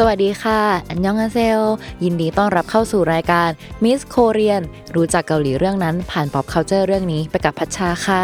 [0.00, 1.60] สวัสดีค่ะ อันยองอาเซล
[2.04, 3.48] ยินดีต้อนรับเข้าสู่รายการ
[3.84, 4.62] Miss Korean
[4.96, 8.22] รู้จักเกาหลีเรื่องนั้น ผ่าน pop culture เรื่องนี้ไปกับพัชชาค่ะ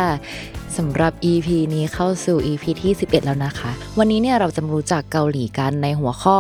[0.77, 6.37] สำหรับ EP นี้เข้าสู่ EP ที่ 11 แล้วนะคะ วันนี้เนี่ยเราจะมารู้จักเกาหลีกันในหัวข้อ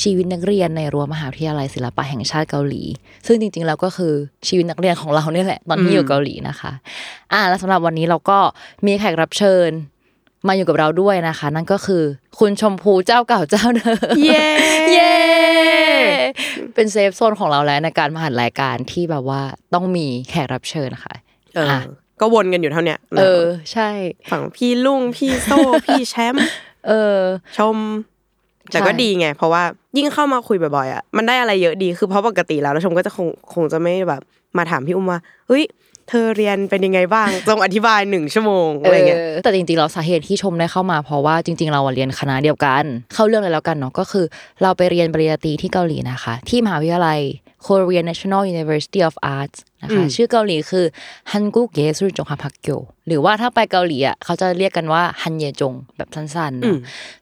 [0.00, 2.82] ชีวิตนักเรียนในรั้วมหาวิทยาลัยศิลปะแห่งชาติเกาหลี
[3.26, 4.12] ซึ่งจริงๆแล้วก็คือ
[4.48, 6.72] ชีวิตนักเรียนของเราเนี่ยแหละตอนที่อยู่เกาหลีนะคะ
[7.32, 8.38] อ่า แล้วสำหรับวันนี้เราก็
[8.86, 9.70] มีแขกรับเชิญ
[10.46, 12.02] มาอยู่กับเราด้วยนะคะ นั่นก็คือ
[12.38, 14.48] คุณชมพูเจ้าเก่าเจ้าเดิมเย้
[14.92, 15.12] เย้
[16.74, 19.42] เป็นเซฟโซนของเราแล้วในการมาหันรายการที่แบบว่า
[19.74, 21.14] ต้องมีแขกรับเชิญค่ะ
[21.54, 21.80] เอออะ
[22.20, 23.42] ก็วนกันอยู่เท่าเนี้ยเออ
[23.72, 23.88] ใช่
[24.30, 26.46] ฝั่งพี่ลุงพี่โซ่พี่แชมป์
[26.88, 27.18] เออ
[27.58, 27.76] ชม
[28.72, 29.62] แต่ก็ใช่ดีไง เพราะว่า
[29.96, 34.22] ยิ่งเข้ามาคุยบ่อยๆอะมันได้อะไรเยอะดีคือเพราะปกติแล้วแล้วชมก็จะคงคงจะไม่แบบ
[34.56, 35.64] มาถามพี่อุ้มว่าเฮ้ย
[36.08, 44.24] เธอเรียนเป็นยังไงบ้างจงอธิบายหนึ่งชั่วโมงอะไรเงี้ยเออแต่จริงๆเราสาเหตุที่ชมได้เข้ามาเพราะว่าจริง ๆ เราอะเรียนคณะเดียวกัน เข้าเรื่องเลยแล้วกันเนาะก็คือ
[44.62, 47.20] เราไปเรียนปริญญาตรีที่เกาหลีนะคะ ที่มหาวิทยาลัย
[47.66, 50.84] Korea National University of Arts นะคะอืมชื่อเกาหลีคือ
[51.32, 52.68] ฮันกุกเยสุจงฮาพักโก
[53.06, 56.78] หรือว่าถ้าไปเกาหลีอะเขาจะเรียกกันว่าฮันเยจงแบบสั้นๆอืเนาะม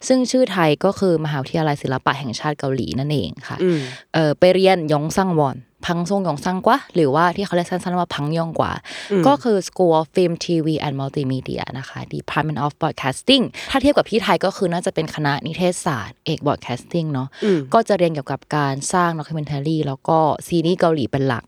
[0.06, 3.78] ซึ่งชื่อไทยก็คือมหาวิทยาลัยศิลปะแห่งชาติเกาหลีนั่นเองค่ะอืม
[4.14, 8.72] เออไปเรียนยองซังวอน พังซงยองซังกว่าหรือว่าที่เขาเรียกสั้นๆว่าพังยองกว่า
[9.12, 21.44] อืมก็คือ School of Film TV and Multimedia นะคะ Department of Broadcasting ถ้าเทียบกับที่ไทยก็คือน่าจะเป็นคณะนิเทศศาสตร์เอก Broadcasting เนาะอืมก็จะเรียนเกี่ยวกับการสร้างด็อกิเมนทารีแล้วก็ซีรีส์เกาหลีเป็นหลัก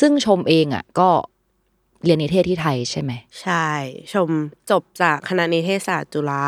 [0.00, 1.10] ซึ่งชมเองอะก็
[2.04, 3.66] เรียนนิเทศที่ไทยใช่ไหมใช่
[4.12, 4.28] ชม
[4.70, 6.44] จบจากคณะนิเทศศาสตร์จุฬา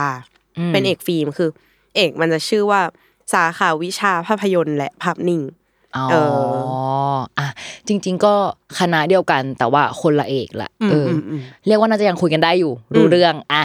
[0.58, 1.50] อืมเป็นเอกฟิล์มคือ
[1.96, 2.80] เอกมันจะชื่อว่า
[3.32, 5.42] สาขาวิชาภาพยนตร์และภาพนิ่ง
[5.96, 6.16] อ๋อเอ
[7.38, 7.48] อะ
[7.88, 8.34] จริง ๆ ก็
[8.78, 13.64] คณะเดียวกันแต่ว่าคนละเอกละอืมเอออมอืมเรียกว่าน่าจะยังคุยกันได้อยู่รู้เรื่องอะ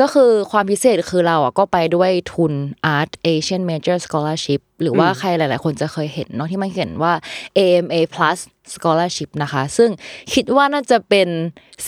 [0.00, 2.52] ก็คือความพิเศษคือเราอะก็ไปด้วยทุน
[2.96, 7.12] Art Asian Major Scholarship หรือว่าใครหลาย ๆ คนจะเคยเห็นเนาะที่มันเขียนว่า
[7.58, 8.38] AMA Plus
[8.74, 9.90] Scholarship นะคะ ซึ่ง
[10.34, 11.28] คิดว่าน่าจะเป็น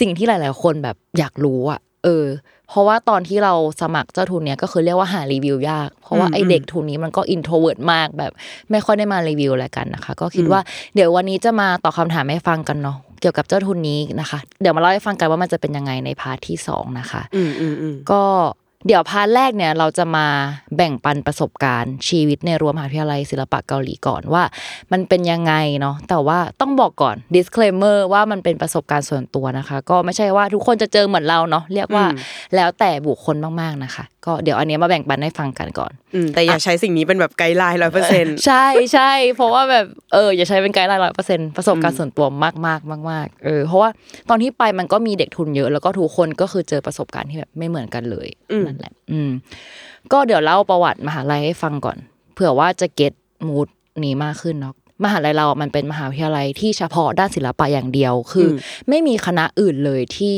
[0.00, 2.24] สิ่งที่หลาย ๆ คนแบบอยากรู้อะเออ
[2.74, 8.32] เพราะว่าตอนที่เราสมัครเจ้าทุนเนี้ยก็คือเรียกว่าหารีวิวยาก เพราะว่าไอเด็กทุนนี้มันก็ introvert มากแบบ
[8.70, 10.60] ไม่ค่อยได้มารีวิวอะไรกันนะคะ ก็คิดว่า
[10.94, 18.22] เดี๋ยววันนี้จะมาตอบคำถามให้ฟังกันเนาะเกี่ยวกับเจ้าทุนนี้นะคะ เดี๋ยวมาเล่าให้ฟังกันว่ามันจะเป็นยังไงใน part ที่สองนะคะอืมอืมอืมก็
[18.86, 20.26] เดี๋ยว part แรกเนี่ยเราจะมา
[20.76, 24.42] แบ่งปันประสบการณ์ชีวิตในรั้วมหาวิทยาลัยศิลปะเกาหลีก่อนว่า
[24.92, 32.18] มันเป็นยังไงเนาะแต่ว่าต้องบอกก่อน disclaimer ว่ามันเป็นประสบการณ์ส่วนตัวนะคะ ก็ไม่ใช่ว่าทุกคนจะเจอเหมือนเราเนาะเรียกว่าอืม
[32.56, 43.90] แล้วแต่บุคคลมาก ๆนะคะ ก็เดี๋ยวอันเนี้ยมาแบ่งปันให้ฟังกันก่อนอืมแต่อย่าใช้สิ่งนี้เป็นแบบ guideline ร้อยเปอร์เซ็นต์ใช่ใช่เพราะว่าแบบเอออย่าใช้เป็น guideline ร้อยเปอร์เซ็นต์ประสบการณ์ส่วนตัวมากมากมากมากๆเออเพราะว่า
[44.30, 49.30] ตอนที่ไปมันก็มีเด็กทุนเยอะ แล้วก็ทุกคนก็คือเจอประสบการณ์ที่แบบไม่เหมือนกันเลยอืมนั่นแหละ อืม
[50.12, 51.98] ก็เดี๋ยวเล่าประวัติมหาลัยให้ฟังก่อน
[52.34, 53.12] เผื่อว่าจะเก็ต
[53.48, 53.68] มูด
[54.04, 54.74] นี้มากขึ้นเนาะ
[55.04, 58.52] มหาลัยเรา มันเป็นมหาวิทยาลัยที่เฉพาะด้านศิลปะอย่างเดียว คืออ
[58.88, 60.36] ไม่มีคณะอื่นเลยที่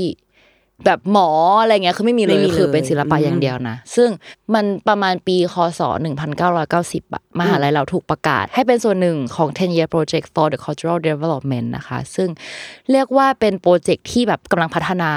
[0.85, 1.29] แบบหมอ
[1.61, 4.09] อะไรเงี้ยคือไม่มีเลไม่ยมีเลยคือเป็นศิลปะอืมอย่างเดียวนะ ซึ่ง
[4.55, 5.81] มันประมาณปีคศ
[6.47, 12.29] 1990อะมหาลัยเราถูกประกาศ ให้เป็นส่วนหนึ่งของ 10 year project for the cultural development นะคะ ซึ่ง
[12.91, 15.13] เรียกว่าเป็นโปรเจกต์ที่แบบกำลังพัฒนา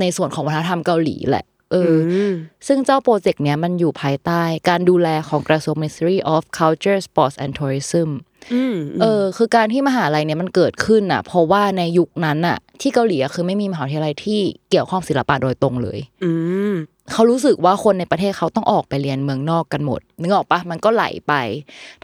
[0.00, 2.32] ในส่วนของวัฒนธรรมเกาหลีแหละ เอออม
[2.66, 8.10] ซึ่งเจ้าโปรเจกต์เนี้ยมันอยู่ภายใต้การดูแลของกระทรวง Ministry of Culture Sports and Tourism
[8.54, 14.40] อืมเออ คือการที่มหาลัยเนี้ยมันเกิดขึ้นอะ เพราะว่าในยุคนั้นอะ ที่เกาหลีอะคือไม่มีมหาวิทยาลัยที่
[14.70, 16.30] เกี่ยวข้องศิลปะโดยตรงเลย อื
[16.72, 16.74] ม
[17.12, 21.32] เขารู้สึกว่าคนในประเทศเขาต้องออกไปเรียนเมืองนอกกันหมดนึกออกปะมันก็ไหลไป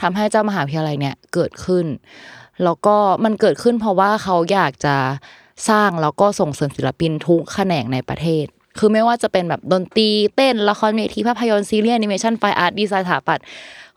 [0.00, 1.86] ทำให้เจ้ามหาวิทยาลัยเนี่ยเกิดขึ้น
[2.64, 4.96] แล้วก็มันเกิดขึ้นเพราะว่าเขาอยากจะ
[5.68, 8.46] สร้างแล้วก็ส่งเสริมศิลปินทุกแขนงในประเทศ
[8.78, 13.44] คือไม่ว่าจะเป็นแบบดนตรีเต้นละครเวทีภาพยนตร์ซีรีส์แอนิเมชัน fine art design สถาปัตย์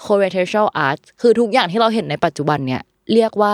[0.05, 2.81] c o r e t e r a l art คือทุกอย่างที่เราเห็นในปัจจุบันเนี่ย
[3.13, 3.53] เรียกว่า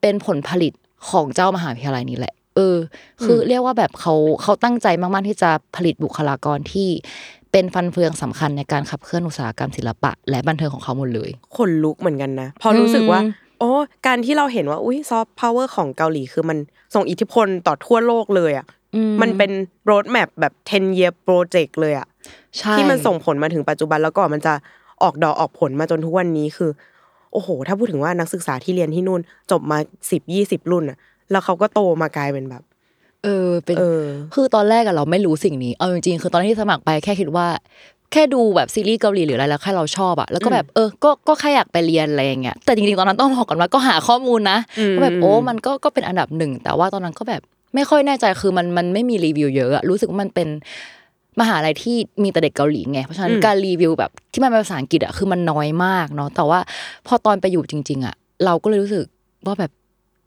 [0.00, 0.72] เป็นผลผลิต
[1.10, 2.76] ของเจ้ามหาวิทยาลัยนี้แหละ เออ
[3.24, 6.88] คือเรียกว่าแบบเขาเขาตั้งใจมากๆที่จะผลิตบุคลากรที่
[7.52, 13.20] เป็นฟันเฟืองสำคัญในการขับเคลื่อนอุตสาหกรรมศิลปะ และบันเทิงของเขาหมดเลยขนลุกเหมือนกันนะ พอรู้สึกว่า
[13.60, 13.72] โอ้
[14.06, 16.58] การที่เราเห็นว่าอุ้ยซอฟต์พาวเวอร์ของเกาหลีคือมัน
[16.94, 18.66] ส่งอิทธิพลต่อทั่วโลกเลยอะ
[19.22, 19.50] มันเป็น
[19.84, 22.06] roadmap แบบ 10 year project เลยอะ
[22.58, 24.54] ใช่ที่มันส่งผลมาถึงปัจจุบันแล้วก็มันจะ
[25.02, 26.70] ออกดอกออกผลมาจนทุกวันนี้คือ
[27.32, 29.20] โอ้โห ถ้าพูดถึงว่านักศึกษาที่เรียนที่นู่น
[29.50, 29.78] จบมา
[30.10, 30.98] สิบยี่สิบรุ่นอะ
[31.30, 32.62] แล้วเขาก็โตมากลายเป็นแบบ
[33.24, 34.04] เออเป็นเออ
[34.34, 37.46] คือตอนแรกอะเราไม่รู้สิ่งนี้เอาจริงๆคือตอนที่สมัครไปแค่คิดว่า
[38.12, 47.42] แค่ดูแบบซีรีส์เกาหลีหรืออะไรแล้วแค่เราชอบอะแล้วก็แบบเออก็ก็แค่อยากไปเรียนอะไรอย่างเงี้ยแต่จริงๆตอนนั้นต้องบอกก่อนว่าก็หาข้อมูลนะอืมก็แบบโอ้มันก็ก็เป็นอันดับหนึ่งแต่ว่าตอนนั้นก็แบบ
[47.74, 50.48] ไม่ค่อยแน่ใจคือมันมันไม่มีรีวิวเยอะอะรู้สึกว่ามันเป็น
[51.40, 56.60] มหาลัยที่มีแต่เด็กเกาหลีไงเพราะฉะนั้นการรีวิวแบบที่มันเป็นภาษาอังกฤษอะคือมันน้อยมากเนาะแต่ว่า
[57.06, 58.14] พอตอนไปอยู่จริง ๆอะ
[58.44, 59.04] เราก็เลยรู้สึก
[59.46, 59.72] ว่าแบบ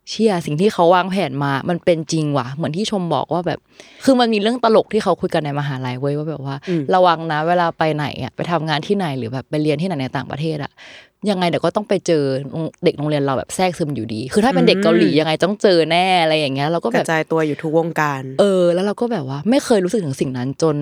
[0.10, 3.60] เชี่ยสิ่งที่เขาวางแผนมา มันเป็นจริงว่ะ เหมือนที่ชมบอกว่าแบบ
[4.06, 6.56] คือมันมีเรื่องตลกที่เขาคุยกันในมหาลัยเว้ยว่าแบบว่า
[6.96, 10.72] ระวังนะ เวลาไปไหนอะไปทำงานที่ไหนหรือแบบไปเรียนที่ไหนในต่างประเทศอะ
[11.30, 12.24] ยังไงเดี๋ยวก็ต้องไปเจอ
[12.84, 20.76] เด็กโรงเรียนเราแบบแทรกซึมอยู่ดี คือถ้าเป็นเด็กเกาหลียังไงต้องเจอแน่อะไรอย่างเงี้ยเราก็กแบระบจายตัวอยู่ทุกวงการ เออ แล้วเราก็แบบว่าไม่เคยรู้สึกถึงสิ่งนั้นจน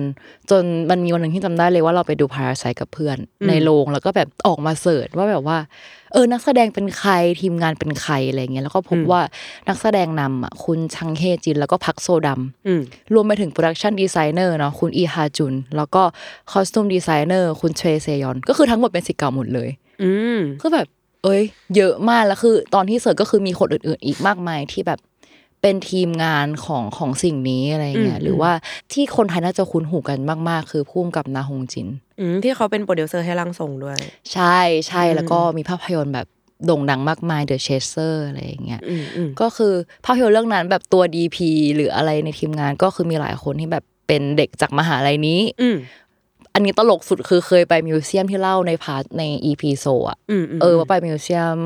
[0.50, 3.16] จนมันมีวันหนึ่งที่จำได้เลยว่าเราไปดูพาราไซกับเพื่อน
[3.48, 5.58] ในโรงแล้วก็แบบออกมาเสิร์ชว่าแบบว่า
[6.12, 9.20] เออนักแสดงเป็นใครทีมงานเป็นใครอะไรเงี้ยแล้วก็พบว่า
[9.68, 12.82] นักแสดงนำอะคุณจางฮเยจินแล้วก็พัคโซดัมอืม
[13.14, 16.02] รวมไปถึง production designer เนาะคุณอีฮาจุนแล้วก็
[16.52, 19.68] costume designer คุณชเวเซยอนก็คือทั้งหมดเป็นศิษย์เก่าหมดเลย
[20.02, 20.86] อืมก็แบบ
[21.24, 21.42] เอ้ย
[21.76, 25.00] เยอะมากแล้วคือ ตอนที่ search ก็คือมีคนอื่น ๆ อีกมากมายที่แบบ
[25.62, 28.52] เป็นทีมงานของของสิ่งนี้อะไรเงี้ยอืมหรือว่า
[28.92, 30.18] ที่คนไทยน่าจะคุ้นหูกัน
[30.48, 31.88] มาก ๆ คือผู้กำกับนาฮงจิน
[32.20, 33.96] อืมที่เขาเป็นโปรดิวเซอร์ให้ร่างทรงด้วย
[34.32, 34.58] ใช่
[34.88, 36.26] ใช่แล้วก็มีภาพยนตร์แบบ
[36.66, 39.74] โด่งดังมากมาย The Chaser อะไรอย่างเงี้ยอืมอืมก็คือ
[40.04, 41.38] ภาพยนตร์เรื่องนั้นแบบตัว DP
[41.76, 45.40] หรืออะไรในทีมงานก็คือมีหลายคนที่แบบเป็นเด็กจากมหาลัยนี้
[46.52, 51.58] อืมอันนี้ตลกสุดคือเคยไป museum ที่เล่าใน part ใน EP โซอะอืมมเออว่าไป museum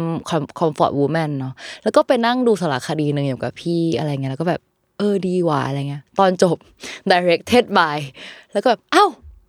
[0.59, 4.61] comfort woman เนาะแล้วก็ไปนั่งดูสารคดีหนึ่งอยู่กับพี่อะไรเงี้ยแล้วก็แบบ
[4.99, 6.57] เออดีว่ะอะไรเงี้ยตอนจบ
[7.11, 7.99] directed by
[8.53, 9.07] แล้วก็แบบเอ้า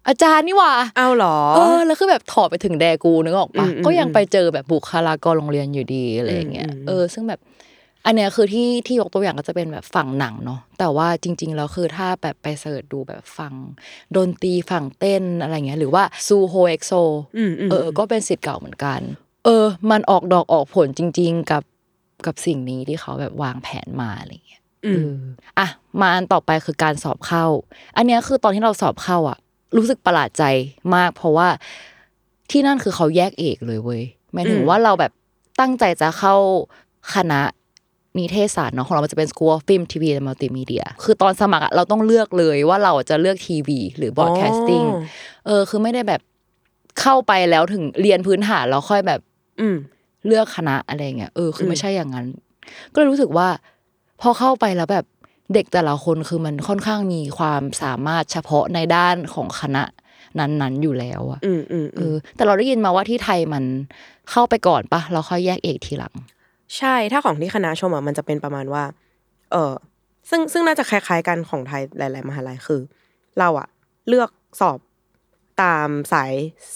[0.07, 7.39] อาจารย์นี่ว่ะอ้าวเหรอ เออ แล้วคือแบบถ่อไปถึงแดกูนึกออกปะอืมอืมก็ยังไปเจอแบบบุคลากรโรงเรียนอยู่ดีอะไรอย่างเงี้ยอืมอืมเออ ซึ่งแบบ
[8.07, 13.53] อันเนี้ยคือที่ที่ยกตัวอย่างก็จะเป็นแบบฝั่งหนังเนาะแต่ว่าจริง ๆ แล้วคือถ้าแบบไป search ดูแบบฝั่ง
[14.15, 16.91] ดนตรีฝั่งเต้นอะไรเงี้ยหรือว่าซูโฮ EXO
[17.37, 18.99] อืมอืมเออ ก็เป็นศิษย์เก่าเหมือนกัน
[19.45, 21.63] เออ มันออกดอกออกผลจริง ๆ กับ
[22.25, 25.15] กับสิ่งนี้ที่เขาแบบวางแผนมาอะไรเงี้ยอืมเออ
[25.59, 25.67] อะ
[26.01, 27.45] มาอันต่อไปคือการสอบเข้า
[27.95, 29.37] อันเนี้ยคือตอนที่เราสอบเข้าอะ
[29.77, 30.43] รู้สึกประหลาดใจ
[30.95, 31.47] มาก เพราะว่า
[32.51, 35.11] ที่นั่นคือเขาแยกเอกเลยเว้ยหมายถึงอืมว่าเราแบบ
[35.59, 36.35] ตั้งใจจะเข้า
[37.13, 37.41] คณะ
[38.19, 45.01] นิเทศศาสตร์เนาะของเรามันจะเป็น School of Film TV and Multimedia คือตอนสมัครอะเราต้องเลือกเลยว่าเราจะเลือกทีวี หรือ broadcasting อ๋อ
[45.45, 46.21] เออ คือไม่ได้แบบ
[47.01, 49.19] เข้าไปแล้วถึงเรียนพื้นฐานแล้วค่อยแบบ
[49.61, 49.77] อืม
[50.27, 52.27] เลือกคณะอะไรเงี้ยเออคือมไม่ใช่อย่างนั้น
[52.93, 53.47] ก็เลยรู้สึกว่า
[54.21, 55.05] พอเข้าไปแล้วแบบ
[55.53, 59.83] เด็กแต่ละคนคือมันค่อนข้างมีความสามารถเฉพาะในด้านของคณะ
[60.39, 63.63] นั้นๆอยู่แล้วอะอืมอืมเออืมอแต่เราได้ยินมาว่าที่ไทยมัน
[64.31, 66.13] เข้าไปก่อนปะเราค่อยแยกเอกทีหลัง
[66.77, 68.83] ใช่ถ้าของที่คณะชมอะมันจะเป็นประมาณว่า
[69.51, 69.73] เออ
[70.29, 72.81] ซึ่งซึ่งน่าจะคล้ายๆกันของไทยหลาย ๆ มหาลัยคือ
[73.39, 73.67] เราอะ
[74.07, 74.29] เลือก
[74.59, 74.77] สอบ
[75.61, 76.33] ตามสาย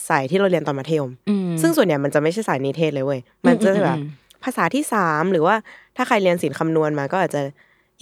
[0.10, 4.08] สายที่เราเรียนตอนมัธยมอืมซึ่งส่วนใหญ่มันจะไม่ใช่สายนิเทศเลยเว้ยมันจะแบบอืม
[4.44, 5.56] ภาษาที่สามหรือว่า
[5.96, 7.42] ถ้าใครเรียนศิลป์คำนวณมาก็อาจจะ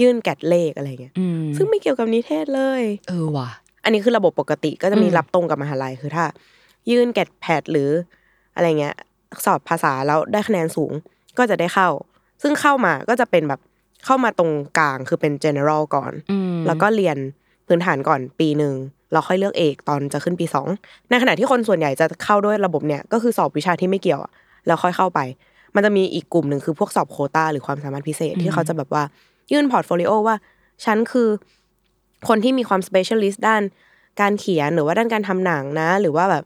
[0.02, 3.50] ยื่นแกดเลขอะไรเงี้ยอืมซึ่งไม่เกี่ยวกับนิเทศเลย เออว่ะ
[3.84, 6.26] อันนี้คือระบบปกติก็จะมีอืมรับตรงกับมหาลัยคือถ้า
[6.90, 7.90] ยื่นแกดแพดหรือ
[8.56, 8.96] อะไรเงี้ย
[9.46, 10.92] สอบภาษาแล้วได้คะแนนสูง
[11.40, 11.90] ก็จะได้เข้า
[12.42, 13.60] ซึ่งเข้ามาก็จะเป็นแบบ
[14.06, 17.18] เข้ามาตรงกลางคือเป็น general ก่อนอืมแล้วก็เรียน
[17.68, 18.74] พื้นฐานก่อนปีหนึ่ง
[19.14, 20.68] เราค่อยเลือกเอกตอนจะขึ้นปีสอง
[21.10, 24.31] ในขณะที่คนส่วนใหญ่จะเข้าด้วยระบบเนี่ยก็คือสอบวิชาที่ไม่เกี่ยวอะ
[24.68, 25.19] แล้วค่อยเข้าไป
[25.76, 29.04] มันจะมีอีกกลุ่มหนึ่งคือพวกสอบโควตาหรือความสามารถพิเศษที่เขาจะแบบว่า
[29.52, 30.36] ยื่น portfolio ว่า
[30.86, 31.30] ฉันคือ
[32.28, 33.62] คนที่มีความ specialist ด้าน
[34.22, 36.44] การเขียนหรือว่าด้านการทำหนังนะ หรือว่าแบบ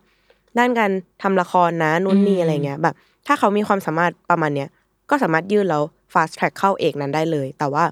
[0.60, 0.92] ด้านการ
[1.24, 2.96] ทำละครนะนู่นนี่อะไรเงี้ยแบบ
[3.28, 4.70] ถ้าเขามีความสามารถประมาณเนี้ย
[5.10, 5.84] ก็สามารถยื่นแล้ว
[6.14, 7.84] fast track เข้าเอกนั้นได้เลย แต่ว่า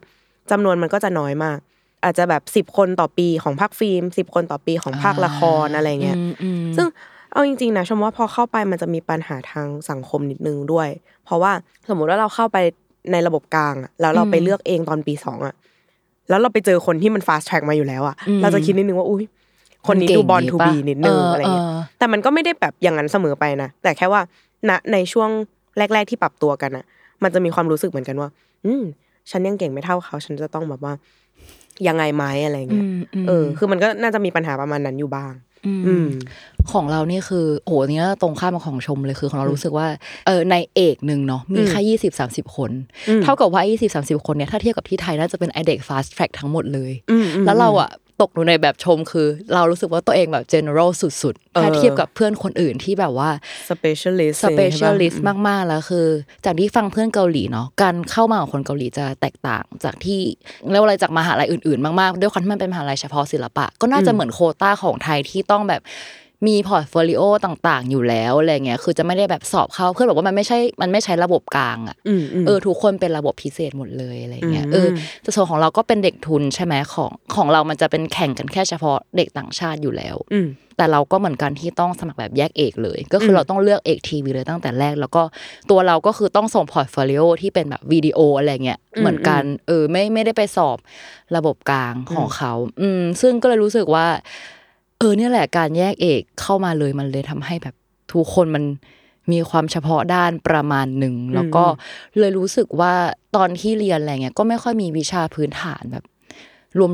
[0.52, 1.58] จำนวนมันก็จะน้อยมาก
[2.04, 6.88] อาจจะแบบสิบคนต่อปีของภาคฟิล์มสิบคนต่อปีของภาคละครอะไรเงี้ยอืมอืมซึ่ง
[7.32, 10.90] เอาจริงๆนะชมว่าพอเข้าไปมันจะมีปัญหาทางสังคมนิดนึงด้วย
[11.26, 11.52] เพราะว่า
[11.90, 12.58] สมมุติว่าเราเข้าไป
[13.12, 15.56] ในระบบกลางอะแล้วเราไปเลือกเองตอนปีสองอะ
[16.30, 19.26] แล้วเราไปเจอคนที่มัน fast track มาอยู่แล้วอะเราจะคิดนิดนึงว่าอุ้ย
[19.88, 24.22] คนนี้ดูบอลทูบีนิดนึงอะไรเงี้ยแต่มันก็ไม่ได้แบบอย่างนั้นเสมอไปนะแต่แค่ว่า
[24.70, 25.30] ณในช่วง
[25.78, 26.86] แรก ๆที่ปรับตัวกันอะ
[27.24, 28.30] มันจะมีความรู้สึกเหมือนกันว่า
[28.66, 28.84] อืม
[29.32, 30.94] ฉันยังเก่งไม่เท่าเขา ฉันจะต้องแบบว่า
[31.88, 32.86] ยังไงไหมอะไรเงี้ย
[33.28, 35.34] เออ คือมันก็น่าจะมีปัญหาประมาณนั้นอยู่บ้าง
[35.68, 36.08] อืม
[36.72, 39.88] ของเรานี่คือโอ้โหนี่ตรงข้ามกับของชมเลยคือของเรารู้สึกว่า
[40.26, 42.72] เออในเอกหนึ่งเนาะมีแค่ยี่สิบสามสิบคน
[43.10, 47.90] อืมเท่ากับว่ายี่สิบสามสิบคนเนี่ยถ้าเทียบกับที่ไทยน่าจะเป็นไอเด็ก fast track ทั้งหมดเลยอืมอืมแล้วเราอะ
[48.22, 53.30] ตกอยู่ในแบบชมคือ เรารู้สึกว่าตัวเองแบบ general สุดๆเออถ้าเทียบกับเพื่อนคนอื่นที่แบบว่า
[53.70, 56.08] specialist ใช่ปะ specialist มากๆแล้วคือ
[56.46, 60.22] จากที่ฟังเพื่อนเกาหลีเนาะการเข้ามาของคนเกาหลีจะแตกต่างจากที่
[60.72, 65.82] เรียกว่าอะไรจากมหาลัยอื่นๆ มากๆ ด้วยความที่มันเป็นมหาลัยเฉพาะศิลปะ ก็น่าจะเหมือนโควต้าของไทยที่ต้องแบบ
[66.48, 74.88] มี portfolio ต่างๆ อยู่แล้วอะไรเงี้ยคือจะไม่ได้แบบสอบเข้าเพื่อนบอกว่ามันไม่ใช่มันไม่ใช้ระบบกลางอะอืมอืมเออทุกคนเป็นระบบพิเศษหมดเลยอะไรเงี้ยอืมเออ
[75.22, 85.22] แต่ส่วนของเราก็เป็นเด็กทุนใช่ไหมของของเรามันจะเป็นแข่งกันแค่เฉพาะเด็กต่างชาติอยู่แล้วอืมแต่เราก็เหมือนกันที่ต้องสมัครแบบแยกเอกเลย ก็คืออมเราต้องเลือกเอกทีวีเลยตั้งแต่แรก แล้วก็
[85.70, 90.78] ตัวเราก็คือต้องส่ง portfolio ที่เป็นแบบวิดีโออะไรเงี้ยอืมเหมือนกัน เออไม่ไม่ได้ไปสอบ
[91.36, 94.06] ระบบกลางของเขา อืมซึ่งก็เลยรู้สึกว่า
[95.02, 97.76] เออเนี่ยแหละการแยกเอกเข้ามาเลยมันเลยทำให้แบบ
[98.14, 98.64] ทุกคนมัน
[99.32, 101.66] มีความเฉพาะด้านประมาณหนึ่ง แล้วก็
[102.20, 102.94] เลยรู้สึกว่า
[103.36, 106.04] ตอนที่เรียนอะไรเงี้ยก็ไม่ค่อยมีวิชาพื้นฐานแบบ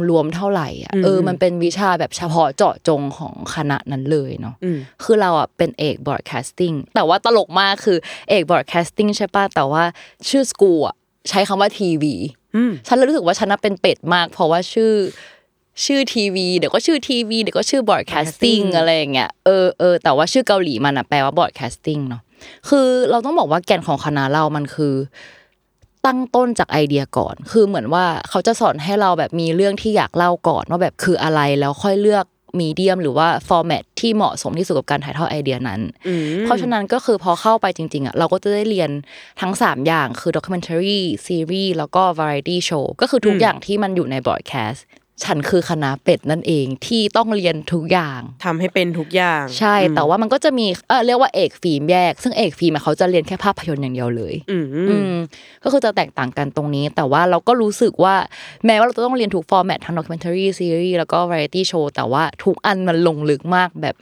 [0.10, 7.98] รวมๆเท่าไหร่อะอืมเออ มันเป็นวิชาแบบเฉพาะเจาะจงของคณะนั้นเลยเนาะอืมคือเราอะเป็นเอก broadcasting แต่ว่าตลกมากคือ
[8.30, 9.84] เอก broadcasting ใช่ป่ะแต่ว่า
[10.30, 10.96] ชื่อสกูลอะ
[11.30, 12.16] ใช้คำว่าทีวี
[12.56, 14.92] อืมฉันเลยรู้สึกว่าฉันน่ะเป็นเป็ดมาก เพราะว่าชื่อ
[15.86, 22.22] ชื่อทีวีเดี๋ยวก็ชื่อทีวีเดี๋ยวก็ชื่อ broadcasting Broadcasting อะไรอย่างเงี้ยเออเออแต่ว่าชื่อเกาหลีมันอะแปลว่า broadcasting เนาะ
[22.70, 24.94] คือเราต้องบอกว่าแก่นของคณะเรามันคือ
[26.06, 32.26] ตั้งต้นจากไอเดียก่อน คือเหมือนว่าเขาจะสอนให้เราแบบมีเรื่องที่อยากเล่าก่อนว่าแบบคืออะไรแล้วค่อยเลือก
[32.60, 38.90] medium หรือว่า format ที่เหมาะสมที่สุดกับการถ่ายทอดไอเดียนั้นอืมเพราะฉะนั้นก็คือพอเข้าไปจริงๆอะเราก็จะได้เรียน
[39.42, 44.80] ทั้ง 3 อย่างคือ documentary series แล้วก็ variety show ก็คือทุกอืมอย่างที่มันอยู่ใน broadcast
[45.24, 55.16] ฉันคือคณะเป็ดนั่นเองที่ต้องเรียนทุกอย่างทำให้เป็นทุกอย่าง ใช่แต่ว่ามันก็จะมีเออเรียกว่าเอกฟิล์มแยก ซึ่งเอกฟิล์มอะเขาจะเรียนแค่ภาพยนตร์อย่างเดียวเลยอืมอืม
[55.64, 58.16] ก็คือจะแตกต่างกันตรงนี้ แต่ว่าเราก็รู้สึกว่า
[58.66, 63.96] แม้ว่าเราจะต้องเรียนทุกฟอร์แมตทั้ง documentary series แล้วก็ variety show แต่ว่าทุกอันมันลงลึกมากแบบ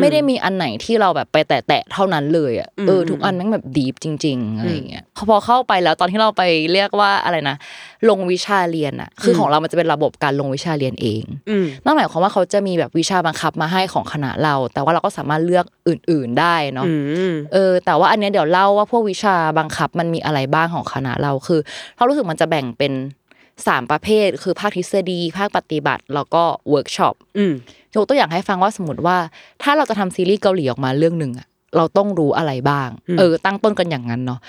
[0.00, 6.42] ไม่ได้มีอันไหนที่เราแบบไปแตะๆเท่านั้นเลยอะเออทุกอันแม่งแบบดีฟจริงๆอะไรอย่างเงี้ยพอเข้าไปแล้วตอนที่เราไป
[6.72, 7.56] เรียกว่าอะไรนะ
[8.10, 16.92] ลงวิชาเรียนอะคือของเรามันจะเป็นระบบการลงวิชาเรียนเองอืมนั่นหมายความว่าเขาจะมีแบบวิชาบังคับมาให้ของคณะเรา แต่ว่าเราก็สามารถเลือกอื่น ๆได้เนาะอื
[17.32, 21.60] มเออ แต่ว่าอันเนี้ยเดี๋ยวเล่าว่าพวกวิชาบังคับมันมีอะไรบ้างของคณะเราคือ
[21.96, 22.92] เรารู้สึกมันจะแบ่งเป็น
[23.66, 27.54] สามประเภท คือภาคทฤษฎี ภาคปฏิบัติ แล้วก็เวิร์กช็อปอืม
[27.94, 29.16] ยกตัวอย่างให้ฟังว่าสมมติว่า
[29.62, 31.46] ถ้าเราจะทำซีรีส์เกาหลีออกมาเรื่องหนึ่งอะ
[31.76, 34.40] เราต้องรู้อะไรบ้าง เออ ตั้งต้นกันอย่างนั้นเนาะ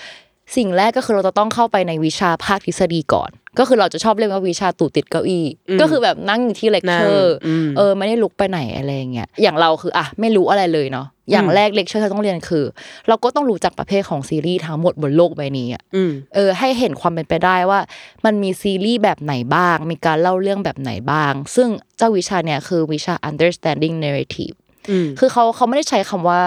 [0.58, 5.46] สิ่งแรกก็คือเราจะต้องเข้าไปในวิชาภาคทฤษฎีก่อน ก็คือเราจะชอบเรียกว่าวิชาตูดติดเก้าอี้
[5.82, 12.66] ก็คือแบบนั่งอยู่ที่เลคเชอร์นั่งอืมเออไม่ได้ลุกไปไหนอะไรอย่างเงี้ยอย่างเราคืออะไม่รู้อะไรเลยเนาะอย่างแรกเลคเชอร์ที่ต้องเรียนคือ
[13.08, 17.80] เราก็ต้องรู้จักประเภทของซีรีส์ทั้งหมดบนโลกใบนี้อะอืมเออให้เห็นความเป็นไปได้ว่า
[18.26, 24.56] มันมีซีรีส์แบบไหนบ้าง มีการเล่าเรื่องแบบไหนบ้าง ซึ่งเจ้าวิชาเนี่ยคือวิชา understanding narrative
[24.90, 26.42] อืมคือเขาเขาไม่ได้ใช้คำว่า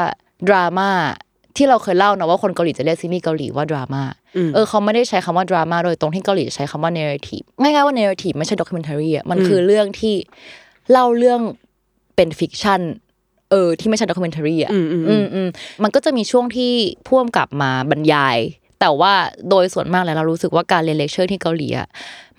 [0.48, 0.90] ดราม่า
[1.56, 4.17] ที่เราเคยเล่านะว่าคนเกาหลีจะเรียกซีรีส์เกาหลีว่าดราม่าอืม
[4.54, 10.14] เออเขาไม่ได้ใช้คำว่าดราม่าโดยตรงที่เกาหลีจะใช้คำว่า narrative ง่ายๆว่า narrative ไม่ใช่ documentary อะมันคือเรื่องที่
[10.90, 11.40] เล่าเรื่อง
[12.16, 12.80] เป็น fiction
[13.50, 15.48] เออที่ไม่ใช่ documentary อะอืมอืมอืมอืม
[15.82, 16.72] มันก็จะมีช่วงที่
[17.06, 18.38] พ่วงกลับมาบรรยาย
[18.80, 19.12] แต่ว่า
[19.50, 21.88] โดยส่วนมากแล้วเรารู้สึกว่าการเรียนเลคเชอร์ที่เกาหลีอะ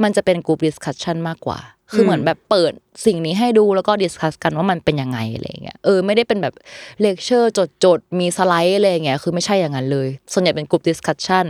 [0.04, 1.60] มันจะเป็นกลุ่ม discussion มากกว่า
[1.92, 2.74] คือเหมือนแบบเปิด
[3.06, 6.54] สิ่งนี้ให้ดูแล้วก็ discuss กันว่ามันเป็นยังไงอะไรเงี้ยเออไม่ได้เป็นแบบ
[7.02, 11.46] เลคเชอร์จดจดๆมีสไลด์อะไรเงี้ยคือไม่ใช่อย่างนั้นเลย ส่วนใหญ่เป็นกลุ่ม discussion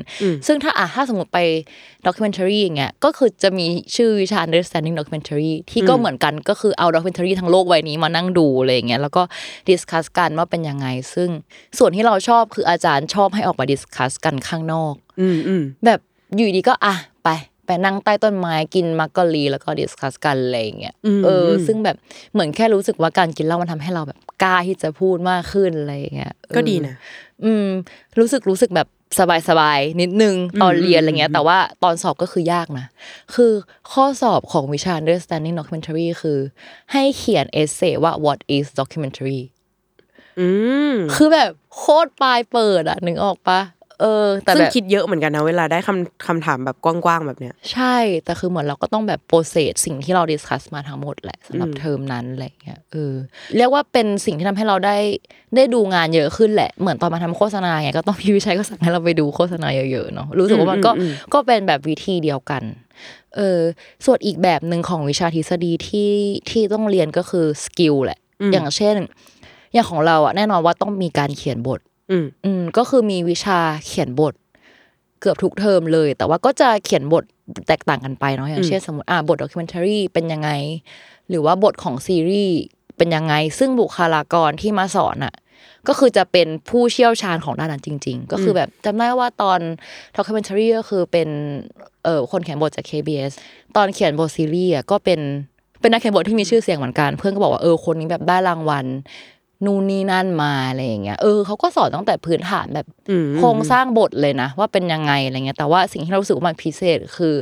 [0.48, 1.40] ซึ่งถ้าอะถ้าสมมติไป
[2.06, 3.66] documentary อย่างเงี้ยก็คือจะมี
[3.96, 9.24] ชื่อวิชา understanding documentary ที่ก็เหมือนกันก็คือเอา documentary ทั้งโลกใบนี้มานั่งดูอะไรเงี้ยแล้วก็
[9.70, 11.30] discuss กันว่าเป็นยังไง ซึ่ง
[11.78, 16.00] ส่วนที่เราชอบคืออาจารย์ชอบให้ออกมา discuss กันข้างนอกอืมอืมแบบ
[16.36, 17.30] อยู่ดีก็อะไป
[17.70, 20.96] ไปนั่งใต้ต้นไม้กินมักกะลีแล้วก็ discuss กันอะไรอย่างเงี้ย
[21.26, 21.98] เอออซึ่งแบบ
[22.34, 26.96] เหมือนแค่รู้สึกว่าการกินเหล้ามันทำให้เราแบบกล้าที่จะพูดมากขึ้นอะไรอย่างเงี้ยเออก็ดีนะ
[27.44, 27.68] อืม
[28.20, 28.88] รู้สึกรู้สึกแบบ
[29.50, 32.86] สบายๆนิดนึงตอนเรียนอะไรเงี้ย แต่ว่าตอนสอบก็คือยากนะ
[33.36, 33.52] คือ
[33.92, 36.40] ข้อสอบของวิชา understanding documentary คือ
[36.92, 39.42] ให้เขียน essay ว่า what is documentary
[40.40, 40.50] อื
[40.94, 43.62] มคือแบบโคตรปลายเปิดอะนึกออกปะ
[44.00, 53.14] เออ แต่ซึ่งแบบคิดเยอะเหมือนกันนะเวลาได้คำคำถามแบบกว้างๆแบบเนี้ย ใช่ แต่คือเหมือนเราก็ต้องแบบ process สิ่งที่เรา discuss มาทั้งหมดแหละสำหรับเทอมนั้นอะไรเงี้ยเออ
[53.58, 54.98] เรียกว่าเป็นสิ่งที่ทำให้เราได้
[55.56, 62.64] ได้ดูงานเยอะขึ้นแหละ เหมือนตอนมาทำโฆษณาเนี่ยก็ต้องพี่วิชัยก็สั่งให้เราไปดูโฆษณาเยอะๆเนาะรู้สึกว่ามันก็อืมอืมก็เป็นแบบวิธีเดียวกัน
[63.36, 63.60] เออ
[64.06, 66.12] ส่วนอีกแบบหนึ่งของวิชาทฤษฎีที่
[66.50, 68.20] ที่ต้องเรียนก็คือ skill แหละ
[68.54, 68.96] อย่างเช่น
[69.74, 71.80] อย่างของเราอะแน่นอนว่าต้องมีการเขียนบท
[72.12, 74.34] อืมอืมก็คือมีวิชาเขียนบท
[75.20, 77.24] เกือบทุกเทอมเลย แต่ว่าก็จะเขียนบท
[77.68, 80.50] แตกต่างกันไปเนาะอย่างเช่นสมมติอ่าบท documentary เป็นยังไง
[81.30, 82.58] หรือว่าบทของซีรีส์
[82.98, 85.34] เป็นยังไง ซึ่งบุคลากรที่มาสอนอะ
[85.88, 89.60] ก็คือจะเป็นผู้เชี่ยวชาญของด้านนั้นจริง ๆ ก็คือแบบจำได้ว่าตอน
[90.16, 91.30] ด็อกิเมนทารีก็คือเป็น
[92.04, 93.32] เอ่อคนเขียนบทจาก KBS
[93.76, 95.20] ตอนเขียนบทซีรีส์อะก็เป็น
[95.82, 98.86] เป็นนักเขียนบทที่มีชื่อเสียงเหมือนกัน เพื่อนก็บอกว่าเออคนนี้แบบได้รางวัล
[99.66, 107.36] นู่นนี่นั่นมาอะไรอย่างเงี้ยเออเขาก็สอนตั้งแต่พื้นฐานแบบอืมโครงสร้างบทเลยนะ ว่าเป็นยังไงอะไรเงี้ยแต่ว่าสิ่งที่เรารู้สึกว่ามันพิเศษคือ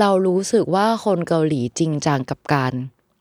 [0.00, 2.72] เรารู้สึกว่าคนเกาหลีจริงจังกับการ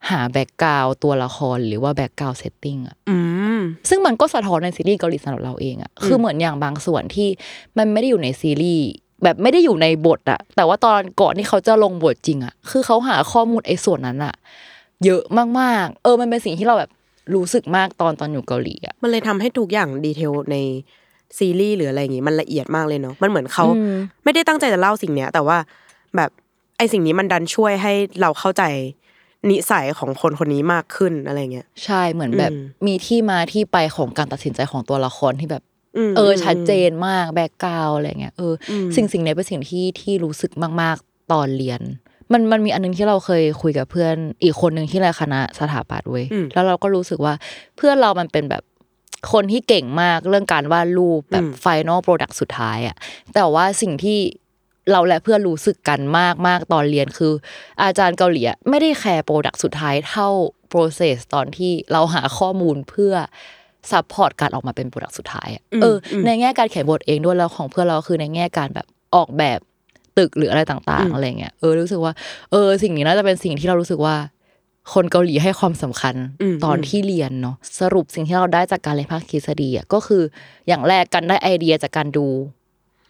[0.10, 3.18] หา background ตัวละครหรือว่า background setting อะอื
[3.58, 7.28] มซึ่งมันก็สะท้อนในซีรีส์เกาหลีสำหรับเราเองอะคือเหมือนอย่างบางส่วนที่
[7.78, 8.88] มันไม่ได้อยู่ในซีรีส์
[9.24, 14.36] แบบไม่ได้อยู่ในบทอะแต่ว่าตอนก่อนที่เขาจะลงบทจริงอะคือเขาหาข้อมูลไอ้ส่วนนั้นอะ
[15.06, 15.24] เยอะ
[15.60, 16.92] มากๆ เออมันเป็นสิ่งที่เราแบบ
[17.36, 20.58] รู้สึกมากตอนตอนอยู่เกาหลีอะมันเลยทำให้ทุกอย่าง detail ใน
[21.38, 25.58] ซีรีส์หรืออะไรอย่างงี้มันละเอียดมากเลยเนาะมันเหมือนเขาอืมไม่ได้ตั้งใจจะเล่าสิ่งเนี้ย แต่ว่า
[26.16, 26.30] แบบ
[26.78, 28.64] ไอสิ่งนี้มันดันช่วยให้เราเข้าใจ
[29.50, 35.64] นิสัยของคนคนนี้มากขึ้นอะไรเงี้ยใช่เหมือนแบบอืมมีที่มาที่ไปของการตัดสินใจของตัวละครที่แบบ
[36.10, 41.82] มเออชัดเจนมากแบ็กกราวอะไรเงี้ยเอออมสิ่งสิ่งนี้เป็นสิ่งที่ที่รู้สึกมาก ๆ ตอนเรียน
[42.32, 47.34] มันมันมีอันนึงที่เราเคยคุยกับเพื่อนอีกคนหนึ่งที่ในคณะสถาปัตย์เว้ยอืมแล้วเราก็รู้สึกว่า
[47.78, 48.64] เพื่อนเรามันเป็นแบบ
[49.32, 52.96] คนที่เก่งมากเรื่องการวาดรูปแบบอืม final product สุดท้ายอะ
[53.34, 54.20] แต่ว่าสิ่งที่
[54.92, 57.34] เราและเพื่อนรู้สึกกันมากมากตอนเรียนคือ
[57.84, 60.30] อาจารย์เกาหลีอะไม่ได้แคร์ product สุดท้ายเท่า
[60.72, 63.14] process ตอนที่เราหาข้อมูลเพื่อ
[63.92, 69.60] support การออกมาเป็น product สุดท้ายอะเอออในแง่การเขียนบทเองด้วยแล้วของเพื่อนเราคือในแง่การแบบออกแบบ
[70.18, 72.14] ตึกหรืออะไรต่างๆอะไรเงี้ยเออรู้สึกว่า
[72.52, 74.16] เออ สิ่งนี้น่าจะเป็นสิ่งที่เรารู้สึกว่า
[74.94, 80.24] คนเกาหลีให้ความสำคัญอืมตอนที่เรียนเนาะสรุปสิ่งที่เราได้จากการเรียนภาคทฤษฎีอะก็คือ
[80.68, 82.26] อย่างแรกการได้ไอเดียจากการดู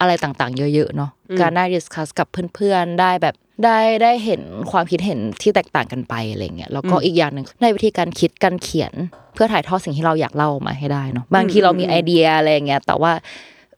[0.00, 1.10] อะไรต่างๆ เยอะๆเนาะ
[1.40, 3.34] การได้ discuss กับเพื่อนๆได้แบบ
[3.64, 8.92] ได้ได้เห็นความคิดเห็นที่แตกต่างกันไปอะไรเงี้ยแล้วก็อีกอย่างหนึ่งในวิธีการคิดการเขียน
[9.34, 13.12] เพื่อถ่ายทอดสิ่งที่เราอยากเล่าออกมาให้ได้เนาะบางทีเรามีไอเดียอะไรเงี้ยแต่ว่า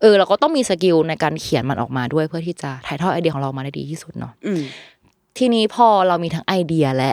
[0.00, 4.60] เออเราก็ต้องมี skill ในการเขียนมันออกมาด้วยเพื่อที่จะถ่ายทอดไอเดียของเราออกมาได้ดีที่สุดเนาะอืม
[5.38, 7.12] ทีนี้พอเรามีทั้งไอเดียและ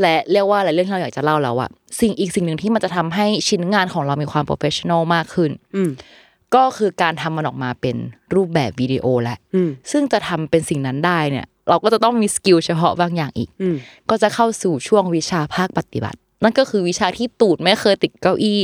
[0.00, 5.90] และเรียกว่าอะไรเรื่องที่เราอยากจะเล่าแล้วอะสิ่งอีกสิ่งหนึ่งที่มันจะทำให้ชิ้นงานของเรามีความ professional มากขึ้น อืม
[6.54, 7.96] ก็คือการทำมันออกมาเป็น
[8.34, 13.76] รูปแบบวิดีโอแหละอืมซึ่งจะทำเป็นสิ่งนั้นได้เนี่ย เราก็จะต้องมี skill เฉพาะบางอย่างอีกอืม
[14.10, 18.60] ก็จะเข้าสู่ช่วงวิชาภาคปฏิบัติ นั่นก็คือวิชาที่ตูดไม่เคยติดเก้าอี้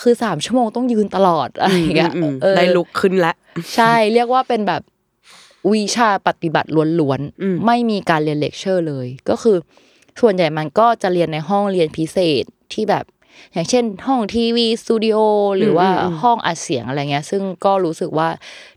[0.00, 3.34] คือสามชั่วโมงต้องยืนตลอดอะไรอย่างเงี้ยอืมเออได้ลุกขึ้นแล้ว
[3.74, 4.82] ใช่เรียกว่าเป็นแบบ
[5.72, 6.68] วิชาปฏิบัติ
[7.00, 9.56] ล้วนอืมๆไม่มีการเรียนเลคเชอร์เลย ก็คือ
[10.20, 13.04] ส่วนใหญ่มันก็จะเรียนในห้องเรียนพิเศษที่แบบ
[13.52, 15.16] อย่างเช่น ห้องทีวีสตูดิโอ
[15.58, 15.88] หรือว่า
[16.22, 18.28] ห้องอัดเสียงอะไรเงี้ย ซึ่งก็รู้สึกว่า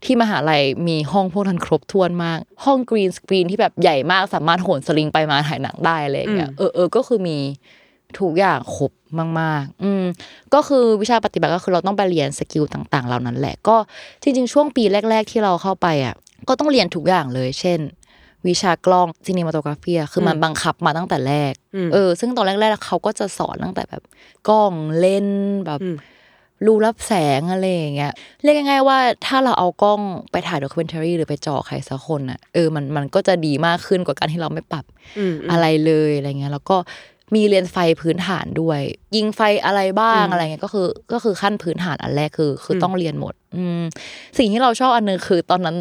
[0.04, 7.38] ที่มหาลัยมีห้องพวกนั้นครบถ้วนมาก ห้อง green screen ที่แบบใหญ่มากสามารถโหนสลิงไปมาถ่ายหนังได้อะไรเงี้ยเออเออก็คือมี
[8.20, 8.92] ทุกอย่างครบ
[9.40, 10.04] มาก ๆ อืม
[10.54, 13.76] ก็คือวิชาปฏิบัติก็คือเราต้องไปเรียน skill ต่าง ๆ เหล่านั้นแหละ ก็
[14.22, 16.16] จริง ๆ ช่วงปีแรก ๆ ที่เราเข้าไปอะ
[16.48, 17.80] ก็ต้องเรียนทุกอย่างเลย เช่น
[18.48, 24.04] วิชากล้อง cinematography คือมันบังคับมาตั้งแต่แรกอืมเออ ซึ่งตอนแรกๆเขาก็จะสอนตั้งแต่แบบ
[24.50, 25.98] กล้องเลนส์แบบอืม
[26.66, 34.86] รูรับแสงอะไรอย่างเงี้ยเรียกง่ายๆว่าถ้าเราเอากล้องไปถ่าย documentary หรือไปจ่อใครสักคนอะเออมันมันก็จะดีมากขึ้นกว่าการที่เราไม่ปรับ
[35.20, 36.78] อืมอะไรเลยอะไรเงี้ยแล้วก็
[37.36, 38.82] มีเรียนไฟพื้นฐานด้วย
[39.16, 43.84] ยิงไฟอะไรบ้างอะไรเงี้ยก็คือก็คือขั้นพื้นฐานอันแรกคือ คือต้องเรียนหมด อืม
[44.38, 45.76] สิ่งที่เราชอบอันนึงคือ ตอนนั้น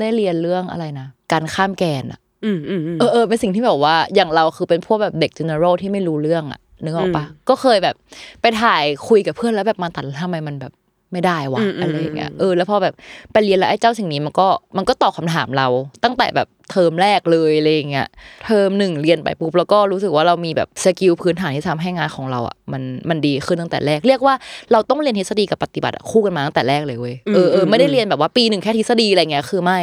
[0.00, 7.94] ได้เรียนเรื่องอะไรนะการข้ามแกนอะอืมอืมอืมเออเออเป็นสิ่งที่แบบว่าอย่างเราคือเป็นพวกแบบเด็ก general ที่ไม่รู้เรื่องอะนึกออกปะอืมก็เคยแบบ
[8.40, 10.72] ไปถ่ายคุยกับเพื่อนแล้วแบบมาตัดแล้วทำไมมันแบบ
[11.12, 12.94] ไม่ได้วะอืมอืมอะไรอย่างเงี้ยอืมเออแล้วพอแบบ
[13.32, 15.66] ไปเรียนแล้วไอ้เจ้าสิ่งนี้มันก็มันก็ตอบคำถามเรา
[16.04, 18.08] ตั้งแต่แบบเทอมแรกเลยอะไรอย่างเงี้ย
[18.46, 24.34] เทอมหนึ่งเรียนไปปุ๊บแล้วก็รู้สึกว่าเรามีแบบ skill พื้นฐานที่ทำให้งานของเราอะมันมันดีขึ้นตั้งแต่แรก เรียกว่า
[24.72, 29.80] เราต้องเรียนทฤษฎีกับปฏิบัติอะคู่กันมาตั้งแต่แรกเลยเว้ยเออเออไม่ได้เรียนแบบว่าปีหนึ่งแค่ทฤษฎีอะไรเงี้ยคือไม่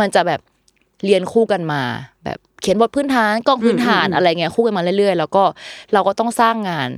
[0.00, 0.40] มันจะแบบ
[1.04, 1.82] เรียนคู่กันมา
[2.24, 5.44] แบบเขียนบทพื้นฐานกล้องพื้นฐานอะไรเงี้ยคู่กันมาเรื่อยๆ แล้วก็
[5.92, 6.90] เราก็ต้องสร้างงาน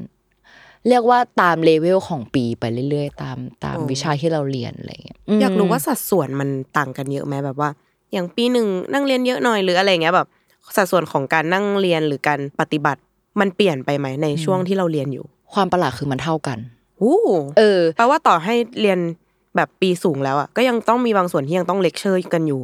[0.88, 7.70] เรียกว่าตามเลเวลของปีไปเรื่อย ๆ ตามตามอ๋อวิชาที่เราเรียนอะไรเงี้ยมอยากรู้ว่าสัดส่วนมันต่างกันเยอะไหมแบบว่า
[8.12, 10.28] อย่างปีหนึ่งนั่งเรียนเยอะหน่อยหรืออะไรเงี้ยแบบ
[10.76, 13.00] สัดส่วนของการนั่งเรียนหรือการปฏิบัติ
[13.40, 16.58] มันเปลี่ยนไปไหมในช่วงที่เราเรียนอยู่ ความประหลาดคือมันเท่ากัน
[17.02, 17.18] อู้
[17.58, 18.98] เออแปลว่าต่อให้เรียน
[19.56, 22.60] แบบปีสูงแล้วอะก็ยังต้องมีบางส่วนที่ยังต้องเลคเชอร์กันอยู่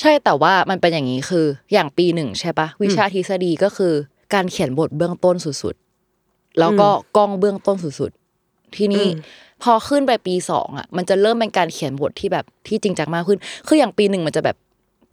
[0.00, 3.92] ใช่แต่ว่ามันเป็นอย่างนี้คืออย่างปีหนึ่งใช่ปะวิชาทฤษฎีก็คือ
[4.34, 5.85] การเขียนบทเบื้องต้นสุดๆ
[6.60, 14.56] แล้วก็กล้องเบื้องต้นสุดๆ ทีนี้อืมพอขึ้นไปปีสองอะ มันจะเริ่มเป็นการเขียนบทที่แบบที่จริงจังมากขึ้น คืออย่างปีหนึ่งมันจะแบบ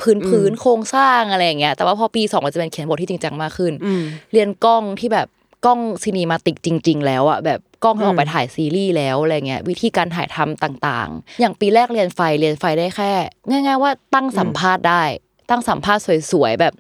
[0.02, 4.04] พื้นพื้นๆโครงสร้างอะไรอย่างเงี้ย แต่ว่าพอปีสองมันจะเป็นเขียนบทที่จริงจังมากขึ้นอืม
[4.34, 5.28] เรียนกล้องที่แบบ
[5.66, 13.12] กล้องซีนีมาติกจริง ๆ แล้วอะแบบกล้องที่ออกไปถ่ายซีรีส์แล้วอะไรเงี้ยวิธีการถ่ายทำต่างๆ อย่างปีแรกเรียนไฟเรียนไฟได้แค่
[13.50, 15.04] ง่าย ๆ ว่าตั้งสัมภาษณ์ได้
[15.50, 16.74] ตั้งสัมภาษณ์สวยๆแบบ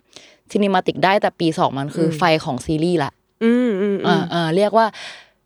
[0.51, 3.11] ซีนีมาติกได้แต่ปีสองมันคืออไฟของซีรีส์ละ
[3.43, 4.85] อืมอืมอือ่ามอ่าเรียกว่า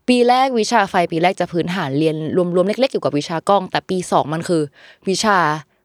[0.07, 2.15] ปีแรกวิชาไฟปีแรกจะพื้นฐานเรียน
[2.55, 4.61] รวมๆเล็กๆเกี่ยวกับวิชากล้อง แต่ปีสองมันคือ
[5.09, 5.37] วิชา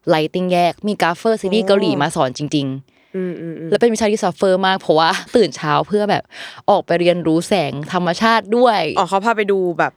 [0.09, 6.22] lighting แยกมี gaffer ซีรีส์เกาหลีมาสอนจริงๆอืมอืมอืมแล้วเป็นวิชาที่ suffer มากเพราะว่าตื่นเช้าเพื่อแบบ
[6.70, 9.92] ออกไปเรียนรู้แสงธรรมชาติด้วยอ๋อเขาพาไปดูแบบ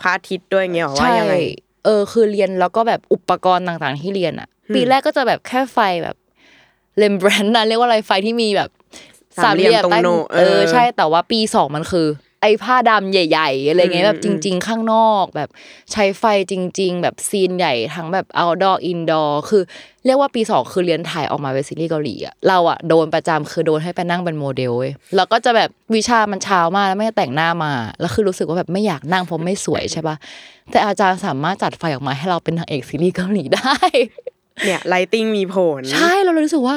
[0.00, 1.34] พระอาทิตย์ด้วยเงี้ยเหรอว่าใช่ยังไง
[1.84, 6.16] เออคือเรียนแล้วก็แบบอุปกรณ์ต่างๆที่เรียนอะ ปีแรกก็จะแบบแค่ไฟแบบ
[6.98, 8.70] Rembrandt นะเรียกว่าอะไรไฟที่มีแบบ
[9.44, 12.08] สามเหลี่ยมตรงใต้โหนกเอเอออใช่แต่ว่าปีสองมันคือ
[12.42, 15.48] ไอ้ผ้าดำใหญ่ๆอะไรเงี้ยแบบจริง ๆ ข้างนอกแบบ
[15.92, 19.62] ใช้ไฟจริง ๆ แบบซีนใหญ่ทั้งแบบ outdoor indoor คือ
[20.04, 30.16] เรียกว่าปีสองคือเรียนถ่ายออกมาเป็นซีรีส์เกาหลีอะเราอะโดนประจำคือโดนให้ไปนั่งเป็นโมเดลเว้ยแล้วก็จะแบบวิชามันเช้ามากแล้วไม่ได้แต่งหน้ามา แล้วคือรู้สึกว่าแบบไม่อยากนั่งเพราะไม่สวยใช่ปะ
[30.70, 33.76] แต่อาจารย์สามารถจัดไฟออกมาให้เราเป็นนางเอกซีรีส์เกาหลีได้
[34.64, 36.76] เนี่ย lighting มีผล ใช่เราเลยรู้สึกว่า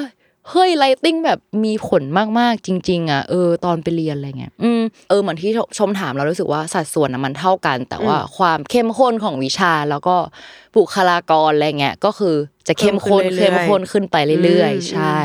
[0.51, 2.03] เฮ้ย lighting แบบมีผล
[2.39, 10.15] มากๆจริง ๆอะเออตอนไปเรียนอะไรเงี้ยอืมเออเหมือนที่ชมถามเรารู้สึกว่าสัดส่วนอะมันเท่ากัน แต่ว่าความเข้มข้นของวิชาแล้วก็
[10.75, 12.35] บุคลากรอะไรเงี้ยก็คือ
[12.67, 15.19] จะเข้มข้นเพิ่มขึ้นเรื่อยๆเข้มข้นขึ้นไปเรื่อยอืมๆใช่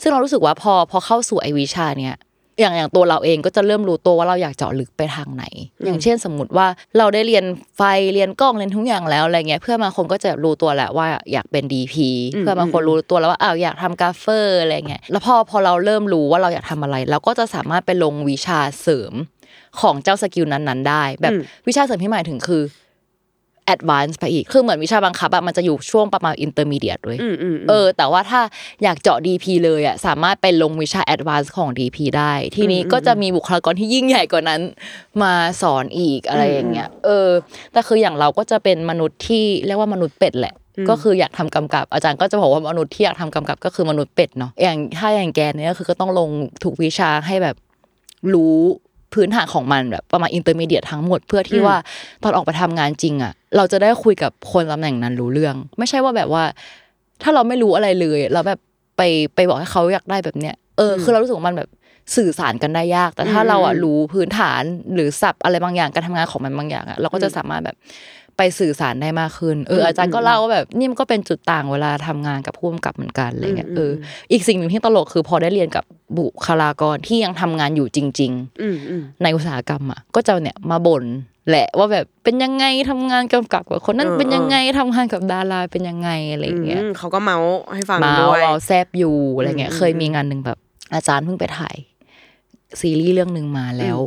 [0.00, 2.14] ซึ่งเรารู้สึกว่าพอพอเข้าสู่ไอวิชาเนี้ย
[2.60, 5.44] อย่างอย่างตัวเราเองก็จะเริ่มรู้ตัวว่าเราอยากเจาะลึกไปทางไหน
[5.84, 6.66] อย่างเช่นสมมติว่า
[6.98, 7.44] เราได้เรียน
[7.76, 7.82] ไฟ
[8.14, 19.12] เรียนกล้องเรียนทุกอย่างแล้วอะไรเงี้ยเพื่อนบางคนก็จะรู้ตัวแหละว่าอยากเป็น DP อืมเพื่อนบางคนรู้ตัวแล้วว่าอ้าวอยากทำ gaffer อะไรเงี้ยแล้วพอพอเราเริ่มรู้ว่าเราอยากทำอะไร เราก็จะสามารถไปลงวิชาเสริม
[19.80, 21.32] ของเจ้า skill นั้นๆ ได้ แบบ
[21.68, 22.62] วิชาเสริมที่หมายถึงคือ
[23.74, 28.40] advance ไปอีก คือเหมือนวิชาบังคับอะมันจะอยู่ช่วงประมาณ intermediate ด้วยอืมอืมเออ แต่ว่าถ้า
[28.82, 34.60] อยากเจาะ DP เลยอะสามารถไปลงวิชา Advance ของ DP ได้ ทีนี้ก็จะมีบุคลากรที่ยิ่งใหญ่กว่านั้น
[35.22, 37.28] มาสอนอีกอะไรอย่างเงี้ย เออ
[37.72, 40.54] แต่คืออย่างเราก็จะเป็นมนุษย์ที่เรียกว่ามนุษย์เป็ดแหละ
[40.90, 46.30] ก็คืออยากทำกำกับอาจารย์ก็จะบอกว่ามนุษย์ที่อยากทำกำกับก็คือมนุษย์เป็ดเนาะอย่างถ้าอย่างแกเนี่ยก็คือก็ต้องลง
[46.64, 47.56] ทุกวิชาให้แบบ
[48.34, 48.56] รู้
[49.16, 51.76] พื้นฐานของมันแบบประมาณ intermediate ทั้งหมด เพื่อที่ว่า
[52.22, 56.44] ตอนออกไปทำงานจริงอะ เราจะได้คุยกับคนตำแหน่งนั้นรู้เรื่อง ไม่ใช่ว่าแบบว่า
[57.22, 58.60] ถ้าเราไม่รู้อะไรเลยแล้วแบบ
[58.96, 59.02] ไป
[59.34, 61.68] ไปบอกให้เขาอยากได้แบบเนี้ยเอออคือเรารู้สึกว่ามันแบบ
[62.16, 64.62] สื่อสารกันได้ยาก แต่ถ้าเราอะรู้พื้นฐาน
[64.94, 67.76] หรือศัพท์อะไรบางอย่างการทำงานของมันบางอย่างอะเราก็จะสามารถแบบ
[68.36, 73.92] ไปสื่อสารได้มากขึ้น เอออาจารย์ก็เล่าว่าแบบนี่มันก็เป็นจุดต่างเวลาทำงานกับผู้กำกับเหมือนกันอะไรเงี้ยเออ
[74.32, 75.84] อีกสิ่งหนึ่งที่ตลกคือพอได้เรียนกับ
[76.18, 81.04] บุคลากรที่ยังทำงานอยู่จริงๆอืมอืมในอุตสาหกรรมอะก็จะเนี่ยมาบ่น
[81.50, 90.58] แหละว่าแบบเป็นยังไงทำงานกำกับกับคนนั้นเออเป็นยังไงทำงานกับดาราเป็นยังไงอะไรอย่างเงี้ยอืมเขาก็เมาส์ให้ฟังมาด้วยเอาแซบอยู่อะไรเงี้ยอืมเคยมีงานหนึ่งแบบ
[90.94, 91.76] อาจารย์เพิ่งไปถ่าย
[92.80, 93.98] ซีรีส์เรื่องหนึ่งมาแล้ว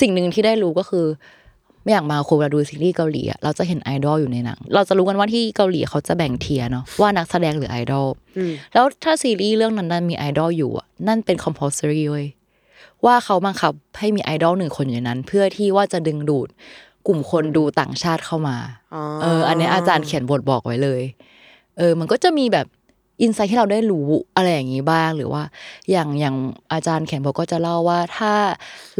[0.00, 1.06] สิ่งหนึ่งที่ได้รู้ก็คือ
[1.82, 12.26] ไม่อย่างมาคนเวลาดูซีรีส์เกาหลีอะเราจะเห็นไอดอลอยู่ในหนัง เราจะรู้กันว่าที่เกาหลีเขาจะแบ่ง tier เนาะว่านักแสดงหรือไอดอลอืมแล้วถ้าซีรีส์เรื่องนั้นนั้นมีไอดอลอยู่อะนั่นเป็น compulsory เว้ย
[13.04, 16.48] ว่าเขาบังคับให้มีไอดอลหนึ่งคนอยู่ในนั้น เพื่อที่ว่าจะดึงดูด
[17.06, 18.56] กลุ่มคนดูต่างชาติเข้ามา
[18.94, 21.02] อ๋อเออ อันเนี้ยอาจารย์เขียนบทบอกไว้เลย
[21.78, 22.66] เออ มันก็จะมีแบบ
[23.22, 25.42] อินไซต์ที่เราได้รู้อะไรอย่างนี้บ้าง หรือว่า
[25.90, 26.36] อย่างอย่าง
[26.72, 28.32] อาจารย์แขียนบทก็จะเล่าว่าถ้า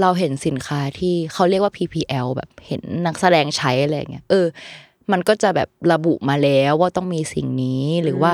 [0.00, 4.46] เราเห็นสินค้าที่เขาเรียกว่า PPL แบบเห็นนักแสดงใช้อะไรอย่างเงี้ยเออ
[5.12, 8.32] มันก็จะแบบระบุมาแล้วว่าต้องมีสิ่งนี้หรือว่า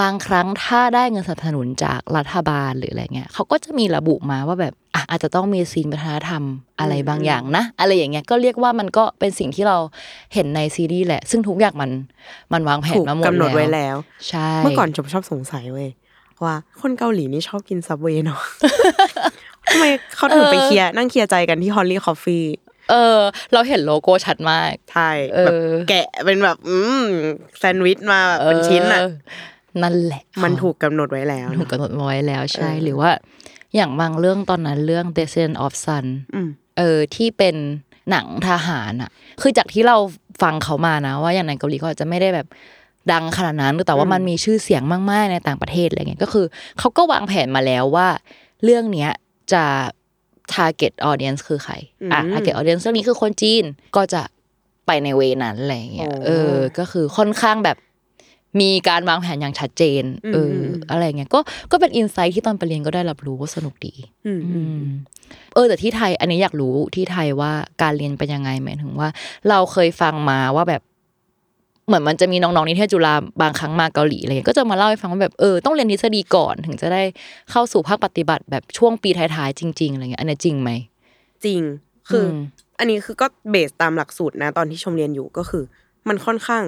[0.00, 6.42] บางครั้งถ้าได้เงินสนับสนุนจากรัฐบาลหรืออะไรเงี้ยเขาก็จะมีระบุมาว่าแบบอะอาจจะต้องมีซีนวัฒนธรรม
[6.80, 9.76] อะไรบางอย่างนะ อะไรอย่างเงี้ยก็เรียกว่ามันก็เป็นสิ่งที่เรา
[10.34, 11.90] เห็นในซีรีส์แหละ ซึ่งทุกอย่างมัน
[12.52, 13.96] มันวางแผนถูกมาหมดกำหนดไว้แล้ว
[14.28, 15.90] ใช่เมื่อก่อนชมชอบสงสัยเว้ย
[16.44, 18.40] ว่าคนเกาหลีนี่ชอบกิน Subway เนาะ
[19.68, 19.84] ทำไม
[20.16, 22.44] เขาถึงไปเคลียร์นั่งเคลียร์ใจกันที่ Hollys Coffee
[22.92, 23.18] เออ
[23.52, 27.02] เราเห็นโลโก้ชัดมากใช่เออแบบแกะเป็นแบบ อืม
[27.58, 33.10] แซนด์วิชมาแบบเป็นชิ้นอะเนั่นแหละ มันถูกกำหนดไว้แล้วถูกกำหนดมาไว้แล้วใช่เออหรือว่า
[33.74, 37.56] อย่างบางเรื่องตอนนั้นเรื่อง Descent of Sun อืมเออที่เป็น
[38.10, 39.96] หนังทหารอะ คือจากที่เรา
[40.42, 42.46] ฟังเขามานะ ว่าอย่างในเกาหลีเขาอาจจะไม่ได้แบบ
[43.12, 46.46] ดังขนาดนั้นแต่ว่ามันมีชื่อเสียงมาก ๆ ในต่างประเทศอะไรเงี้ยก็คือ
[46.78, 48.08] เขาก็วางแผนมาแล้วว่า
[48.64, 49.10] เรื่องเนี้ย
[49.52, 49.64] จะ
[50.54, 51.74] target audience คือใคร
[52.12, 53.64] อะอืม target audience เรื่องนี้คือคนจีน
[53.96, 54.22] ก็จะ
[54.86, 57.76] ไปในเวนั้นอะไรเงี้ยโอ้เออ ก็คือค่อนข้างแบบ
[58.60, 63.94] มีการวางแผนอย่างชัดเจน เอออมอะไรเงี้ย ก็ ก็เป็นอินไซต์ที่ตอนไปเรียนก็ได้รับรู้ว่าสนุกดี
[64.26, 64.92] อืมอืมอืม
[65.54, 67.52] เออ แต่ที่ไทย อันนี้อยากรู้ที่ไทยว่า
[67.82, 69.08] การเรียนเป็นยังไงหมายถึงว่า
[69.48, 70.82] เราเคยฟังมาว่าแบบ
[71.86, 77.02] เหมือนมันจะมีน้องๆนิเทศจุฬาบางครั้งมาเกาหลีอะไรเงี้ยก็จะมาเล่าให้ฟังว่าแบบเออต้องเรียนทฤษฎีก่อนถึงจะได้
[77.50, 80.70] เข้าสู่ภาคปฏิบัติแบบช่วงปีท้ายๆจริงๆอะไรเงี้ยอันนี้จริงไหม
[81.44, 81.60] จริง
[82.08, 82.36] คืออม
[82.78, 85.64] อันนี้คือก็เบสตามหลักสูตรนะ ตอนที่ชมเรียนอยู่ก็คือ
[86.08, 86.62] มันค่อนข้าง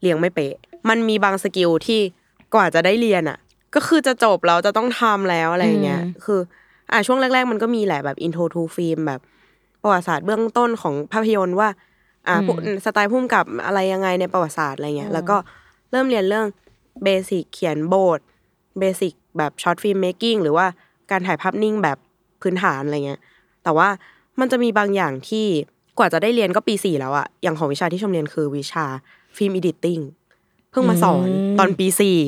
[0.00, 0.54] เรียงไม่เป๊ะ
[0.88, 2.00] มันมีบาง skill ที่
[2.54, 3.38] กว่าจะได้เรียนอะ
[3.74, 6.40] ก็คือจะจบแล้วจะต้องทำแล้วอะไรเงี้ยคือ
[6.92, 9.20] อะช่วงแรก ๆ มันก็มีแหละแบบ intro to film แบบ
[9.82, 11.68] ปประวัติศาสตร์เบื้องต้นของภาพยนตร์ว่า
[12.28, 15.36] อ่าอืมผู้สไตล์พุ่มกับอะไรยังไงในประวัติศาสตร์อะไรเงี้ยแล้วก็
[15.90, 16.46] เริ่มเรียนเรื่อง
[17.04, 18.20] basic เขียนบท
[18.78, 20.66] basic แบบ short film making หรือว่า
[21.10, 21.98] การถ่ายภาพนิ่งแบบ
[22.42, 23.20] พื้นฐานอะไรเงี้ย
[23.64, 23.88] แต่ว่า
[24.40, 25.46] มันจะมีบางอย่างที่
[25.98, 28.84] กว่าจะได้เรียนก็ปีสี่แล้วอะอย่างของวิชาที่ชมเรียนคือวิชา
[29.36, 29.98] film editing
[30.70, 32.18] เพิ่งมาสอนตอนปีสี่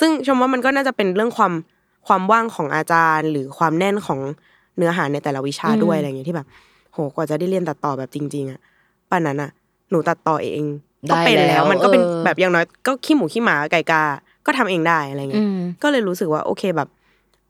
[0.00, 1.52] ซึ่งชมว่ามันก็น่าจะเป็นเรื่องความ
[2.06, 4.20] ความว่างของอาจารย์ หรือความแน่นของ
[4.76, 6.46] เนื้อหาในแต่ละวิชาด้วยอะไรเงี้ยที่แบบ
[6.92, 8.60] โหกว่าจะได้เรียนตัดต่อแบบจริง ๆอะ
[9.12, 9.50] ป่านนั้นอะ
[9.90, 10.64] หนูตัดต่อเอง
[11.10, 14.02] ก็เป็นได้แล้แล้วแล้วมันก็เป็นเออแบบอย่างน้อยก็ขี้หมูขี้หมาไก่กา
[14.46, 16.88] ก็ทำเองได้อะไรเงี้ยอืมก็เลยรู้สึกว่าโอเคแบบ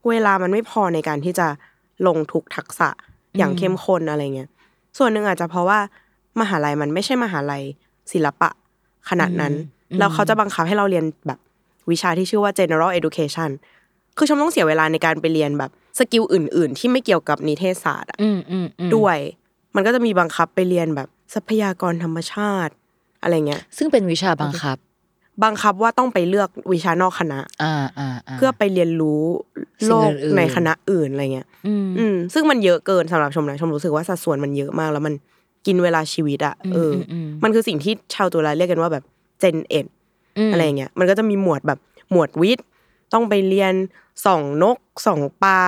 [0.08, 1.46] เวลามันไม่พอในการที่จะ
[2.06, 2.90] ลงทุกทักษะ
[3.38, 4.48] อย่างเข้มข้นอะไรเงี้ย
[4.98, 5.78] ส่วนหนึ่งอาจจะเพราะว่า
[6.40, 7.62] มหาลัยมันไม่ใช่มหาลัย
[8.12, 8.50] ศิลปะ
[9.08, 9.52] ขนาดนั้น
[9.90, 11.38] อืมแล้วเขาจะบังคับให้เราเรียนแบบ
[11.90, 13.50] วิชาที่ชื่อว่า general education
[14.16, 19.18] คือชมต้องเสียเวลาในการไปเรียนแบบสกิลอื่น ๆ ที่ไม่เกี่ยวกับนิเทศศาสตร์อะอืมอืมอืมด้วย
[19.74, 22.72] มันก็จะมีบังคับไปเรียนแบบ ทรัพยากรธรรมชาติ
[23.22, 24.76] อะไรเงี้ย ซึ่งเป็นวิชาบังคับ
[25.44, 29.22] บังคับว่าต้องไปเลือกวิชานอกคณะอ่าอ่าาเพื่อไปเรียนรู้
[29.86, 35.14] โลกสิ่งอื่นๆในคณะอื่นอะไรเงี้ยอืมอืมซึ่งมันเยอะเกินสำหรับชมนะชมรู้สึกว่าสัดส่วนมันเยอะมากแล้วมัน
[35.66, 39.04] กินเวลาชีวิตอะเอออมมันคือสิ่งที่ชาวตุลาเรียกกันว่าแบบ
[39.40, 39.86] เจนเอ็ด
[40.48, 41.78] มอะไรเงี้ย มันก็จะมีหมวดแบบ
[42.12, 42.66] หมวดวิทย์
[43.12, 43.74] ต้องไปเรียน
[44.24, 45.60] ส่องนกส่องปลา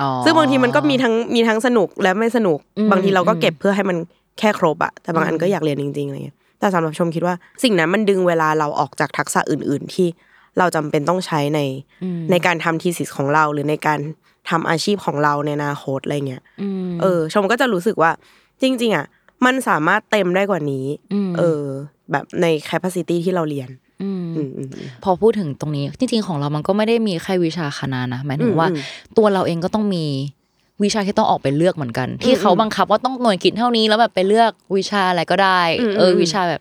[0.00, 3.96] อ๋อซึ่งบางทีมันก็มีทั้งมีทั้งสนุกและไม่สนุกอืมบางทีเราก็อืมเก็บเพื่อให้มัน
[4.38, 10.08] แค่ครบอะแต่บางอันก็อยากเรียนจริงๆอะไรเงี้ยแต่สำหรับชมคิดว่าสิ่งนั้นมันดึงเวลาเราออกจากทักษะอื่น ๆ ที่
[10.58, 11.60] เราจำเป็นต้องใช้ใน
[12.02, 13.98] อืมในการทำทีสิสของเราหรือในการ
[14.50, 18.10] ทำอาชีพของเราในอนาคตอะไรเงี้ยอืมเออ ชมก็จะรู้สึกว่า
[18.62, 19.06] จริง ๆอะ
[19.46, 20.86] มันสามารถเต็มได้กว่านี้
[21.28, 21.62] มเออ
[22.12, 23.72] แบบใน capacity ที่เราเรียนม
[24.02, 28.80] อืมอืมอืมพอพูดถึงตรงนี้ จริง ๆ ของเรามันก็ไม่ได้มีแค่วิชาคณะนะหมายถึงว่าอืม
[29.16, 30.04] ตัวเราเองก็ต้องมี
[30.84, 36.60] วิชาที่ต้องออกไปเลือกเหมือนกัน ที่เขาบังคับว่าต้องหน่วยกิจเท่านี้แล้วแบบไปเลือกวิชาอะไรก็ได้อืมเอออมวิชาแบบ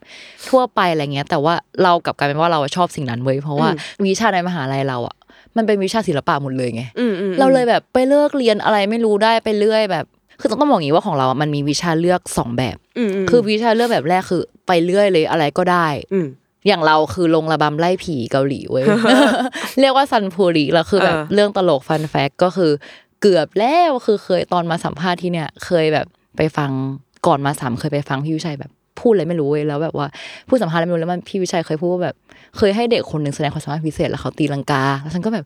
[0.50, 1.54] ทั่วไปอะไรเงี้ย แต่ว่า
[1.84, 5.16] เรากลับกลายเป็นว่าเราชอบสิ่งนั้นเว้ยเพราะว่าอืมวิชาในมหาลัยเราอะ
[5.58, 10.06] มันเป็นวิชาศิลปะหมดเลยไงอืมอืมเราเลยแบบไปเลือกเรียนอะไรไม่รู้ได้ไปเรื่อยแบบ
[10.40, 16.28] คือต้องบอกอย่างนี้ว่าของเราอะมันมีวิชาเลือกสองแบบอืมมคือวิชาเลือกแบบแรกคือ ไปเรื่อยเลยอะไรก็ได้อืม
[16.68, 18.86] อย่างเราคือลงระบำไล่ผีเกาหลีเว้ย
[19.80, 22.72] เรียกว่าซันพูริแล้วคือแบบเออเรื่องตลกฟันแฟกก็คือ
[23.22, 26.72] เกือบแล้วคือเคยตอนมาสัมภาษณ์ที่เนี่ย เคยแบบไปฟัง
[27.28, 30.08] ก่อนมาสามเคยไปฟังพี่วิชัยแบบพูดอะไรไม่รู้เว้ยแล้วแบบว่า
[30.48, 32.16] พูดสัมภาษณ์อะไรไม่รู้แล้วมันพี่วิชัยเคยพูดว่าแบบ
[32.58, 35.46] เคยให้เด็กคนหนึ่งแสดงความสามารถพิเศษแล้วเขาตีลังกาแล้วฉันก็แบบ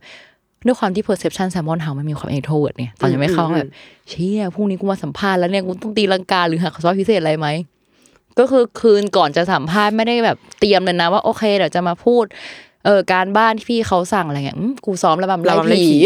[0.66, 3.70] ด้วยความที่ perception แซมมอนเฮามันมีความ introvert เนี่ยตอนยังไม่เข้าอืมอืมแบบ
[4.10, 7.48] เชี่ยพรุ่งนี้กูมาสัมภาษณ์แล้วเนี่ยกูต้องตีลังกาหรือหาความสามารถพิเศษอะไรไหม
[8.40, 12.26] ก็คือคืนก่อนจะสัมภาษณ์ไม่ได้แบบเตรียมเลยนะว่าโอเคเดี๋ยวจะมาพูด
[12.86, 15.98] เออการบ้านที่พี่เขาสั่งอะไรเงี้ยอืมกูซ้อมระบำไล่ระบำไล่ผีผี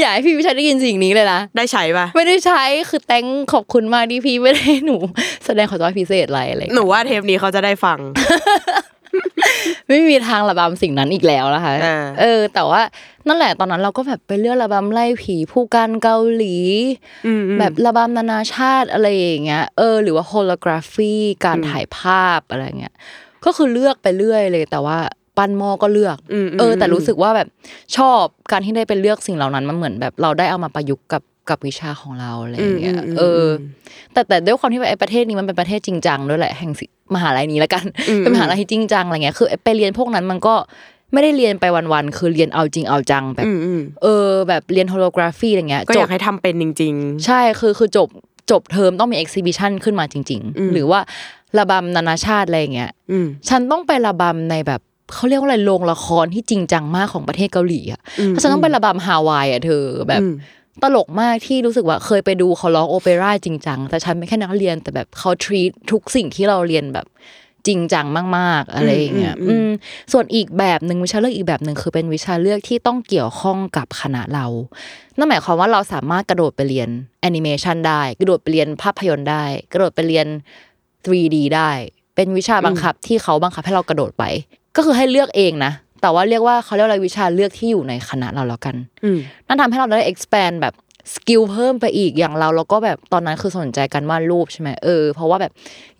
[0.00, 4.96] อยากให้พี่วิชัยได้ยินสิ่งนี้เลยนะ ได้ใช้ปะไม่ได้ใช้คือแตงขอบคุณมากที่พี่ไม่ได้ให้หนู
[5.46, 7.98] แสดงความสามารถพิเศษอะไรอะไรหนูว่าเทปนี้เขาจะได้ฟัง
[9.88, 12.82] ไม่มีทางระบำสิ่งนั้นอีกแล้วนะคะอ่าเออ แต่ว่า
[13.26, 16.56] นั่นแหละตอนนั้นเราก็แบบไปเลือกระบำไล่ผีผู้กันเกาหลี
[17.26, 21.14] อืมอืมแบบระบำนานาชาติอะไรอย่างเงี้ย เออ หรือว่าโฮโลกราฟี
[21.44, 22.94] การอืมถ่ายภาพอะไรเงี้ย
[23.44, 24.98] ก็คือเลือกไปเรื่อยเลย แต่ว่า
[25.38, 27.48] ปั้นหม้อก็เลือกอืมเออ แต่รู้สึกว่าแบบ
[27.96, 28.22] ชอบ
[28.52, 33.48] การที่ได้ไปเลือกสิ่งเหล่านั้นมันเหมือนแบบเราได้เอามาประยุกต์กับกับวิชาของเราอะไรอย่างเงี้ยเอออ
[34.12, 40.54] แต่แต่ด้วยความที่ว่าไอ้ประเทศนี้มันเป็นประเทศจริงจังด้วยแหละแห่งสิมหาลัยนี้แล้วกันอืมเป็นมหาลัยที่จริงจังอะไรเงี้ยคือไอ้ไปเรียนพวกนั้นมันก็
[41.12, 46.94] ไม่ได้เรียนไปวันๆคือเรียนเอาจริงเอาจังแบบอืมอืมเออ แบบเรียนโฮโลกราฟีอะไรเงี้ยก็จอบยากให้ทำเป็นจริง
[47.26, 48.08] ใช่คือคือจบ
[48.50, 51.00] จบเทอมต้องมีเอ็กซิบิชันขึ้นมาจริงอืมๆหรือว่า
[51.58, 54.80] ระบำนานาชาติอะไรอย่างเงี้ยๆอืมฉันต้องไประบำในแบบ
[55.14, 60.34] เขาเรียกว่าอะไรโรงละครที่จริงจังมากของประเทศเกาหลีอะอืมเพราะฉันต้องไประบำฮาวายอะเธอแบบอืม
[60.82, 67.06] ตลกมากที่รู้สึกว่าเคยไปดูเขาร้องโอเปร่าจริงจังแต่ฉันไม่แค่นักเรียนแต่แบบเขาทรีตทุกสิ่งที่เราเรียนแบบ
[67.66, 68.06] จริงจัง
[68.38, 69.68] มาก ๆ อะไรอย่างเงี้ยอืมอืมอืม
[70.12, 74.46] ส่วนอีกแบบหนึ่งวิชาเลือกอีกแบบหนึ่งคือเป็นวิชาเลือกที่ต้องเกี่ยวข้องกับคณะเรา
[75.18, 76.88] นั่นหมายความว่าเราสามารถกระโดดไปเรียน
[77.20, 80.26] แอนิเมชันได้ กระโดดไปเรียนภาพยนตร์ได้ กระโดดไปเรียน
[81.06, 81.70] 3D ได้
[82.14, 84.24] เป็นวิชาบังคับที่เขาบังคับให้เรากระโดดไป
[84.76, 90.74] ก็คือให้เลือกเองนะ แต่ว่าเรียกว่าเขาเรียกอะไรวิชาเลือกที่อยู่ในคณะเราแล้วกันอืมนั่นทำให้เราได้ expand แบบ
[91.14, 95.52] skill เพิ่มไปอีกอย่างเราเราก็แบบตอนนั้นคือสนใจการวาดรูปใช่ไหมเออเพราะว่าแบบ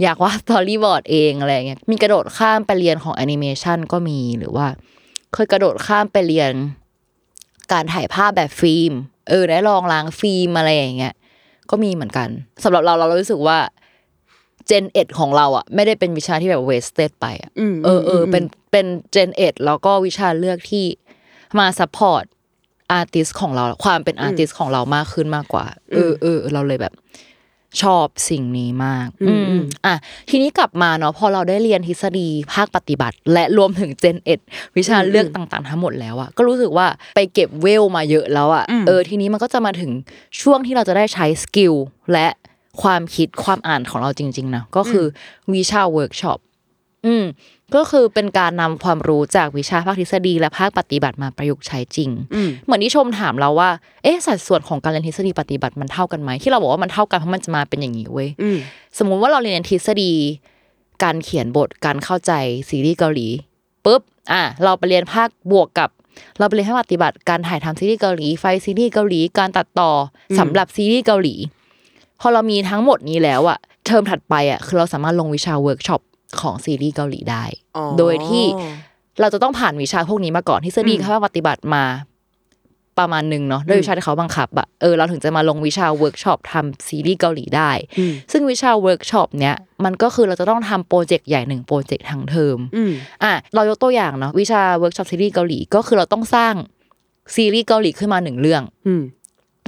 [0.03, 4.67] อยากวาด storyboard เองอะไรอย่างเงี้ยมีกระโดดข้ามไปเรียนของแอนิเมชันก็มีหรือว่า
[5.33, 6.53] เคยกระโดดข้ามไปเรียน
[7.73, 8.93] การถ่ายภาพแบบฟิล์ม
[9.29, 11.15] เออได้ลองล้างฟิล์มอะไรอย่างเงี้ย
[11.71, 12.29] ก็มีเหมือนกัน
[12.65, 13.59] สำหรับเราเรารู้สึกว่า
[14.67, 18.45] Gen Ed ของเราอะ ไม่ได้เป็นวิชาที่แบบเวสเต d ไปอะอืมเออเออเป็น
[18.77, 20.87] เป็น Gen Ed แล้วก็วิชาเลือกที่
[21.59, 22.25] มา support
[22.93, 26.95] artist ของเรา ความเป็น artist ของเรามากขึ้นมากกว่า เออเออเราเลยแบบ
[27.83, 29.95] ชอบสิ่งนี้มากอืมอืมอะ
[30.31, 34.41] ทีนี้กลับมาเนาะพอเราได้เรียนทฤษฎีภาคปฏิบัติ และรวมถึง Gen Ed
[34.77, 36.87] วิชาเลือกต่างๆ ทั้งหมดแล้วอะก็รู้สึกว่า
[37.17, 39.91] ไปเก็บเวลมาเยอะแล้วอะเออ ทีนี้มันก็จะมาถึง
[40.43, 41.75] ช่วงที่เราจะได้ใช้ skill
[42.13, 42.29] และ
[42.83, 45.07] ความคิดความอ่านของเราจริง ๆนะก็คือ
[45.55, 46.39] วิชาเวิร์กช็อป
[47.07, 47.25] อืม
[47.75, 53.71] ก็คือเป็นการนำความรู้จากวิชาภาคทฤษฎีและภาคปฏิบัติมาประยุกต์ใช้จริงอืมเหมือนที่ชมถามเราว่า
[54.03, 58.59] เอ๊ะสัดส่วนของการเรียนทฤษฎีปฏิบัติมันเท่ากันไหมที่เราบอกว่ามันเท่ากันเพราะมันจะมาเป็นอย่างนี้เว้ยอืม
[58.99, 60.13] สมมุติว่าเราเรียนทฤษฎี
[61.05, 62.33] การเขียนบทการเข้าใจ
[62.69, 63.29] ซีรีส์เกาหลี
[63.85, 64.01] ปุ๊บ
[64.33, 65.91] อะเราไปเรียนภาคบวกกับ
[66.39, 69.91] เราไปเรียนภาคปฏิบัติการถ่ายทำซีรีส์เกาหลี ไฟล์ซีรีส์เกาหลีการตัดต่อ
[70.31, 71.35] อสำหรับซีรีส์เกาหลี
[72.21, 76.01] พอเรามีทั้งหมดนี้แล้วอะเทอมถัดไปอะคือเราสามารถลงวิชาเวิร์กช็อป
[76.41, 77.45] ของซีรีส์เกาหลีได้
[77.77, 78.45] อ๋อโดยที่
[79.21, 81.85] เราจะต้องผ่านวิชาพวกนี้มาก่อนทฤษฎีภาคปฏิบัติมา
[82.99, 96.55] ประมาณหนึ่งเนาะด้วยวิชาที่เขาบังคับอะเออเราถึงจะมาลงวิชาเวิร์กช็อปทำซีรีส์เกาหลีได้อืมซึ่งวิชาเวิร์กช็อปเนี้ยมันก็คือเราจะต้องทำโปรเจกต์ใหญ่หนึ่งโปรเจกต์ทั้งเทอมอืมอะเรายกตัวอย่างเนาะวิชาเวิร์กช็อปซีรีส์เกาหลีก็คือเราต้องสร้าง
[97.35, 99.03] ซีรีส์เกาหลีขึ้นมาหนึ่งเรื่องอืม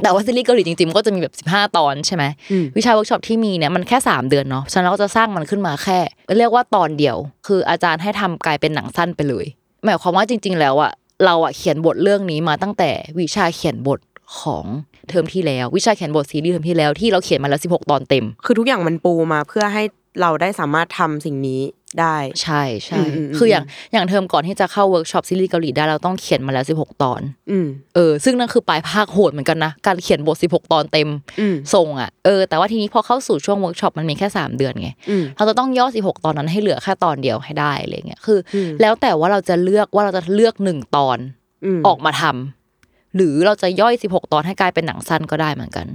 [0.02, 5.98] แต่ว่าซีรีส์เกาหลีจริงๆมันก็จะมีแบบ15 ตอนใช่ไหมอืมวิชาเวิร์กช็อปที่มีเนี่ยมันแค่ 3 เดือนเนาะฉะนั้นเราก็จะสร้างมันขึ้นมาแค่
[6.38, 9.46] เรียกว่าตอนเดียว คืออาจารย์ให้ทำกลายเป็นหนังสั้นไปเลย
[9.84, 10.92] หมายความว่าจริง ๆ แล้วอะ
[11.24, 14.00] เราอะเขียนบทเรื่องนี้มาตั้งแต่วิชาเขียนบท
[14.40, 14.64] ของ
[15.08, 19.82] เทอมที่แล้ว วิชาเขียนบทซีรีส์เทอมที่แล้วที่เราเขียนมาแล้ว 16 ตอนเต็ม คือทุกอย่างมันปูมาเพื่อให้
[20.20, 21.62] เราได้สามารถทำสิ่งนี้
[22.00, 31.08] ได้ ใช่ใช่อืมอืมอืมคืออย่างอย่างเทอมก่อนที่จะเข้าเวิร์กช็อปซีรีส์เกาหลีได้เราต้องเขียนมาแล้ว16ตอนอืมเออ ซึ่งนั่นคือปลายภาคโหดเหมือนกันนะ การเขียนบท16ตอนเต็ม
[31.40, 41.18] อืมส่งอะเออแต่ว่าทีนี้พอเข้าสู่ช่วงเวิร์กช็อปมันมีแค่3เดือนไงอืมเราจะต้องย่อ16ตอนนั้นให้เหลือแค่ตอนเดียวให้ได้อะไรเงี้ยคืออืมแล้วแต่ว่าเราจะเลือกว่าเราจะเลือกหนึ่งตอน
[41.64, 45.86] อืมออกมาทำหรือเราจะย่อย16ตอนให้กลายเป็นหนังสั้นก็ได้เหมือนกัน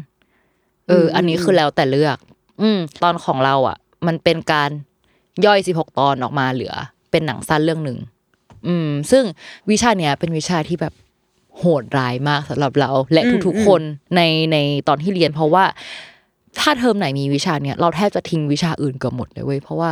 [0.89, 2.17] เอออมอันนี้คือแล้วแต่เลือก
[2.61, 4.69] อืมตอนของเราอะ มันเป็นการ
[5.45, 6.73] ย่อย 16 ตอนออกมาเหลือ
[7.11, 7.97] เป็นหนังสั้นเรื่องหนึ่ง
[8.67, 9.23] อืม ซึ่ง
[9.69, 10.93] วิชาเนี้ยเป็นวิชาที่แบบ
[11.59, 13.81] โหดร้ายมากสำหรับเรา และอืมทุกอืมๆคน
[14.15, 15.65] ในในตอนที่เรียน เพราะว่า
[16.59, 19.91] ถ้าเทอมไหนมีวิชาเนี้ยเราแทบจะทิ้งวิชาอื่นเกือบหมดเลยเว้ยเพราะว่า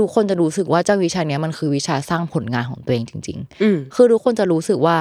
[0.00, 4.96] ทุกๆคนจะรู้สึกว่าเจ้าวิชาเนี้ยมันคือวิชาสร้างผลงานของตัวเองจริงๆอืมคือทุกคนจะรู้สึกว่า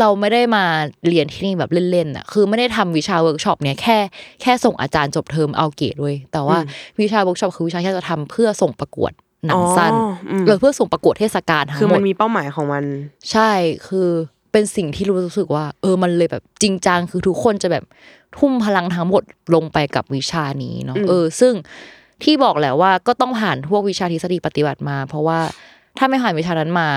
[0.00, 0.64] เราไม่ได้มา
[1.08, 3.98] เรียนที่นี่แบบเล่นๆอะ คือไม่ได้ทำวิชาเวิร์กช็อปเนี้ยแค่
[4.42, 6.58] แค่ส่งอาจารย์จบเทอมเอาเกรดด้วย แต่ว่า
[7.00, 9.12] วิชาเวิร์กช็อปคือวิชาที่เราจะทำเพื่อส่งประกวด
[9.46, 12.84] หนังสั้นอ๋ออืมเออเพื่อส่งประกวดเทศกาลทั้งคือหมมัดนมีเป้าหมายของมัน
[13.32, 13.50] ใช่
[13.88, 14.08] คือ
[14.52, 17.84] เป็นสิ่งที่รู้สึกว่า เออมันเลยแบบจริงจังคือทุกคนจะแบบ
[18.38, 19.22] ทุ่มพลังทั้งหมด
[19.54, 21.54] ลงไปกับวิชานี้เนาะอืมเออ ซึ่ง
[22.22, 25.38] ที่บอกแหละว่าก็ต้องผ่านพวกวิชาทฤษฎีปฏิบัติมา เพราะว่า
[25.98, 26.88] ถ้าไม่ผ่านวิชานั้นมา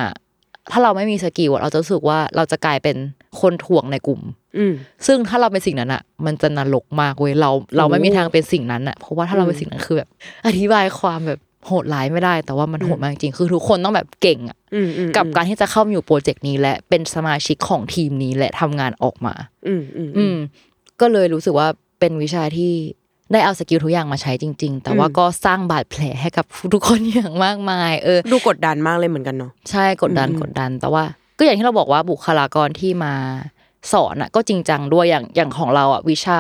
[0.71, 2.97] ถ้าเราไม่มี skill อะเราจะรู้สึกว่าเราจะกลายเป็น
[3.41, 4.21] คนถ่วงในกลุ่ม
[4.58, 4.73] อืม
[5.08, 10.10] ซึ่งถ้าเราเป็นสิ่งนั้นอะมันจะนรกมากเว้ยเรา เราไม่มีทางเป็นสิ่งนั้นอะเพราะว่าถ้าเราเป็นสิ่งนั้นคือแบบ
[10.47, 19.34] อธิบายความแบบโหดร้ายไม่ได้ แต่ว่ามันโหดมากจริงๆคือทุกคนต้องแบบเก่งอะอืมอืมกับการที่จะเข้ามาอยู่โปรเจกต์นี้และเป็นสมาชิกของทีมนี้และทำงานออกมา
[19.67, 20.36] อืมอืมอืม
[21.01, 21.67] ก็เลยรู้สึกว่า
[21.99, 22.71] เป็นวิชาที่
[23.31, 31.03] ได้เอา skill ทุกอย่างมาใช้จริง ๆ แต่ว่าก็สร้างบาดแผลให้กับทุกคนอย่างมากมาย เออ ดูกดดันมากเลยเหมือนกันเนาะใช่กดดันอืมกดดัน แต่ว่า
[31.37, 33.13] ก็อย่างที่เราบอกว่าบุคลากรที่มา
[33.93, 36.39] สอนอะก็จริงจังด้วยอย่างอย่างของเราอะวิชา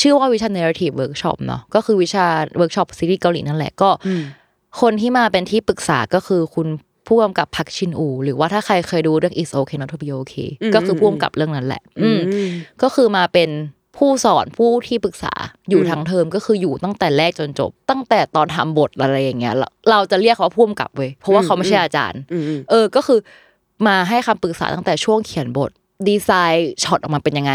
[0.00, 4.22] ชื่อว่าวิชา narrative workshop เนาะก็คือวิชาเวิร์กช็อปซีรีส์เกาหลีนั่นแหละก็อืม
[4.80, 6.68] คนที่มาเป็นที่ปรึกษาก็คือคุณ
[7.06, 12.50] ผู้กำกับพักชินอู หรือว่าถ้าใครเคยดูเรื่อง It's Okay Not to Be Okay อืมก็คือผู้กำกับเรื่องนั้นแหละ อืมอืม
[12.82, 13.50] ก็คือมาเป็น
[13.96, 15.32] ผู้สอนผู้ที่ปรึกษา
[15.70, 23.18] อยู่อืมทั้งเทอมก็คืออยู่ตั้งแต่แรกจนจบ ตั้งแต่ตอนทำบทอะไรอย่างเงี้ย เราเราจะเรียกเขาว่าผู้กำกับเว้ยเพราะว่าเขาไม่ใช่อาจารย์อืมอืมเออก็คือ
[23.86, 25.70] มาให้คำปรึกษาตั้งแต่ช่วงเขียนบท
[26.08, 27.54] ดีไซน์ช็อตออกมาเป็นยังไง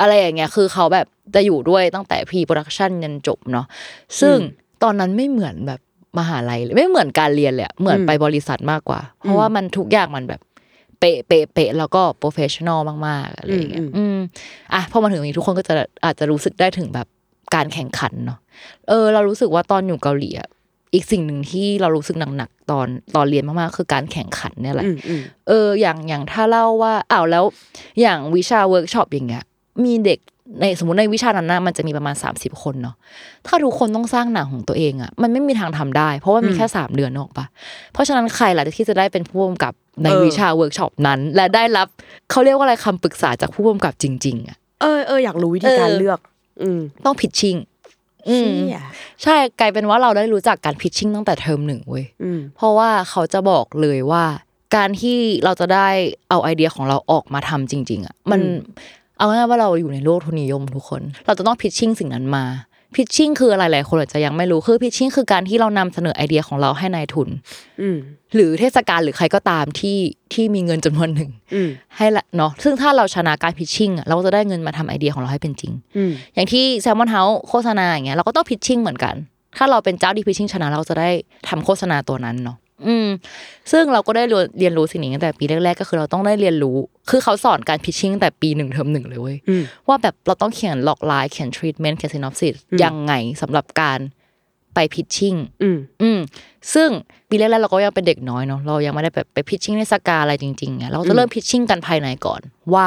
[0.00, 3.66] อะไรอย่างเงี้ยคือเขาแบบจะอยู่ด้วยตั้งแต่ pre-production ยันจบเนาะ
[4.20, 4.36] ซึ่ง
[4.82, 5.80] ตอนนั้นไม่เหมือนแบบ
[6.18, 14.18] มหาลัยเลยไม่เหมือนการเรียนเลยอะเหมือนไปบริษัทมากกว่า เพราะว่ามันทุกอย่างมันแบบเเป๊ะเป๊ะเป๊ะแล้วก็ professional มากๆอะไรอย่างเงี้ยอืม
[14.74, 15.74] อะพอมาถึงตรงนี้ทุกคนก็จะ
[16.04, 17.06] อาจจะรู้สึกได้ถึงแบบ
[17.54, 18.38] การแข่งขันเนาะ
[18.88, 20.48] เออ เรารู้สึกว่าตอนอยู่เกาหลีอะ
[20.94, 27.44] อีกสิ่งหนึ่งที่เรารู้สึกหนักๆตอนตอนเรียนมากๆคือการแข่งขันเนี่ยแหละอืมอืมเออ อย่างอย่างถ้าเล่าว่าอ้าวแล้ว
[28.00, 29.44] อย่างวิชาเวิร์กช็อปอย่างเงี้ย
[29.84, 30.18] มีเด็ก
[30.60, 32.96] ในสมมติในวิชานั้นนะมันจะมีประมาณ 30 คนเนาะ
[33.46, 37.46] ถ้าทุกคนต้องสร้างหนังของตัวเองอะมันไม่มีทางทำได้ เพราะว่ามีแค่ 3 เดือนนึกออกปะ
[37.92, 39.72] เพราะฉะนั้นใครล่ะที่จะได้เป็นผู้กำกับ
[40.02, 41.88] ในวิชาเวิร์กช็อปนั้น และได้รับ
[42.30, 46.18] เขาเรียกว่าอะไรคำปรึกษาจากผู้กำกับจริง ๆอะเออเอออยากรู้วิธีการเออเลือก
[46.62, 47.56] อืมต้อง pitching
[48.28, 48.82] อืมเชี่ย
[49.22, 54.24] ใช่กลายเป็นว่าเราได้รู้จักการ pitching ตั้งแต่เทอมหนึ่งเว้ยอืมเพราะว่าเขาจะบอกเลยว่า
[54.76, 55.88] การที่เราจะได้
[56.30, 58.56] เอาไอเดียของเราออกมาทำจริง ๆอะมันอืม
[59.18, 62.44] เอาง่ายๆว่าเราอยู่ในโลกทุนนิยมทุกคน เราจะต้อง pitching สิ่งนั้นมา
[62.96, 67.28] pitching คืออะไรหลายคนอาจจะยังไม่รู้คือ pitching คือการที่เรานำเสนอไอเดียของเราให้นายทุน
[67.80, 67.96] อืม
[68.34, 69.98] หรือเทศกาลหรือใครก็ตามที่
[70.32, 79.14] ที่มีเงินจำนวนหนึ่งอืมให้ละเนาะซึ่งถ้าเราชนะการ pitching อะเราก็จะได้เงินมาทำไอเดียของเราให้เป็นจริงอืมอย่างที่ Salmon House โฆษณาอย่างเงี้ยเราก็ต้อง pitching เหมือนกัน
[79.56, 81.10] ถ้าเราเป็นเจ้าที่ pitching ชนะเราจะได้
[81.48, 82.56] ทำโฆษณาตัวนั้นเนาะ
[82.86, 83.08] อืม
[83.72, 86.76] ซึ่งเราก็ได้เรียนเรียนรู้สิ่งนี้ตั้งแต่ปีแรกๆก็คือเราต้องได้เรียนรู้
[87.10, 93.12] คือเขาสอนการ pitching แต่ปีหนึ่งเทอมหนึ่งเลยเว้ยอืมว่าแบบเราต้องเขียน logline เขียนทรีทเมนต์เขียน synopsis ยังไง
[93.42, 93.98] สำหรับการ
[94.74, 96.18] ไป pitching อืมอืม
[96.74, 96.88] ซึ่ง
[97.28, 102.40] ปีแรกๆเราก็ยังเป็นเด็กน้อยเนาะเรายังไม่ได้แบบไป pitching ในสเกลอะไรจริงๆไงเราจะเริ่ม pitching กันภายในก่อน
[102.74, 102.86] ว่า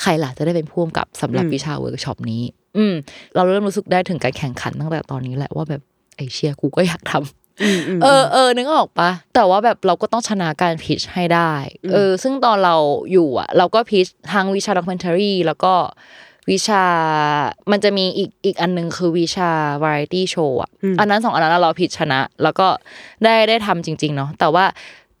[0.00, 2.42] ใครล่ะจะได้เป็นผู้กำกับสำหรับอืมวิชาเวิร์กช็อปนี้
[2.76, 2.94] อืม
[3.34, 5.82] เราเริ่มรู้สึกได้ถึงการแข่งขันตั้งแต่ตอนนี้แหละว่าแบบ
[6.16, 7.41] ไอเชี่ยกูก็อยากทำอืมอืม
[8.02, 11.52] เออเออนึกออกปะแต่ว่าแบบเราก็ต้องชนะการ pitch ให้ได้
[11.92, 12.76] เออ ซึ่งตอนเรา
[13.12, 15.74] อยู่อะ เราก็พิชทางวิชาด็อก m e n t a r y แล้วก็
[16.50, 16.84] วิชา
[17.70, 19.50] มันจะมีอีกอีกอันหนึงคือวิชา
[19.84, 22.66] variety show อะ อันนั้นสองอันนั้นเราพิชชนะ แล้วก็
[23.24, 24.64] ได้ได้ทำจริง ๆ เนาะ แต่ว่า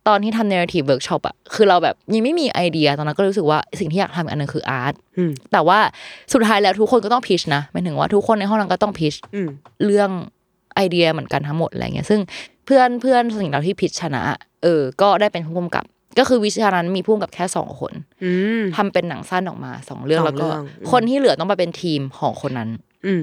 [0.08, 5.78] ตอนที่ทำ narrative workshop อะคือเราแบบยังไม่มีไอเดีย ตอนนั้นก็รู้สึกว่าสิ่งที่อยากทำอีกอันหนึงคืออาร์ตอืมแต่ว่า
[6.32, 9.48] สุดท้ายแล้วทุกคนก็ต้องพิชนะหมายถึงว่าทุกคนในห้องนั้นก็ต้องพิชอืม
[9.84, 10.10] เรื่อง
[10.74, 12.20] ไอเดียเหมือนกันทั้งหมดอะไรเงี้ยซึ่ง
[12.66, 14.22] เพื่อนเพื่อนสิ่งเราที่พิชชนะ
[14.62, 15.84] เออ ก็ได้เป็นผู้กำกับ
[16.18, 17.92] ก็คือวิชานั้นมีผู้กำกับแค่สองคน
[18.24, 22.70] อืมทำเป็นหนังสั้นออกมาสองเรื่องสองแล้วก็เรื่องอืมคนที่เหลือต้องมาเป็นทีมของคนนั้น
[23.06, 23.22] อืม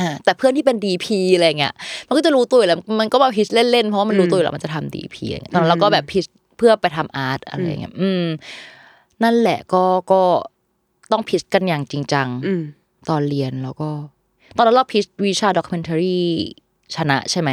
[0.00, 1.74] อ่าแต่เพื่อนที่เป็นดีพีอะไรเงี้ย
[2.08, 6.24] มันก็จะรู้ตัวอยู่แล้ว มันก็มาพิชเล่นๆเพราะว่ามันรู้ตัวอยู่แล้วมันจะทำดีพีอะไรเงี้ยตอนนั้นเราก็แบบพิช
[6.58, 8.24] เพื่อไปทำอาร์ตอะไรเงี้ยอืม
[9.22, 10.22] นั่นแหละก็ก็
[11.12, 12.62] ต้องพิชกันอย่างจริงจังอืม
[13.08, 13.90] ตอนเรียนแล้วก็
[14.56, 16.20] ตอนนั้นเราพิชวิชาด็อก m e n t a r y
[16.96, 17.50] ชนะใช่ไหม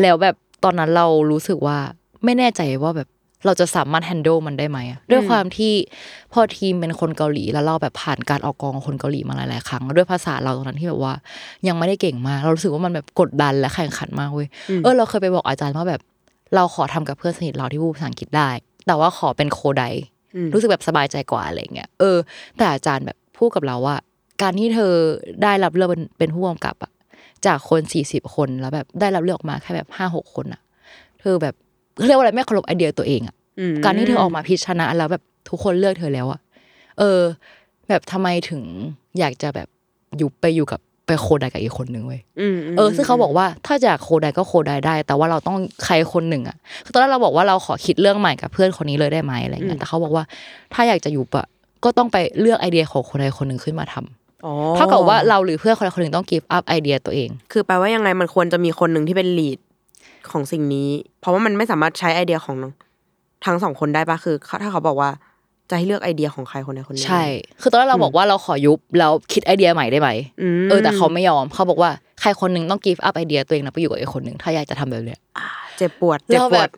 [0.00, 1.78] แล้วแบบตอนนั้นเรารู้สึกว่า
[2.24, 3.08] ไม่แน่ใจว่าแบบ
[3.46, 5.72] เราจะสามารถ handle มันได้ไหมอะด้วยความที่
[6.32, 11.14] พอทีมเป็นคนเกาหลีแล้วเราแบบผ่านการออกกองกับคนเกาหลีมาหลายๆครั้งแล้วด้วยภาษาเราตอนนั้นที่แบบว่า
[11.68, 14.48] ยังไม่ได้เก่งมากเรารู้สึกว่ามันแบบกดดันและแข่งขันมากเว้ย
[14.82, 16.00] เออเราเคยไปบอกอาจารย์ว่าแบบ
[16.54, 18.48] เราขอทำกับเพื่อนสนิทเราที่พูดภาษาอังกฤษได้
[18.86, 19.84] แต่ว่าขอเป็นโคได
[20.34, 22.16] อืมรู้สึกแบบสบายใจกว่าอะไรเงี้ยเออ
[22.56, 23.96] แต่อาจารย์แบบพูดกับเราว่า
[24.42, 24.92] การที่เธอ
[25.42, 26.92] ได้รับเลือกเป็นเป็นผู้กำกับอะ
[27.46, 30.60] จากคนสี่สิบคนแล้วแบบได้รับเลือกออกมาแค่แบบห้าหกคนอะ
[31.20, 31.54] เธอแบบ
[32.06, 36.40] เรียกว่าอะไรไม่เคารพไอเดียตัวเองอะอืมการที่เธอออกมาพิชชนะแล้วแบบทุกคนเลือกเธอแล้วอะ
[36.98, 37.20] เออ
[37.88, 38.62] แบบทำไมถึง
[39.18, 39.68] อยากจะแบบ
[40.16, 50.24] อยู่ไปอยู่กับไปโคไดกับอีกคนหนึ่งเว้ยอืมมเออ ซึ่งเขาบอกว่าถ้าจากโคไดก็โคไดได้ แต่ว่าเราต้องใครคนหนึ่งอะ คือตอนแรกเราบอกว่าเราขอคิดเรื่องใหม่กับเพื่อนคนนี้เลยได้ไหมอะไรเงี้ย แต่เขาบอกว่า
[50.74, 51.44] ถ้าอยากจะอยู่ปะ
[51.84, 54.19] ก็ต้องไปเลือกไอเดียของคนใดคนหนึ่งขึ้นมาทำอ๋อ
[54.76, 59.58] เท่ากับว่าเราหรือเพื่อนคนใดคนหนึ่งต้อง give up ไอเดียตัวเอง คือแปลว่ายังไงมันควรจะมีคนหนึ่งที่เป็น lead
[60.30, 60.88] ของสิ่งนี้
[61.20, 62.56] เพราะว่ามันไม่สามารถใช้ไอเดียของ
[63.44, 65.10] ทั้งสองคนได้ปะคือเขาถ้าเขาบอกว่า
[65.70, 67.24] จะให้เลือกไอเดียของใครคนใดคนหนึ่งใช่
[67.60, 70.08] คือตอนแรกเราบอกว่าเราขอยุบแล้วคิดไอเดียใหม่ได้ไหมอื
[70.62, 75.20] มเออแต่เขาไม่ยอมเขาบอกว่าใครคนหนึ่งต้อง give up ไอเดียตัวเองแล้วไปอยู่กับอีกคนหนึ่งถ้าอยากจะทำแบบเนี้ย
[75.76, 76.70] เจ็บปวดเจ็บเราปแบวดบ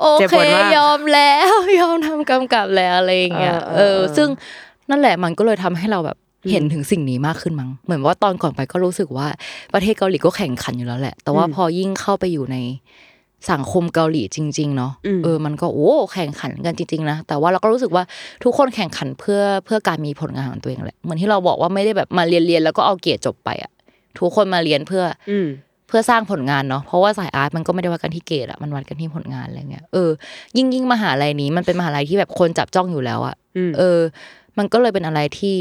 [0.00, 4.28] โอเจ็บเคปวดมากยอมแล้วยอมทำกำกับแล้วอะไรอย่างเงี้ยเออเอเอออเออซึ่ง
[4.90, 6.16] นั่นแหละมันก็เลยทำให้เราแบบ
[6.50, 9.26] เห็นถึงสิ่งนี้มากขึ้นมั้งเหมือนว่าตอนก่อนไปก็รู้สึกว่า
[9.74, 12.56] ประเทศเกาหลีก็แข่งขันอยู่แล้วแหละ แต่ว่าพอยิ่งเข้าไปอยู่ใน
[13.50, 14.92] สังคมเกาหลีจริง ๆ เนาะ
[15.24, 18.04] เออมันก็โอ้แข่งขันกันจริง ๆ นะ แต่ว่าเราก็รู้สึกว่า
[18.44, 23.70] ทุกคนแข่งขันเพื่อเพื่อการมีผลงานของตัวเองแหละเหมือนที่เราบอกว่าไม่ได้แบบมาเรียนเรียนๆแล้วก็เอาเกียรติจบไปอะ
[24.18, 25.48] ทุกคนมาเรียนเพื่ออืม
[25.88, 30.10] เพื่อสร้างผลงานเนาะเพราะว่าสายอาร์ตมันก็ไม่ได้วัดกันที่เกรดอะมันวัดกันที่ผลงานอะไรเงี้ยเออ
[30.56, 33.98] ยิ่งยิ่งมหาลัยนี้มันเป็นมหาลัยที่แบบคนจับจ้องอยู่แล้วอะอืมเออ
[34.58, 35.56] มันก็เลยเป็นอะไรที่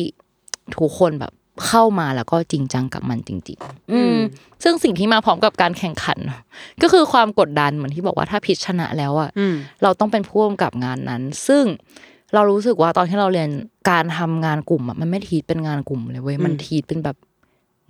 [0.78, 1.32] ทุกคนแบบ
[1.68, 4.18] เข้ามาแล้วก็จริงจังกับมันจริง ๆ อืม
[4.64, 6.40] ซึ่งสิ่งที่มาพร้อมกับการแข่งขันเนอะ
[6.82, 11.64] ก็คือความกดดันเหมือนที่บอกว่าถ้าพิชชนะแล้วอะอืมเราต้องเป็นผู้กำกับงานนั้น ซึ่ง
[12.34, 13.50] เรารู้สึกว่าตอนที่เราเรียน
[13.90, 17.18] การทำงานกลุ่มอะมันไม่ทีเป็นงานกลุ่มเลยเว้ยมันทีเป็นแบบ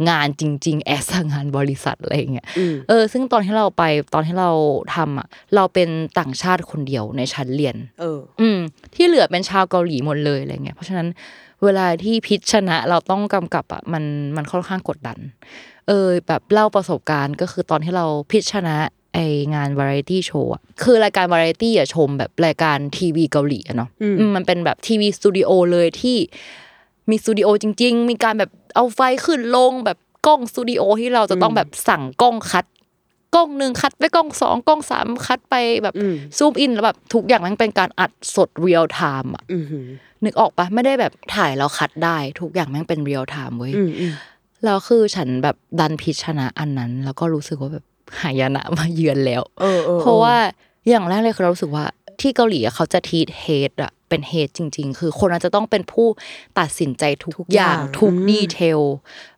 [0.10, 4.52] งานจริง ๆ แอสงานบริษัทอะไรอย่างเงี้ยอืมเออ ซึ่งตอนที่เราไปตอนที่เรา
[4.96, 8.60] ทำอะ เราเป็นต่างชาติคนเดียวในชั้นเรียน เออ อืม
[8.96, 11.08] ที่เหลือเป็นชาวเกาหลีหมดเลยอะไรเงี้ยเพราะฉะนั้น
[11.64, 14.04] เวลาที่พิชชนะเราต้องกำกับอะมัน
[14.36, 15.18] มันค่อนข้างกดดัน
[15.88, 18.76] เออแบบเล่าประสบการณ์ก็คือตอนที่เราพิชชนะ
[19.14, 19.20] ไอ
[19.56, 26.18] งานวาไรตี้โชว์อะคือรายการวาไรตี้อะชมแบบรายการทีวีเกาหลีอะเนาะอืมอืมมันเป็นแบบทีวีสตูดิโอเลยที่
[27.10, 29.98] มีสตูดิโอจริง ๆ มีการแบบเอาไฟขึ้นลงแบบ
[30.28, 32.66] กล้องสตูดิโอที่เราจะต้องแบบสั่งกล้อง cut
[33.36, 39.86] กล้องหนึ่ง cut ไปกล้องสองกล้องสาม cut ไปแบบอืม zoom in แล้วแบบทุกอย่างมันเป็นการอัดสด real time อะอืมอืม
[40.26, 44.14] นึกออกปะไม่ได้แบบถ่ายแล้ว cut ได้ ทุกอย่างแม่งเป็น real time เว้ยอืมอืม
[44.66, 47.86] แล้วคือฉันแบบดัน pitch ชนะอันนั้น แล้วก็รู้สึกว่าแบบ
[48.22, 50.36] หายนะมาเยือนแล้วเออออเพราะว่า
[50.90, 51.86] อย่างแรกเลยคือเรารู้สึกว่า
[52.22, 56.08] ที่เกาหลีอะเขาจะทีทเฮดอะเป็นเฮดจริง ๆ คือคนนั้นจะต้องเป็นผู้
[56.60, 58.82] ตัดสินใจทุกทุกอย่างอย่างทุกอืม detail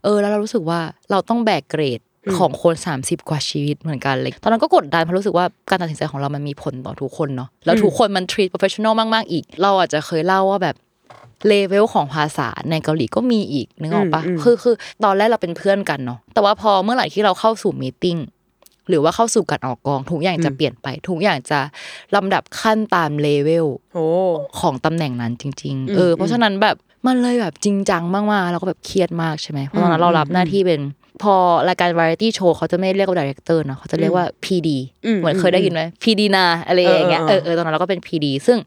[0.03, 0.79] เออ แล้วเรารู้สึกว่า
[1.11, 1.99] เราต้องแบกเกรด
[2.37, 10.75] ของคน30 กว่าชีวิตเหมือนกันเลยตอนนั้นก็กดดันเพราะรู้สึกว่าการตัดสินใจของเรามันมีผลต่อทุกคนเนาะแล้วทุกคนมัน treat professional มากๆ อีก เราอาจจะเคยเล่าว่าแบบ
[11.47, 18.17] เลเวลของภาษาในเกาหลีก็มีอีกนึกออกปะอืมอืมคือคือตอนแรกเราเป็นเพื่อนกันเนาะแต่ว่าพอเมื่อไหร่ที่เราเข้าสู่ meeting
[18.89, 21.59] หรือว่าเข้าสู่การออกกอง ทุกอย่างจะเปลี่ยนไป ทุกอย่างจะ
[22.15, 24.05] ลำดับขั้นตามเลเวลโอ้
[24.59, 26.75] ของตำแหน่งนั้นจริงอืมๆเออ เพราะฉะนั้นแบบ
[27.07, 30.81] มันเลยแบบจริงจังมากๆแล้วก็แบบเครียดมากใช่ไหมเพราะตอนนั้นเรารับหน้าที่เป็น
[31.21, 31.35] พอ
[31.69, 34.69] รายการวาไรตี้โชว์เขาจะไม่เรียกว่า director นะเขาจะเรียกว่า PD
[35.05, 38.57] อืมเหมือนเคยได้ยินไหม PD นาอะไรอย่างเงี้ยเอเอออเออเออตอนนั้นเราก็เป็น PD ซึ่ง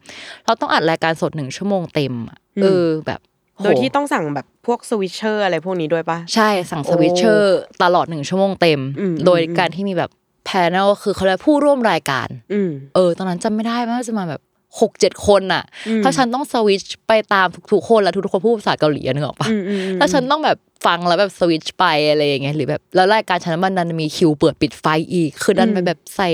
[0.45, 3.19] เราต้องอัดรายการสดหนึ่งชั่วโมงเต็มอะเออแบบ
[3.57, 10.09] โหโดยที่ต้องสั่งแบบพวก switcher อะไรพวกนี้ด้วยปะใช่สั่ง switcherตลอดหนึ่งชั่วโมงเต็มอืมโดยอืมการที่มีแบบ
[10.45, 14.41] panel คือเขาเรียกผู้ร่วมรายการอืมเออ ตอนนั้นจำไม่ได้ว่าจะมาแบบ
[14.79, 26.29] หกเจ็ดคนน่ะอืมถ้าฉันต้องสวิตชไปตามทุกๆคนแล้วทุกๆคนพูดภาษาเกาหลีอะนึกออกปะอืมอืมอืมแล้วฉันต้องแบบฟังแล้วแบบสวิตชไปอะไรอย่างเงี้ยหรือแบบแล้วรายการฉันมันดันมีคิวเปิดปิดไฟอีก คือดันไปแบบใส่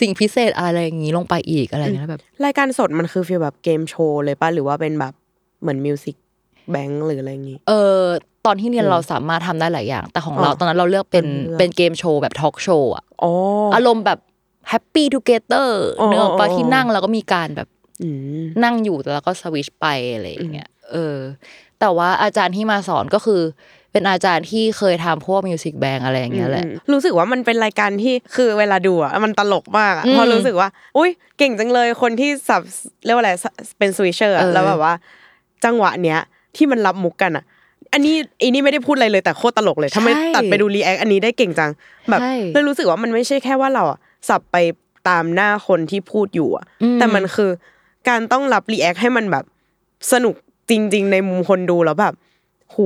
[0.00, 5.12] สิ่งพิเศษอะไรอย่างงี้ลงไปอีกอะไรอย่างเงี้ยแล้วแบบ รายการสดมันคือ feel แบบเกมโชว์เลยปะหรือว่าเป็นแบบ
[5.62, 6.16] เหมือน Music
[6.70, 8.00] แบงค์หรืออะไรอย่างงี้ เออ
[8.46, 13.30] ตอนที่เรียนเราสามารถทำได้หลายอย่าง แต่ของเราอ๋อตอนนั้นเราเลือกเป็นเลือกเป็นเกมโชว์แบบทอล์กโชว์อะอ๋อ
[13.74, 14.18] อารมณ์แบบ
[14.68, 17.68] Happy Together อ๋อนึกออกปะอ๋อที่นั่งแล้วก็มีการแบบ
[18.02, 18.08] อื
[18.40, 21.16] มนั่งอยู่แต่แล้วก็สวิชไปอะไรอย่างเงี้ยเออ
[21.80, 23.42] แต่ว่าอาจารย์ที่มาสอนก็คือ
[23.92, 32.62] เป็นอาจารย์ที่เคยทำพวก Music Bank อะไรอย่างเงี้ยแหละอืมรู้สึกว่ามันเป็นรายการที่คือเวลาดูอะมันตลกมากอะอืมเพราะรู้สึกว่า อุ้ยเก่งจังเลยคนที่สับ
[33.04, 33.30] เรียกว่าอะไร
[33.78, 34.94] เป็น switcher เออแล้วแบบว่า
[35.64, 36.18] จังหวะเนี้ย
[36.56, 37.44] ที่มันรับมุกกันอะ
[37.92, 41.70] อันนี้อันนี้ไม่ได้พูดอะไรเลยแต่โคตรตลกเลยทำไมตัดไปดู react อันนี้ได้เก่งจัง
[42.10, 43.98] แบบใช่เลยรู้สึกว่ามันไม่ใช่แค่ว่าเราอะ
[44.28, 44.56] สับไป
[45.08, 47.50] ตามหน้าคนที่พูดอยู่อะอืมแต่มันคือ
[48.08, 49.44] การต้องรับ react ให้มันแบบ
[50.12, 50.34] สนุก
[50.70, 52.14] จริง ๆ ในมุมคนดูแล้วแบบ
[52.70, 52.76] โห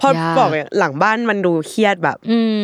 [0.00, 2.62] พอยากบอกอย่างหลังบ้านมันดูเครียดแบบ อืม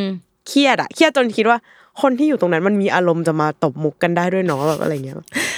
[0.48, 1.58] เครียดอะเครียดจนคิดว่า
[2.02, 5.16] คนที่อยู่ตรงนั้นมันมีอารมณ์จะมาตบมุกกันได้ด้วยเนาะแบบอะไรเงี้ย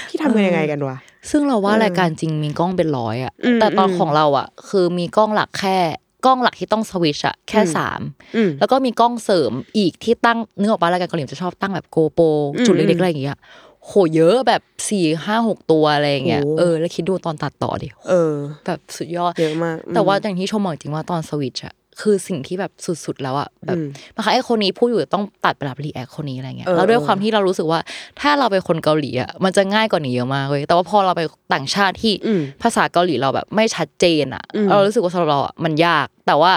[0.09, 0.97] ที่ทำกันยังไงกันวะ
[1.31, 5.79] ซึ่งเราว่าเออรายการจริงมีกล้องเป็นร้อยอะอืมแต่ตอนอืมของเราอะคือมีกล้องหลักแค่
[6.25, 8.01] กล้องหลักที่ต้องสวิชอะแค่อืมสาม
[8.37, 12.21] อืมแล้วก็มีกล้องเสริมอีกที่ตั้งนึกออกปะรายการเกาหลีจะชอบตั้งแบบโกโป
[12.55, 13.39] อืมจุดเล็กๆอะไรอย่างเงี้ย
[13.85, 18.35] โหเยอะแบบสี่ห้าหกตัวอะไรอย่างเงี้ยโหเออแล้วคิดดูตอนตัดต่อดิเออ
[18.67, 22.72] แบบสุดยอดเยอะมากแต่ว่าอย่างที่ชมบอกจริงว่าตอนสวิตช์อะ คือสิ่งที่แบบ
[23.05, 27.80] สุดๆแล้วอะแบบอืมบางครั้งไอ้คนนี้พูดอยู่ต้องตัดไปรับ react คนนี้อะไรเงี้ยเออแล้วด้วยเออความที่เรารู้สึกว่า
[28.20, 31.22] ถ้าเราเป็นคนเกาหลีอะมันจะง่ายกว่านี้เยอะมากเว้ยแต่ว่าพอเราไป
[31.53, 36.53] ต่างชาติที่อืมภาษาเกาหลีเราแบบไม่ชัดเจนอะอืมเรารู้สึกว่าสำหรับเราอะมันยาก แต่ว่า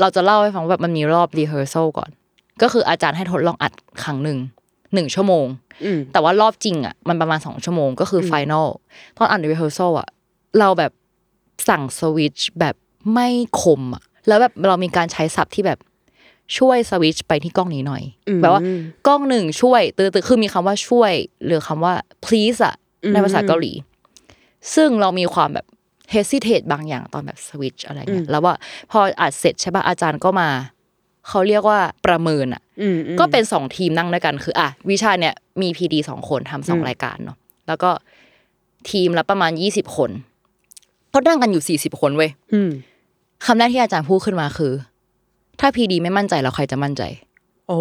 [0.00, 2.10] เราจะเล่าให้ฟังว่าแบบมันมีรอบ rehearsal ก่อน
[2.62, 3.72] ก็คืออาจารย์ให้ทดลองอัด
[4.04, 4.38] ครั้งหนึ่ง
[4.94, 5.46] หนึ่งชั่วโมง
[5.84, 8.68] อืมแต่ว่ารอบจริงอะมันประมาณสองชั่วโมงก็คือ final
[9.16, 10.08] ตอนอัด rehearsal อะ
[10.58, 10.92] เราแบบ
[11.68, 12.74] สั่งสวิตชแบบ
[13.12, 13.28] ไม่
[13.60, 15.78] คมอะ แล้วแบบเรามีการใช้ศัพท์ที่แบบ
[16.58, 18.62] ช่วยสวิตชไปที่กล้องนี้หน่อยอืมแบบว่า
[19.06, 21.12] กล้องหนึ่งช่วยตือตือคือมีคำว่าช่วย
[21.46, 21.94] หรือคำว่า
[22.24, 23.72] please อะอืมในภาษาเกาหลี
[24.74, 25.66] ซึ่งเรามีความแบบ
[26.14, 28.54] hesitate บางอย่างตอนแบบสวิตชอะไรเงี้ยแล้วว่า
[28.90, 30.48] พออัดเสร็จใช่ป่ะอาจารย์ก็มา
[31.28, 37.90] เขาเรียกว่าประเมินอะอืมอืมก็เป็นสองทีมนั่งด้วยกันคืออะวิชาเนี่ยมีพีดีสองคนทำสองอืมรายการเนาะแล้วก็
[38.90, 40.10] ทีมละประมาณยี่สิบคน
[41.10, 42.70] เขานั่งกันอยู่สี่สิบคนเว้ยอืม
[43.46, 44.72] คำแรกที่อาจารย์พูดขึ้นมาคือ
[45.60, 47.02] ถ้าพีดีไม่มั่นใจแล้วใครจะมั่นใจ
[47.68, 47.78] โอ้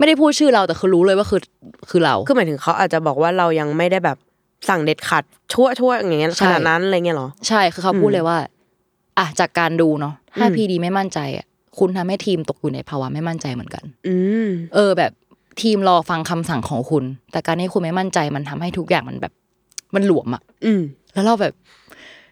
[0.00, 1.40] ไม่ได้พูดชื่อเราแต่คือรู้เลยว่าคือ
[1.90, 4.18] คือเราคือหมายถึงเขาอาจจะบอกว่าเรายังไม่ได้แบบ
[4.68, 8.38] สั่งเด็ดขาดชั่วชั่วอย่างเงี้ยใช่ขนาดนั้นอะไรเงี้ยเหรอใช่คือเขาพูดเลยว่า
[9.18, 11.46] อะจากการดูเนาะถ้าอืมพีดีไม่มั่นใจอะ
[11.78, 15.12] คุณทำให้ทีมตกอยู่ในภาวะไม่มั่นใจเหมือนกัน อืมเออ แบบ
[15.62, 19.32] ทีมรอฟังคำสั่งของคุณ แต่การที่คุณไม่มั่นใจมันทำให้ทุกอย่างมันแบบ
[19.94, 20.80] มันหลวมอะอืม
[21.14, 21.52] แล้วเราแบบ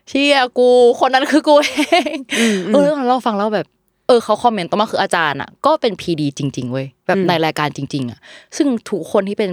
[0.08, 0.68] เชี่ยกู
[1.00, 1.72] คนนั้นคือกูเอ
[2.14, 3.66] งอืมเออแล้วเราฟังแล้วแบบ
[4.06, 8.18] เออเขาคอมเมนต์ต่อมาคืออาจารย์อะก็เป็นพีดีจริง ๆเว้ยแบบอืมในรายการจริง ๆ อะ
[8.56, 9.50] ซึ่งทุกคนที่เป็น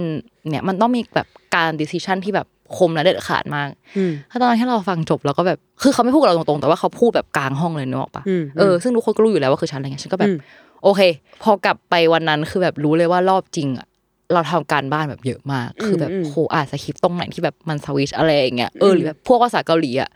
[0.48, 2.46] เนี่ยมันต้องมีแบบการดิส i ชันที่แบบ
[2.76, 10.38] คมและเด็ดขาดมากอืมถ้าตอนที่เราฟังจบเราก็แบบ คือเขาไม่พูดกับเราตรงๆ แต่ว่าเขาพูดแบบกลางห้องเลยนึกออกปะอืมเออ ซึ่งทุกคนก็รู้อยู่แล้วว่าคือฉันอะไรเงี้ย ฉันก็แบบอืม
[10.82, 11.00] โอเค
[11.42, 13.86] พอกลับไปวันนั้นคือแบบรู้เลยว่ารอบจริงอะ
[14.32, 20.10] เราทำการบ้านแบบเยอะมาก คือแบบโหอ่านสคริปต์ตรงไหนที่แบบมันสวิชอะไรอย่างเงี้ยเออหรือแบบพวกภาษาเกาหลีอะ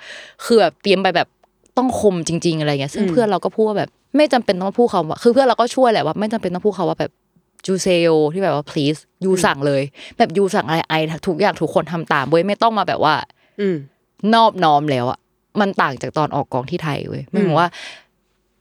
[0.44, 1.28] คือแบบเตรียมไปแบบ
[1.78, 7.10] ต้องคมจริง ๆ อะไรเงี้ยซึ่งเพื่อนเราก็พูดว่าแบบไม่จำเป็นต้องพูดคำว่าคือเพื่อนเราก็ช่วยแหละว่าไม่จำเป็นต้องพูดคำว่าแบบ
[7.66, 9.82] จูเซโอที่แบบว่า please ยูสั่งเลย
[10.18, 10.94] แบบยูสั่งอะไรไอ
[11.26, 13.14] ทุกอย่างทุกคนทำตามเว้ยไม่ต้องมาแบบว่า
[13.60, 13.76] อืม
[14.34, 15.18] นอบน้อมแล้วอะ
[15.60, 17.68] มันต่างจากตอนออกกองที่ไทยเว้ยหมายถึงว่า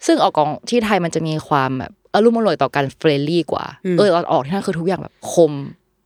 [0.05, 5.53] ซึ่งออกกองที่ไทยมันจะมีความแบบ อะลุ่มอล่วยต่อกัน friendly กว่าอืมเออตอนออกที่นั่นคือทุกอย่างแบบคม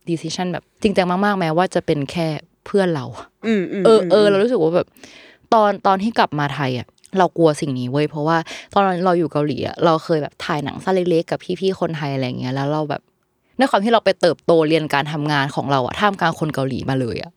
[0.07, 2.27] decision แบบจริงจังมากๆแม้ว่าจะเป็นแค่
[2.65, 4.87] เพื่อนเราอะอืมมเออเออเรารู้สึกว่าแบบ
[5.53, 6.87] ตอนตอนที่กลับมาไทยอะ
[7.17, 8.37] เรากลัวสิ่งนี้เว้ยเพราะว่า
[8.73, 13.01] ตอนเราอยู่เกาหลีอะเราเคยแบบถ่ายหนังสั้นเล็กๆกับพี่ๆคนไทยอะไรเงี้ยแล้วเราแบบ
[13.57, 17.31] ในความที่เราไปเติบโตเรียนการทำงานของเราอะท่ามกลางคนเกาหลีมาเลยอะ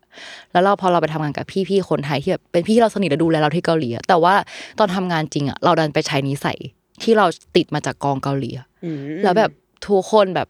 [0.53, 4.35] แล้วเราพอเราไปทำงานกับพี่ๆคนไทยที่แบบเป็นพี่ที่เราสนิทและดูแลเราที่เกาหลีอะแต่ว่า
[4.79, 6.59] ตอนทำงานจริงอะเราดันไปใช้นิสัย
[7.03, 7.27] ที่เรา
[7.57, 9.51] ติดมาจากกองเกาหลีอะอืมแล้วแบบ
[9.87, 10.49] ทุกคนแบบ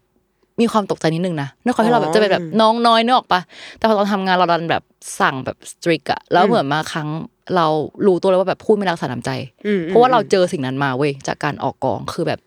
[0.61, 3.41] มีความตกใจนิดนึงนะด้วยความที่เราแบบอ๋อจะเป็นแบบน้องน้อยนึกออกปะ
[3.77, 4.83] แต่พอตอนทำงานเราดันแบบ
[5.19, 7.09] สั่งแบบสตริกอะแล้วเหมือนมาครั้ง
[7.55, 7.67] เรา
[8.07, 9.31] รู้ตัวเลยว่าแบบพูดไม่รักษาน้ำใจ
[9.67, 12.39] อืมเพราะว่าเราเจอสิ่งนั้นมาเว้ยจากการออกกองคือแบบ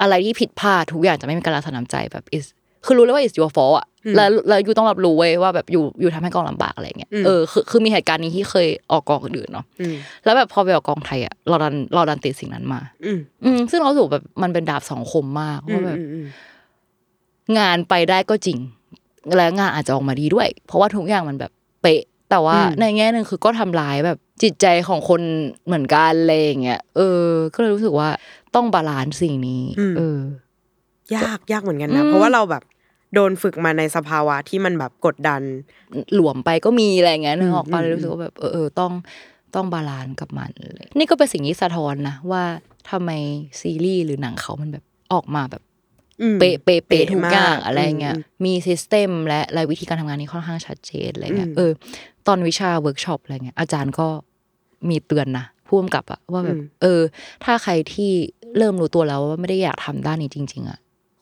[0.00, 2.46] อะไรที่ผิดพลาดทุกอย่างจะไม่มีการรักษาน้ำใจแบบ is
[2.84, 3.86] คือรู้เลยว่า is your fault อะ
[4.16, 9.94] แล้วแล้วยูต้องรับรู้เว้ยว่าแบบอยู่อยู่ทำให้กองลำบากอะไรเงี้ยเออคือคือมีเหตุการณ์นี้ที่เคยออกกองอื่นๆเนาะอืม
[10.24, 16.26] แล้วแบบพอไปออกกองไทยอะเราดันเราดันติดสิ่งนั้นมา อืมอืมซึ่งเรารู้สึกแบบมันเป็นดาบสองคมมากอืว่ามแบบอืมอืม
[17.58, 18.58] งานไปได้ก็จริง
[19.36, 25.20] และงานอาจจะออกมาดีด้วย เพราะว่าทุกอย่างมันแบบเป๊ะ แต่ว่าในแง่หนึ่งคือก็ทำร้ายแบบจิตใจของคน
[25.66, 27.24] เหมือนกันอะไรอย่างเงี้ยเออ
[27.54, 28.08] ก็เลยรู้สึกว่า
[28.54, 29.62] ต้อง balance สิ่งนี้
[29.96, 30.02] เอ
[31.12, 32.62] อ ยากยากเหมือนกันนะเพราะว่าเราแบบ
[33.14, 35.42] โดนฝึกมาในสภาวะที่มันแบบกดดัน
[36.14, 38.92] หลวมไปก็มีอะไรอย่างเงี้ยนึกออกปะอืมเลยรู้สึกว่าแบบเออเออต้อง
[39.54, 42.42] ต้อง balance กับมันเลยนี่ก็เป็นสิ่งที่สะท้อนนะว่า
[42.90, 43.10] ทำไม
[43.60, 45.62] ซีรีส์หรือหนังเขามันแบบออกมาแบบ
[46.22, 51.70] อืมเป๊ะเป๊ะเป๊ะเป๊ะทุกอย่างมากอะไรเงี้ยอืมมี system และและวิธีการทำงานนี้ค่อนข้างชัดเจนอะไรเงี้ยอืมเออ
[52.26, 54.08] ตอนวิชาเวิร์กช็อปอะไรเงี้ยอาจารย์ก็
[54.88, 57.00] มีเตือนนะพ่วงกับอะว่าแบบอืมเออ
[57.44, 58.10] ถ้าใครที่
[58.58, 60.78] เริ่มรู้ตัวแล้วว่าไม่ได้อยากทำด้านนี้จริง ๆอะ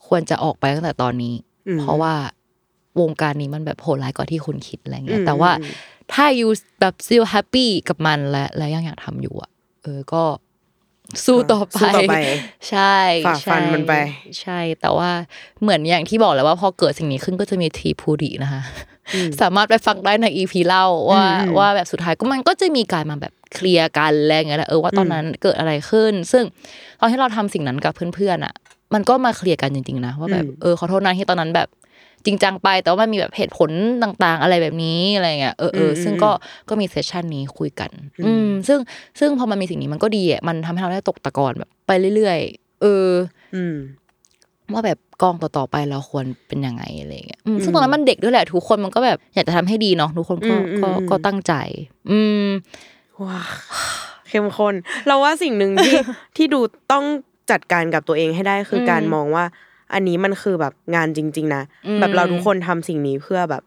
[0.07, 2.15] ควรจะออกไปตั้งแต่ตอนนี้อืม เพราะว่า
[3.01, 5.73] วงการนี้มันแบบโหดร้ายกว่าที่คุณคิดอะไรเงี้อืยมแต่ว่าอืม
[6.13, 6.49] ถ้า you
[6.81, 9.51] แบบ still happy กับมันและและยังอยากทำอยู่อะ
[9.83, 10.23] เออก็
[11.27, 12.15] สู้ต่อไปสู้ต่อไป
[12.71, 12.97] ใช่
[13.27, 13.95] ฝ่าฟันใช่มันไป
[14.41, 15.11] ใช่ แต่ว่า
[15.63, 18.63] เหมือนอย่างที่บอกแล้วว่าพอเกิดสิ่งนี้ขึ้นก็จะมีทีพูดีนะคะ
[19.41, 26.45] สามารถไปฟังได้ในอีพีเล่าว่าอืมว่าแบบสุดท้ายก็มันก็จะมีการมาแบบเคลียร์กันอะไรอย่างเงี้ยแหละเออว่าตอนนั้นเกิดอะไรขึ้น ซึ่ง
[27.01, 28.55] ตอนที่เราทำสิ่งนั้นกับเพื่อนๆอะ
[28.95, 31.69] มันก็มาเคลียร์กันจริงๆนะว่าแบบอืมเออขอโทษนะที่ตอนนั้นแบบ
[32.25, 33.71] จริงจังไป แต่ว่ามันมีแบบเหตุผล
[34.03, 36.31] ต่างๆ อะไรแบบนี้อะไรเงี้ยเออเออซึ่งก็
[36.69, 37.91] ก็มีเซสชันนี้คุยกัน
[38.27, 38.79] อืม ซึ่ง
[39.19, 43.09] ซึ่งพอมันมีสิ่งนี้มันก็ดีอะมันทำให้เราได้ตกตะกอนแบบ ไปเรื่อยๆเออ
[43.55, 43.77] อืม
[44.73, 51.53] ว่าแบบกองต่อๆไปเราควรเป็นยังไงอะไรเงี้ยอืมซึ่งตอนนั้นมันเด็กด้วยแหละ ทุกคนมันก็แบบอยากจะทำให้ดีเนาะทุกคนก็อืมอืมก็อืมก็ตั้งใจ
[52.11, 52.47] อืม
[53.25, 53.41] ว้า
[54.29, 54.75] เข้มข้น
[55.07, 55.95] เราว่าสิ่งหนึ่งที่
[56.37, 56.61] ที่ดู
[56.93, 57.05] ต้อง
[57.51, 59.45] จัดการกับตัวเองให้ได้คืออมการมองว่า
[59.93, 63.63] อันนี้มันคือแบบงานจริง ๆ นะอืมแบบเราทุกคนทำสิ่งนี้เพื่อแบบ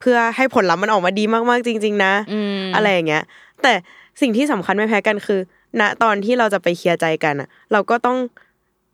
[0.00, 3.22] เพื่อให้ผลลัพธ์มันออกมาดีมากๆ จริง ๆ นะอืมอะไรอย่างเงี้ย
[3.62, 3.72] แต่
[4.20, 5.40] สิ่งที่สำคัญไม่แพ้กันคือ
[5.80, 8.18] ณตอนที่เราจะไปเคลียร์ใจกันอะ เราก็ต้อง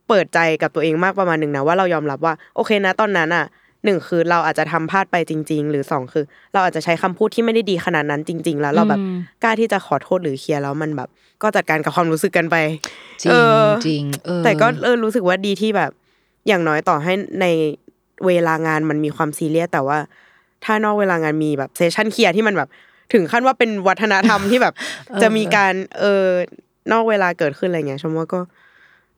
[0.09, 3.45] เปิดใจกับตัวเองมากประมาณหนึ่งนะว่าเรายอมรับว่า โอเคนะ ตอนนั้นอะ
[3.85, 11.09] หนึ่งคือเราอาจจะทำพลาดไปจริง ๆ หรือสองคือ เราอาจจะใช้คำพูดที่ไม่ได้ดีขนาดนั้นจริง ๆ แล้วเราแบบอืมกล้าที่จะขอโทษหรือเคลียร์แล้วมันแบบ
[11.43, 12.57] ก็จัดการกับความรู้สึกกันไป
[13.23, 15.91] จริงเออจริงเออแต่ก็เออรู้สึกว่าดีที่แบบ
[16.49, 17.47] อย่างน้อยต่อให้ใน
[18.27, 19.99] เวลางานมันมีความซีเรียสแต่ว่า
[20.65, 22.69] ถ้านอกเวลางานมีแบบเซสชั่นเคลียร์ที่มันแบบ
[23.13, 24.75] ถึงขั้นว่าเป็นวัฒนธรรมที่แบบ
[25.23, 26.27] จะมีการเออ
[26.93, 28.41] นอกเวลาเกิดขึ้นอะไรเงี้ยชมว่าก็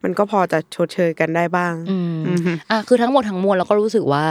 [0.03, 4.25] มันก็พอจะชดเชยกันได้บ้างอืมอืมอะคือทั้งหมดทั้งมวลเราก็รู้สึกว่า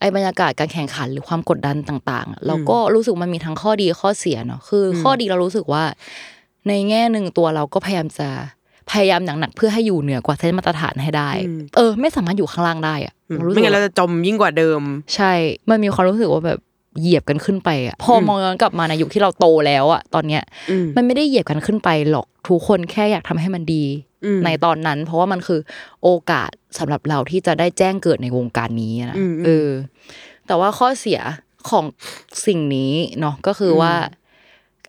[0.00, 5.84] ไอ้บรรยากาศการแข่งขันหรือความกดดันต่างๆอะเราก็รู้สึกมันมีทั้งข้อดีข้อเสียเนาะคืออข้อดีเรารู้สึกว่า
[6.68, 8.28] ในแง่หนึ่งตัวเราก็พยายามจะ
[8.90, 11.30] พยายามหนักๆเพื่อให้อยู่เหนือกว่าเส้นมาตรฐานให้ได้
[11.76, 14.80] เออ ไม่สามารถอยู่ข้างล่างได้อะเรารู้สึไม่กงั้นว่าเราจะจมยิ่งกว่าเดิม
[15.14, 15.32] ใช่
[15.70, 16.58] มันมีความรู้สึกว่าแบบ
[17.00, 23.84] เหยียบกันขึ้นไปอะพอมองย้อนกลับมาในยุคที่เราโตแล้วอะตอนเนี้ยอืมมันไม่ได้เหยียบกันขึ้นไปหรอกทุกคนแค่อยากทำให้มันดี
[24.24, 25.60] อืมในตอนนั้น เพราะว่ามันคือ
[26.02, 29.68] โอกาสสำหรับเราที่จะได้แจ้งเกิดในวงการนี้นะอืมอืมเออ
[30.46, 31.20] แต่ว่าข้อเสีย
[31.70, 31.84] ของ
[32.46, 33.92] สิ่งนี้เนาะก็คือว่า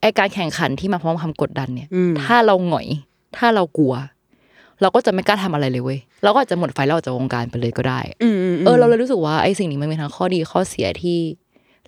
[0.02, 2.88] ไอการแข่งขันที่มาพร้อมความกดดันเนี่ยอืมถ้าเราหงอย
[3.38, 3.94] ถ้าเรากลัว
[4.82, 11.18] เราก็จะไม่กล้าทำอะไรเลยเว้ยเราก็อาจจะหมดไฟเราออกจากวงการไปเลยก็ได้อืมอืมเออ เราเลยรู้สึกว่าไอ้สิ่งนี้มันมีทั้งข้อดีข้อเสียที่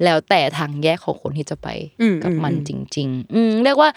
[0.04, 1.68] แล้วแต่ทางแยกของคนที่จะไป
[2.02, 3.90] อืมกับมันอืมจริง ๆ อืมเรียกว่า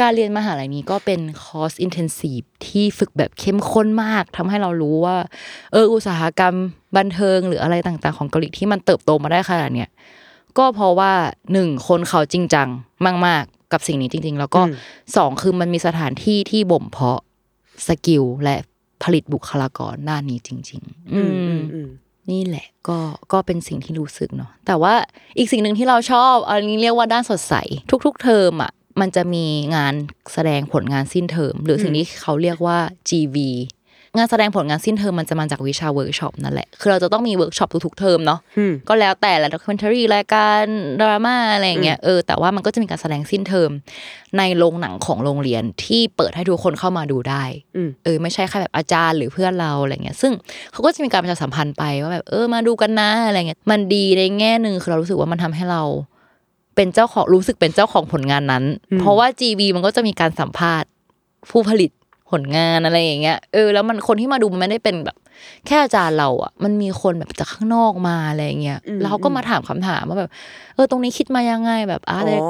[0.00, 5.16] การเรียนมหาลัยนี้ก็เป็นคอร์ส intensive ที่ฝึกแบบเข้มข้นมากทำให้เรารู้ว่า
[5.72, 6.54] เอออุตสาหกรรม
[6.96, 9.90] บันเทิงหรืออะไรต่างๆ ของเกาหลีที่มันเติบโตมาได้ขนาดเนี้ย
[10.58, 11.12] ก็เพราะว่า
[11.52, 12.68] หนึ่งคนเขาจริงจัง
[13.26, 14.62] มาก ๆ กับสิ่งนี้จริง ๆ แล้วก็
[15.16, 17.20] สองคือมันมีสถานที่ที่บ่มเพาะ
[17.88, 18.56] skill และ
[19.02, 21.88] ผลิตบุคลากรด้านนี้จริง ๆ อือืมอืมมอืม
[22.30, 22.98] นี่แหละก็
[23.32, 24.94] ก็เป็นสิ่งที่รู้สึกเนาะแต่ว่า
[25.38, 27.54] อีกสิ่งหนึ่งที่เราชอบอันนี้เรียกว่าด้านสดใส
[28.06, 29.44] ทุก ๆ เทอมอะมันจะมี
[29.76, 29.94] งาน
[30.32, 33.36] แสดงผลงานสิ้นเทอม หรือสิ่งที่เขาเรียกว่า GV
[34.16, 40.62] งานแสดงผลงานสิ้นเทอมมันจะมาจากวิชาเวิร์กช็อปนั่นแหละ คือเราจะต้องมีเวิร์กช็อปทุกๆเทอมเนาะอืมก็แล้วแต่ละ documentary รายการ
[41.00, 43.70] ดราม่าอะไรอย่างเงี้ย เออ แต่ว่ามันก็จะมีการแสดงสิ้นเทอม
[44.38, 47.44] ในโรงหนังของโรงเรียนที่เปิดให้ทุกคนเข้ามาดูได้
[47.76, 50.32] อืมเออ ไม่ใช่แค่แบบอาจารย์หรือเพื่อนเราอะไรเงี้ย ซึ่ง
[50.72, 55.82] เขาก็จะมีการประชาสัมพันธ์ไปว่าแบบเออมาดูกันนะอะไรเงี้ย มันดีในแง่หนึ่งคือเรารู้สึกว่ามันทำให้เรา
[56.76, 58.64] เป็นเจ้าของรู้สึกเป็นเจ้าของผลงานนั้น
[59.00, 60.88] เพราะว่า GV มันก็จะมีการสัมภาษณ์
[61.50, 61.90] ผู้ผลิต
[62.30, 65.16] ผลงานอะไรอย่างเงี้ยเออแล้วมันคนที่มาดูมันไม่ได้เป็นแบบ
[65.66, 70.30] แค่อาจารย์เราอะ มันมีคนแบบจากข้างนอกมาอะไรอย่างเงี้ยอืมแล้วเขาก็มาถามคำถามว่าแบบ
[70.74, 72.48] เออตรงนี้คิดมายังไงแบบอาร์ตอ๋อ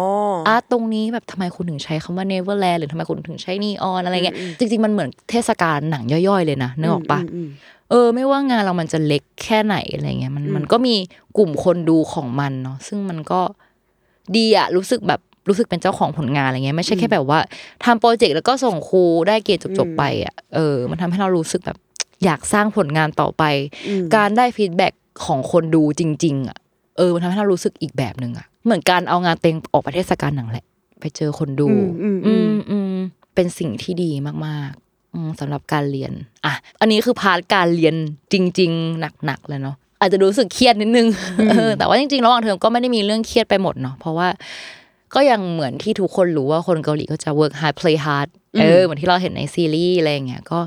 [0.49, 7.49] art ตรงนี้แบบทำไมคุณถึงใช้คำว่า neverland หรือทำไมคุณถึงใช้นีออนอะไรเงี้ยจริง ๆ มันเหมือนเทศกาลหนังย่อยๆเลยนะนึกออกปะอืม
[7.91, 10.95] เออ ไม่ว่างานเรามันจะเล็กแค่ไหนอะไรเงี้ยมันอืมมันก็มี
[11.37, 13.41] กลุ่มคนดูของมันเนาะซึ่งมันก็
[14.37, 17.41] ดีอะรู้สึกแบบ รู้สึกเป็นเจ้าของผลงานอะไรเงี้ยไม่ใช่แค่แบบว่า
[17.85, 21.79] ทำโปรเจกต์แล้วก็ส่งครูได้เกรดจบๆไปอะเออ มันทำให้เรารู้สึกแบบ
[22.25, 23.43] อยากสร้างผลงานต่อไป
[23.89, 24.93] อืมการได้ feedback
[25.25, 26.59] ของคนดูจริง ๆอะ
[26.97, 30.65] เออมันทำให้เรารู้สึกอีกแบบหนึ่งอะเหมือนการเอางานเต็งออกไปเทศกาลหนังแหละ
[31.01, 32.97] ไปเจอคนดู อืมอืมอือืมมอืม
[33.35, 34.11] เป็นสิ่งที่ดี
[34.47, 36.13] มากๆอืมสำหรับการเรียน
[36.45, 37.95] อะ อันนี้คือพาร์ทการเรียน
[38.33, 41.09] จริง ๆ หนักๆเลยเนาะอาจจะรู้สึกเครียดนิดนึง
[41.51, 44.29] เออแต่ว่าจริงๆระหว่างเทอมก็ไม่ได้มีเรื่องเครียดไปหมดเนาะเพราะว่า
[45.15, 48.29] ก็ยังเหมือนที่ทุกคนรู้ว่าคนเกาหลีก็จะ work hard play hard
[48.61, 50.59] เออเหมือนที่เราเห็นในซีรีส์อะไรอย่างเงี้ยก็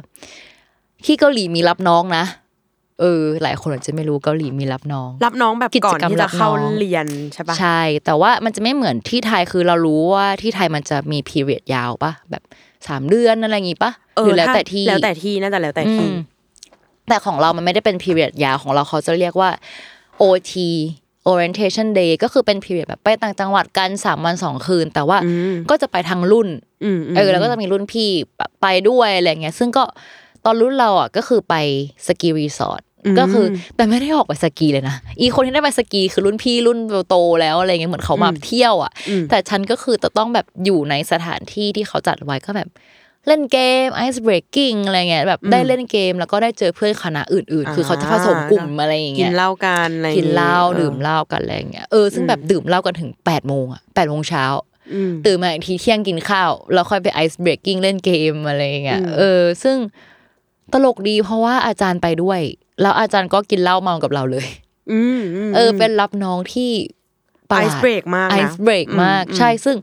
[1.06, 2.26] ที่เกาหลีมีรับน้องนะ
[3.00, 12.44] เออ หลายคนอาจจะไม่รู้เกาหลีมีรับน้อง รับน้องแบบกิจก่อนกรรมที่รัจะบเข้าน้องเรียนใช่ปะใช่ แต่ว่ามันจะไม่เหมือนที่ไทยคือเรารู้ว่าที่ไทยมันจะมี period ยาวปะแบบ
[12.88, 16.16] สามเดือนอะไรอย่างงี้ปะเอหอรือแล้วถ้าแต่ที่แล้วแต่ที่น่าจะแล้วแต่ที่อืม
[17.08, 19.50] แต่ของเรามันไม่ได้เป็น period ยาวของเราเขาจะเรียกว่า
[20.22, 20.54] OT
[21.32, 26.47] orientation day ก็คือเป็น period แบบไปต่างจังหวัดกันสามวันสองคืน แต่ว่าอืมก็จะไปทางรุ่น
[26.84, 29.84] อืมเออแล้วก็จะมีรุ่นพี่แบบไปด้วยอะไรเงี้ยซึ่งก็
[30.45, 31.55] ตอนรุ่นเราอะก็คือไป
[32.07, 32.82] สกีรีสอร์ท
[33.20, 33.45] ก็คือ
[33.76, 38.91] แต่ไม่ได้ออกไปสกีเลยนะอีคนที่ได้ไปสกีคือรุ่นพี่รุ่นโตแล้วอะไรเงี้ยเหมือนเขามาเที่ยวอะ
[39.30, 42.70] แต่ฉันก็คือจะต้องแบบอยู่ในสถานที่ที่เขาจัดไว้ก็แบบ
[43.28, 54.45] เล่นเกม ice breaking อะไรเงี้ยแบบได้เล่นเกมแล้วก็ได้เจอเพื่อนคณะอื่น ๆ คือเขาจะผสมกลุ่มอะไรอย่างกิเงี้นยเหล้ากันอะไรอย่งกินงี้เหล้าออดื่มเหล้ากันอะไรอย่างเงี้ยเออซึ่งแบบดื่มเหล้ากันถึงแปดโมงอะแปดโมงเช้า
[54.93, 59.78] อืมตื่นมาอีกทีเที่ยงกินข้าวแล้วค่อยไปไอซ์เบรกกิ้งเล่นเกมอะไรอย่างเงี้ยอืมเออ ซึ่ง
[60.74, 62.39] ตลกดีเพราะว่าอาจารย์ไปด้วย
[62.82, 64.47] แล้วอาจารย์ก็กินเหล้าเมากับเราเลย
[64.91, 66.72] อืมมเออ เป็นรับน้องที่
[67.49, 69.76] ประหลาด Ice break มากนะไอซ์เบรกมากอืมใช่ซึ่ง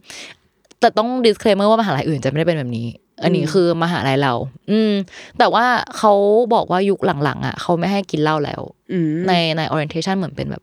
[0.81, 2.87] แต่ต้อง disclaimer ว่ามหาลัยอื่นจะไม่ได้เป็นแบบนี้
[3.23, 4.35] อันนี้คือมหาลัยเรา
[4.71, 4.93] อืม
[5.39, 5.65] แต่ว่า
[5.97, 6.13] เขา
[6.55, 8.63] บอกว่ายุคหลังๆ อะเขาไม่ให้กินเหล้าแล้ว
[8.93, 10.63] อืมในใน orientation เหมือนเป็นแบบ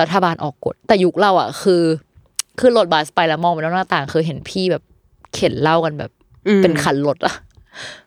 [0.00, 1.82] รัฐบาลออกกฎ แต่ยุคเราอะ คือ
[2.60, 4.82] คือรถบัสไปแล้วมองไปแล้วหน้าต่างเคยเห็นพี่แบบ
[5.34, 6.10] เข็นเหล้ากันแบบ
[6.48, 7.34] อืมเป็นขันรถอะ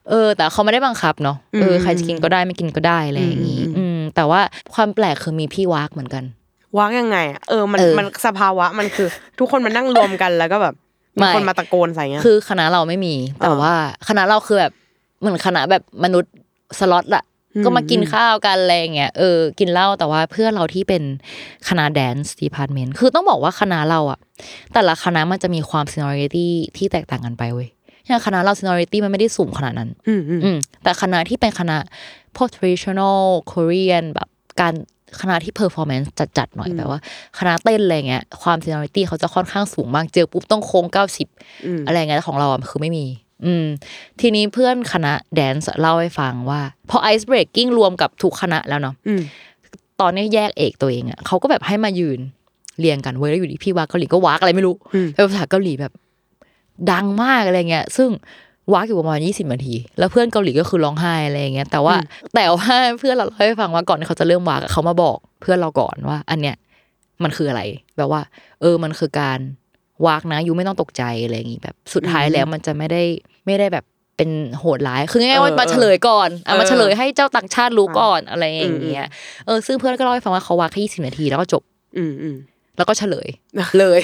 [0.09, 4.41] เออ แต่เขาไม่ได้บังคับเนาะเอออืมใครจะกินก็ได้ไม่กินก็ได้อะไรอย่างงี้อืมอืมแต่ว่า
[4.73, 6.23] ความแปลกคือมีพี่วากเหมือนกัน
[6.77, 9.07] วักยังไงอะเออมันเออมันสภาวะมันคือ
[9.39, 10.75] ทุกคนมานั่งรวมกันแล้วก็แบบ
[11.17, 13.75] มีไม่คนมาตะโกนใส่เงี้ยคือคณะเราไม่มี แต่อ่าว่า
[14.07, 14.73] คณะเราคือแบบ
[15.19, 16.33] เหมือนคณะแบบมนุษย์
[16.79, 17.23] สล็อตอะ
[17.55, 21.03] อืมก็มากินข้าวกันอะไรอย่างเงี้ยเออกินเหล้าแต่ว่าเพื่อนเราที่เป็น
[21.69, 24.19] คณะ dance department คือต้องบอกว่าคณะเราอะ
[24.73, 26.47] แต่ละคณะมันจะมีความ seniority
[26.77, 27.69] ที่แตกต่างกันไปเว้ย
[28.07, 31.77] อย่างคณะเรา seniority มันไม่ได้สูงขนาดนั้นอืมอืมอืมแต่คณะที่เป็นคณะ
[32.35, 33.19] พวก traditional
[33.51, 34.29] Korean แบบ
[34.61, 34.73] การ
[35.21, 36.99] คณะที่ performance จัดๆหน่อยแบบว่า
[37.39, 41.27] คณะเต้นอะไรเงี้ยความ seniority เขาจะค่อนข้างสูงมากเจอปุ๊บต้องโค้งเก้าสิบ
[41.65, 43.05] อืมอะไรเงี้ยของเราอะคือไม่มี
[43.45, 43.65] อืม
[44.21, 49.21] ทีนี้เพื่อนคณะแดนซ์เล่าให้ฟังว่า พอ ice breaking รวมกับทุกคณะแล้วเนาะอืม
[50.01, 52.19] ตอนนี้แยกเอกตัวเองอะเขาก็แบบให้มายืน
[52.79, 55.93] เรียงกันเว้ยแล้วอยู่ดีพี่วากเกาหลีก็วากอะไรไม่รู้อืมเป็นภาษาเกาหลีแบบ
[56.91, 58.09] ดังมากอะไรเงี้ย ซึ่ง
[58.73, 61.95] วากอยู่ประมาณยี่สิบนาที แล้วเพื่อนเกาหลีก็คือร้องไห้อะไรเงี้ยแต่ว่า
[62.35, 66.55] แต่ว่าเพื่อนเราเล่าให้ฟังว่าก่อนที่เขาจะเริ่มวากอะเขามาบอกเพื่อนเราก่อนว่า อันเนี้ย
[67.23, 67.61] มันคืออะไร
[67.97, 68.21] แบบว่า
[68.61, 69.39] เออมันคือการ
[70.05, 73.03] วากนะยูไม่ต้องตกใจอะไรอย่างงี้แบบสุดท้ายแล้วมันจะไม่ได้
[73.45, 73.85] ไม่ได้แบบ
[74.17, 79.07] เป็นโหดร้าย คือง่ายๆว่าเออมาเฉลยก่อนอะเออมาเฉลยให้เจ้าต่างชาติรู้ก่อนอะไรอย่างเงี้ย
[79.45, 81.63] เออซึ่งเพื่อนก็เล่าให้ฟังว่าเขาวากแค่ยี่สิบนาทีแล้วก็จบ
[81.97, 82.37] อืมอืม
[82.77, 83.27] แล้วก็เฉลย
[83.79, 84.01] เลย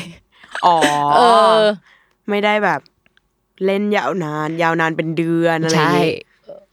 [0.66, 0.76] อ๋อ
[1.16, 1.20] เอ
[1.58, 1.60] อ
[2.30, 2.80] ไม่ได้แบบ
[3.66, 6.12] เล่นยาวนาน ยาวนานเป็นเดือนอะไรอใช่ย่างงี้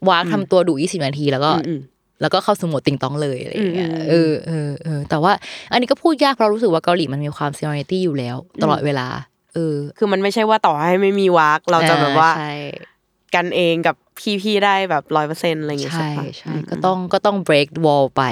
[0.09, 1.81] วากทำตัวดุยี่สิบนาทีแล้วก็อืม
[2.21, 5.33] แล้วก็เข้าสู่โหมดติงตองเลยอะไรอย่างเงี้ยอืมเออเออเออแต่ว่า
[5.73, 9.07] อันนี้ก็พูดยากเพราะรู้สึกว่าเกาหลีมันมีความ seniority อยู่แล้ว ตลอดเวลา
[9.55, 12.53] เออ คือมันไม่ใช่ว่าต่อให้ไม่มีวักเราจะแบบว่าใช่
[13.35, 13.97] กันเองกับ
[14.43, 18.23] พี่ๆได้แบบร้อยเปอร์เซ็นต์อะไรอย่างเงี้ยใช่ใช่ปะใช่ก็ต้องก็ต้อง break wall ไป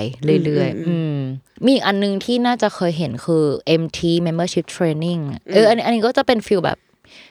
[0.44, 1.18] เรื่อยอืมๆอืม
[1.64, 3.44] มีอีกอันหนึงที่น่าจะเคยเห็นคือ
[3.82, 5.20] MT membership training
[5.54, 6.78] เอออันนี้อันนี้ก็จะเป็นฟิลแบบ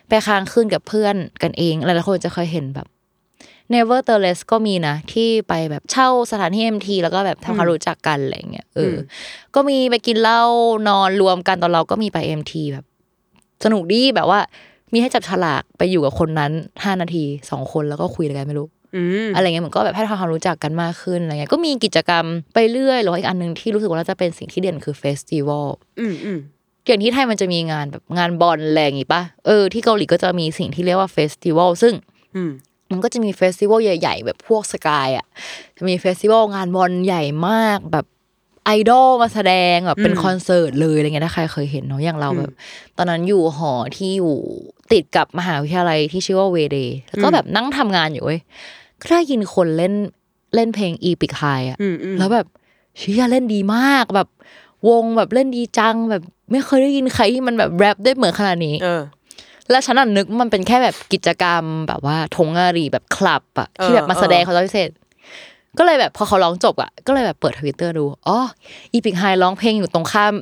[0.08, 2.88] ไปค้างคืนกับเพื่อนกันเอง หลายๆคนจะเคยเห็นแบบ
[3.74, 8.97] Nevertheless ก็มีนะ ที่ไปแบบเช่าสถานที่ MT แล้วก็แบบทำความรู้จักกันอะไรเงี้ยเอออม
[9.55, 10.41] ก็มีไปกินเหล้า
[10.88, 12.86] นอนรวมกันตอนเราก็มีไป MT แบบ
[13.64, 14.39] สนุกดีแบบว่า
[14.93, 16.51] มีให้จับฉลากไปอยู่กับคนนั้น
[16.84, 25.68] ห้านาทีสองคนแล้วก็คุยอะไรกันไม่รู้อืมอะไรเงี้ยเหมือนก็แบบให้ทำความรู้จักกันมากขึ้นอะไรเงี้ยก็มีกิจกรรมไปเรื่อยหรือว่าอีกอันหนึ่งที่รู้สึกว่าน่าจะเป็นสิ่งที่เด่นคือ festival
[26.88, 31.93] อืมอืมอย่างที่ไทยมันจะมีงานแบบงานบอลอะไรอย่างงี้ปะเออที่เกาหลีก็จะมีสิ่งที่เรียกว่า festival ซึ่ง
[32.35, 32.51] อืม
[32.91, 35.25] มันก็จะมี festival ใหญ่ ๆ แบบพวก SKY อะ
[35.77, 38.05] จะมี festival งานบอลใหญ่มากแบบ
[38.65, 42.51] ไอดอลมาแสดงแบบเป็นอืมคอนเสิร์ตเลยอะไรเงี้ยถ้าใครเคยเห็นเนาะอย่างเราแบบ
[42.97, 44.35] ตอนนั้นอยู่หอที่อยู่
[44.91, 46.77] ติดกับมหาวิทยาลัยที่ชื่อว่าเวเด
[47.07, 48.39] แล้วก็แบบนั่งทำงานอยู่เว้ย
[49.01, 49.93] ก็ได้ยินคนเล่น
[50.55, 52.47] เล่นเพลง Epik High อะอืมอืมแล้วแบบ
[52.97, 54.27] เชี่ยเล่นดีมากแบบ
[54.89, 56.21] วงแบบเล่นดีจังแบบ
[56.51, 59.01] ไม่เคยได้ยินใครที่มันแบบแร็ปได้เหมือนขนาดนี้เออ
[59.69, 64.89] แล้วฉันน่ะนึกว่ามันเป็นแค่แบบกิจกรรมแบบว่า동아리แบบคลับอะที่แบบมาเออแสดงเขาตอนพิเศษ
[65.77, 68.38] ก็เลยแบบพอเขาร้องจบอะก็เลยแบบเปิดทวิตเตอร์ดูอ๋อ
[68.93, 70.33] Epik High ร้องเพลงอยู่ตรงข้าม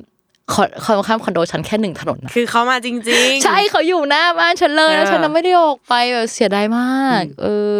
[0.54, 7.78] คอนคอนข้ามคอนโดฉันแค่หนึ่งถนนนะคือเขามาจริง ๆ ใช่เขาอยู่หน้าบ้านฉันเลยแล้วเออฉันน่ะไม่ได้ออกไปแบบเสียดายมาก เออ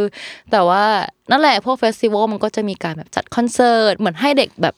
[0.52, 0.84] แต่ว่า
[1.32, 4.76] นั่นแหละพวก festival มันก็จะมีการแบบจัดคอนเสิร์ตเหมือนให้เด็กแบบ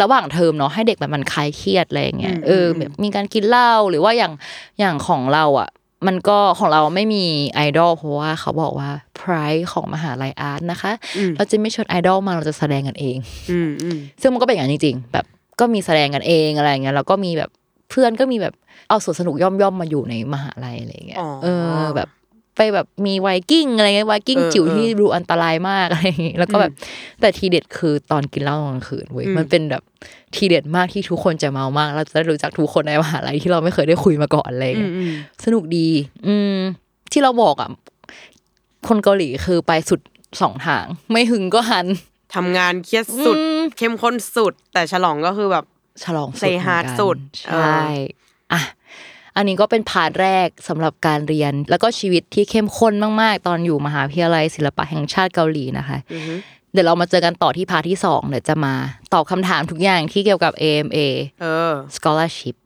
[0.00, 4.32] ระหว่างเทอมเนาะให้เด็กแบบมันคลายเครียดอะไรอย่างเงี้ยเออแบบมีการกินเหล้าหรือว่าอย่าง
[4.80, 5.70] อย่างของเราอะ
[6.06, 7.24] มันก็ของเราไม่มี
[7.54, 10.92] ไอดอลเพราะว่าเขาบอกว่า price ของมหาลัยอาร์ตนะคะ
[11.36, 13.16] เราจะไม่เชวนไอดอลมาเราจะแสดงกันเอง
[13.50, 15.26] อืมอืมซึ่งมันก็เป็นอย่างนั้นจริง ๆ แบบ
[15.60, 17.50] ก็มีแสดงกันเองอะไรอย่างเงี้ยแล้วก็มีแบบ
[17.90, 18.54] เพื่อนก็มีแบบ
[18.88, 21.46] เอาสวนสนุกย่อมย่อมๆมาอยู่ในมหาลัยอะไรอย่างเงี้ยอ๋อเอ
[21.80, 22.08] อแบบ
[22.56, 26.72] ไปแบบมีไวกิ้งอะไรเงี้ยไวกิ้งเออจิ๋วเออที่ดูอันตรายมากอะไรอย่างงี้แล้วก็แบบ
[27.20, 29.82] แต่ทีเด็ดคือตอนกินเหล้าตอนกลางคืนเว้ยอืมมันเป็นแบบ
[30.34, 35.12] ทีเด็ดมากที่ทุกคนจะเมามากเราจะได้รู้จักทุกคนในมหาลัยที่เราไม่เคยได้คุยมาก่อนอะไรอย่างอืเงี้มยอืม
[35.44, 35.88] สนุกดี
[36.26, 36.56] อืม
[37.12, 37.70] ที่เราบอกอะ
[38.88, 40.00] คนเกาหลีคือไปสุด
[40.40, 41.86] สองทาง ไม่หึงก็หัน
[42.34, 45.64] ทำงานเครียดสุดอืมเข้มข้นสุด แต่ฉลองก็คือแบบ
[46.04, 47.56] ฉลองสุด Say เหมือน hard กันสุดใชเอ
[48.52, 48.60] อ่อะ
[49.36, 56.34] อันนี้ก็เป็นพาร์ทแรกสำหรับการเรียน แล้วก็ชีวิตที่เข้มข้นมากๆ ตอนอยู่มหาวิทยาลัยศิลปะแห่งชาติเกาหลีนะคะอือฮึ
[56.72, 58.74] เดี๋ยวเรามาเจอกันต่อที่พาร์ทที่สองเดี๋ยวจะมา
[59.14, 60.98] ตอบคำถามทุกอย่างที่เกี่ยวกับ AMA
[61.42, 62.56] เออ scholarship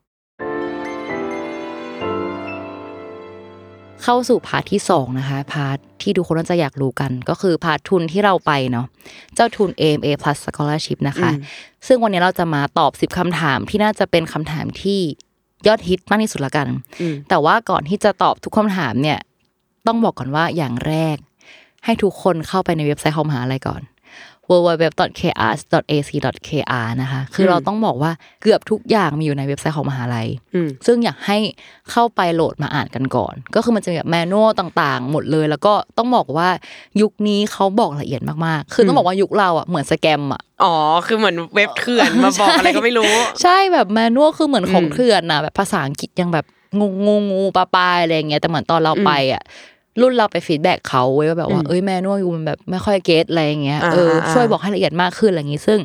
[4.03, 8.87] เข้าสู่ part ที่สองนะคะ part ที่ทุกคนน่าจะอยากรู้กัน ก็คือ part ทุนที่เราไปเนาะ
[9.35, 11.31] เจ้าทุน AMA plus scholarship นะคะ
[11.87, 15.01] ซึ่งวันนี้เราจะมาตอบ 10คำถามที่น่าจะเป็นคำถามที่
[15.67, 16.69] ยอดฮิตมากที่สุดละกัน
[17.01, 19.19] อืมแต่ว่าก่อนที่จะตอบทุกคำถามเนี่ย
[19.87, 21.17] ต้องบอกก่อนว่าอย่างแรก
[21.85, 23.83] ให้ทุกคนเข้าไปในเว็บไซต์ของมหาลัยก่อน
[24.51, 31.39] www.krs.ac.kr นะคะ คือเราต้องบอกว่าเกือบทุกอย่างมีอยู่ในเว็บไซต์ของมหาลัยอืมซึ่งอยากให้
[31.91, 36.49] เข้าไปโหลดมาอ่านกันก่อน ก็คือมันจะมีแบบแมนนวลต่างๆ หมดเลย แล้วก็ต้องบอกว่า
[37.01, 40.75] ยุคนี้เขาบอกละเอียดมากๆ คือต้องบอกว่ายุคเราอะเหมือนสแกมอะอ๋อ
[41.07, 43.11] คือเหมือนเว็บเถื่อนมาบอกอะไรก็ไม่รู้
[43.43, 46.45] ใช่แบบแมนนวลคือเหมือนของอืมเถื่อนนะแบบภาษาอังกฤษยังแบบ
[46.79, 49.43] งูงูงูปลาปลายอะไรอย่างเงี้ยแต่เหมือนตอนเราไปอะ
[50.01, 55.79] รุ่นเราไปฟีดแบ็กเขาเว้ยว่าแบบว่าอืมเอ้ยแมนนวลอยู่มันแบบไม่ค่อยเก็ตอะไรอย่างเงี้ยอ่าเอออ่าช่วยบอกให้ละเอียดมากขึ้นอะไรอย่างงี้ซึ่ง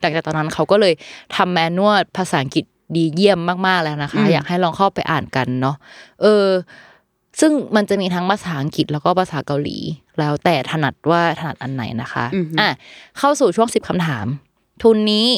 [0.00, 0.94] หลังจากตอนนั้นเขาก็เลย
[1.36, 2.64] ทำแมนนวลภาษาอังกฤษ
[2.96, 5.76] ดีเยี่ยมมากๆแล้วนะคะ อยากให้ลองเข้าไปอ่านกันเนาะ
[6.22, 6.46] เออ
[7.40, 9.76] ซึ่งมันจะมีทั้งภาษาอังกฤษแล้วก็ภาษาเกาหลี
[10.18, 12.24] แล้วแต่ถนัดว่าถนัดอันไหนนะคะ
[12.60, 12.68] อะ
[13.18, 14.26] เข้าสู่ช่วงสิบคำถาม
[14.82, 15.28] ทุนนี้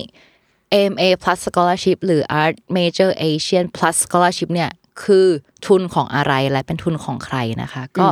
[0.74, 4.70] AMA Plus Scholarship หรือ Art Major Asian Plus Scholarship เนี่ย
[5.04, 5.26] คือ
[5.66, 8.06] ทุนของอะไรและเป็นทุนของใครนะคะ ก็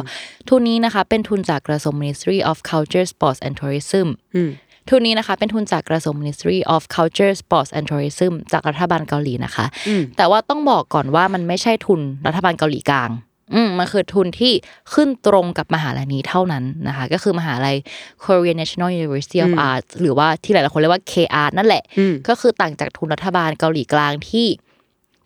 [0.49, 4.07] ทุนนี้นะคะเป็นทุนจากกระทรวง Ministry of Culture Sports and Tourism
[4.37, 4.51] อืม
[4.89, 9.67] ทุนนี้นะคะเป็นทุนจากกระทรวง Ministry of Culture Sports and Tourism จากรัฐบาลเกาหลีนะคะ
[10.17, 13.11] แต่ว่าต้องบอกก่อนว่ามันไม่ใช่ทุนรัฐบาลเกาหลีกลาง
[13.55, 14.53] อืมมันคือทุนที่
[14.95, 17.77] ขึ้นตรงกับมหาลัยนี้เท่านั้นนะคะ ก็คือมหาลัย
[18.25, 24.47] Korean National University of Arts หรือว่าที่หลายๆคนเรียกว่า KR นั่นแหละอืมก็คือต่างจากทุนรัฐบาลเกาหลีกลางที่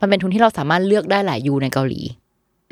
[0.02, 2.00] มันเป็นทุนที่เราสามารถเลือกได้หลายยูในเกาหลี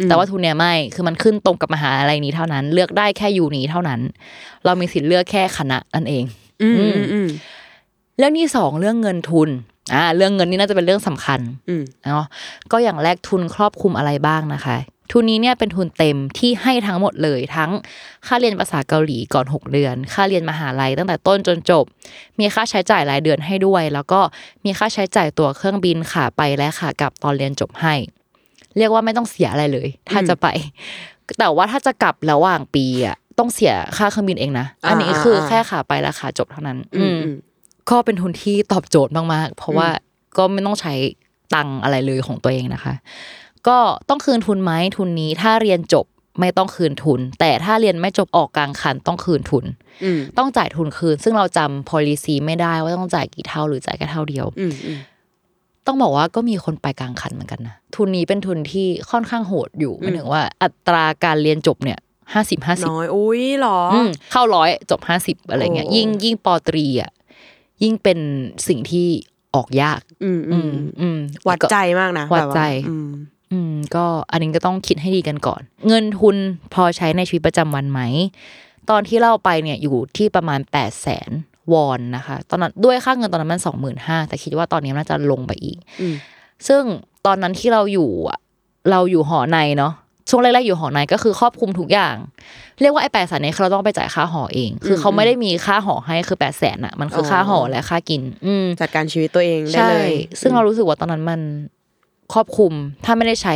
[0.09, 4.01] แต่ว่าทุนเนี้ยไม่ คือมันขึ้นตรงกับมหาลัยนี้เท่านั้น เลือกได้แค่ยูนี้เท่านั้น
[4.65, 6.25] เรามีสิทธิ์เลือกแค่คณะนั่นเอง
[6.63, 7.29] อืมอืมอืม
[8.19, 9.49] เรื่องที่สองเรื่องเงินทุน
[9.95, 12.27] อ่าเรื่องเงินนี่น่าจะเป็นเรื่องสำคัญอืมเนาะ
[12.73, 14.77] ก็อย่างแรกทุนครอบคลุมอะไรบ้างนะคะ
[15.11, 17.71] ทุนนี้เนี่ยเป็นทุนเต็มที่ให้ทั้งหมดเลยทั้ง
[18.27, 21.85] ค่าเรียนภาษาเกาหลีก่อน 6 เดือน ค่าเรียนมหาลัยตั้งแต่ต้นจนจบ
[22.39, 24.21] มีค่าใช้จ่ายรายเดือนให้ด้วย แล้วก็
[24.65, 27.95] มีค่าใช้จ่ายตั๋วเครื่องบินขาไปและขากลับตอนเรียนจบให้
[28.79, 30.47] เรียกว่าไม่ต้องเสียอะไรเลย ถ้าจะไป
[31.39, 37.37] แต่ว่าถ้าจะกลับระหว่างปีอะต้องเสียค่าเครื่องบินเองนะ อันนี้คือแค่ขาไปและขาจบเท่านั้น อือืมมอืม
[37.91, 39.89] ก็เป็นทุนที่ตอบโจทย์มากๆ เพราะว่า
[40.37, 40.95] ก็ไม่ต้องใช้
[41.55, 42.95] ตังค์อะไรเลยของตัวเองนะคะ
[43.69, 46.07] ก็ต้องคืนทุนไหมทุนนี้ถ้าเรียนจบ
[46.41, 49.65] ไม่ต้องคืนทุน แต่ถ้าเรียนไม่จบออกกลางคันต้องคืนทุน
[50.05, 54.99] อืมต้องจ่ายทุนคืน ซึ่งเราจำ policy ไม่ได้ว่าต้องจ่ายกี่เท่าหรือจ่ายแค่เท่าเดียวอืมอืม
[55.87, 61.99] ต้องบอกว่าก็มีคนไปกลางคันเหมือนกันนะทุนนี้เป็นทุนที่ค่อนข้างโหดอยู่หมายถึงว่า อัตราการเรียนจบเนี่ย
[62.33, 63.97] ห้าสิบห้าสิบน้อยอุ้ยเหรออ
[64.33, 67.11] เข้าร้อยจบห้าสิบอะไรเงี้ยโอ้ยิ่งยิ่งปอตรีอะ
[67.83, 68.19] ยิ่งเป็น
[68.69, 69.09] สิ่งที่
[69.55, 73.15] ออกยาก อืมอือืมมอืมวัดใจมากนะวัดใจแบบา
[73.53, 76.37] อืมอืม ก็อันนี้ก็ต้องคิดให้ดีกันก่อน เงินทุน
[76.75, 78.01] พอใช้ในชีวิตประจำวันไหม
[78.91, 81.31] ตอนที่เล่าไปเนี่ยอยู่ที่ประมาณ8ปดแสน
[81.73, 86.15] วอนนะคะ ตอนนั้นด้วยค่าเงินตอนนั้นมันสองหมื่นห้าแต่คิดว่าตอนนี้น่าจะลงไปอีกอืม
[86.69, 86.83] ซึ่ง
[87.27, 88.39] ตอนนั้นที่เราอยู่อะ
[88.91, 89.93] เราอยู่หอในเนาะ
[90.29, 92.17] ช่วงแรกๆอยู่หอในก็คือครอบคลุมทุกอย่าง
[92.81, 101.41] เรียกว่าไอ้แปดแสนเนี่ยคือเราต้องไปจ่ายค่าหอเอง คือเขาไม่ได้มีค่าหอให้คือแปดแสนอะมันคือค่าหอและค่ากิน อืมจัดการชีวิตตัวเองได้ใช่เลยซึ่งเรารู้สึกว่าตอนนั้นมัน
[102.33, 102.73] ครอบคลุม
[103.05, 103.55] ถ้าไม่ได้ใช้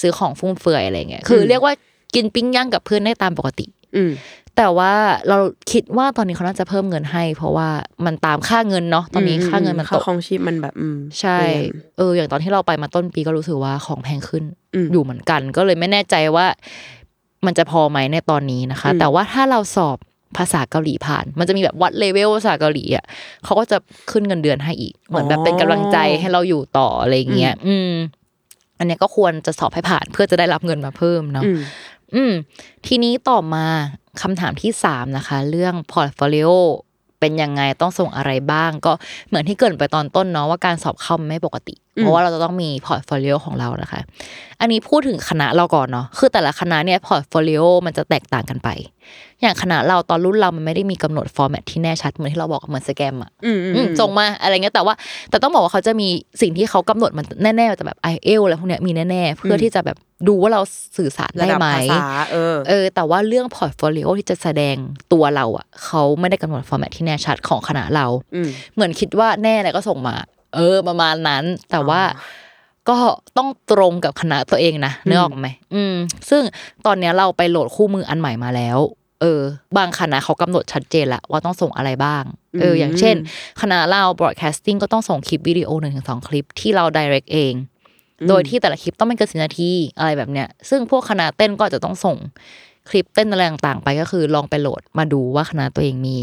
[0.00, 1.72] ซื้อของฟุ่มเฟือยอะไรเงี้ยคือ เรียกว่า
[2.14, 3.66] กินปิ้งย่างกับเพื่อนได้ตามปกติ
[3.96, 4.12] อืม
[4.56, 4.92] แต่ว่า
[5.28, 5.38] เรา
[5.72, 7.68] คิดว่าตอนนี้เขาน่าจะเพิ่มเงินให้ เพราะว่า
[8.04, 14.44] มันตามค่าเงินเนาะตอนนี้ค่าเงินมันตค่ากของชีพมันแบบอืมใช่เปลี่ยนเออ อย่างตอนที่เราไปมาต้นปีก็รู้สึกว่าของแพงขึ้น
[14.74, 16.46] อืมอยู่เหมือนกัน ก็เลยไม่แน่ใจว่า
[17.46, 19.96] มันจะพอไหมในตอนนี้นะคะอืมแต่ว่าถ้าเราสอบ
[20.36, 23.04] ภาษาเกาหลีผ่าน มันจะมีแบบวัดเลเวลภาษาเกาหลีอะ
[23.44, 23.76] เขาก็จะ
[24.10, 27.92] ขึ้นเงินเดือนให้อีก เหมือนแบบเป็นกำลังใจให้เราอยู่ต่ออะไรอย่างเงี้ย อืม
[28.78, 31.58] อันเนี้ยก็ควรจะสอบให้ผ่านเพื่อจะได้รับเงินมาเพิ่มเนาะอืม
[32.14, 32.32] อืม
[32.86, 33.66] ทีนี้ต่อมา
[34.22, 36.48] คำถามที่สามนะคะ เรื่อง portfolio
[37.20, 38.92] เป็นยังไงต้องส่งอะไรบ้าง ก็
[39.28, 44.00] เหมือนที่เกริ่นไปตอนต้นเนาะว่าการสอบเข้ามันไม่ปกติ เพราะว่าเราจะต้องมี portfolio ของเรานะคะ
[44.60, 48.68] อันนี้พูดถึงคณะเราก่อนเนาะคือแต่ละคณะเนี่ย portfolio มันจะแตกต่างกันไป
[49.42, 54.94] อย่างคณะเราตอนรุ่นเรามันไม่ได้มีกำหนด format ที่แน่ชัดเหมือนที่เราบอกเหมือน scam อะอืมอืมอืมส่งมาอะไรเงี้ยแต่ว่า
[55.30, 56.08] แต่ต้องบอกว่าเขาจะมี
[56.42, 59.96] สิ่งที่เขากำหนดมันแน่ๆแต่แบบ IELTS อะไรพวกเนี้ยมีแน่ๆเพื่อที่จะแบบ
[60.28, 60.60] ดูว่าเรา
[60.96, 64.76] สื่อสารได้ระดับไหนภาษาเออเออ แต่ว่าเรื่อง portfolio ที่จะแสดง
[65.12, 70.16] ตัวเราอะเขาไม่ได้กำหนด format ที่แน่ชัดของคณะเราอืมเหมือนคิดว่าแน่อะไรก็ส่งมา
[70.54, 72.00] เออ ประมาณนั้น แต่ว่า
[72.88, 72.98] ก็
[73.36, 75.94] ต้องตรงกับคณะตัวเองนะนึกออกไหมอืม
[76.30, 76.42] ซึ่ง
[76.86, 78.78] ตอนเนี้ยเราไปโหลดคู่มืออันใหม่มาแล้ว
[79.20, 79.42] เออ
[79.78, 82.22] บางคณะเขากำหนดชัดเจนละว่าต้องส่งอะไรบ้าง
[82.60, 83.16] เออ อย่างเช่น
[83.60, 87.54] คณะเรา broadcasting ก็ต้องส่งคลิปวิดีโอหนึ่งถึงสองคลิปที่เรา direct เอง
[88.28, 92.16] โดยที่แต่ละคลิปต้องไม่เกินสินาทีอะไรแบบเนี้ย ซึ่งพวกคณะเต้นก็อาจจะต้องส่ง
[92.90, 96.18] คลิปเต้นอะไรต่างๆไปก็คือลองไปโหลดมาดูว่าคณะตัวเองมี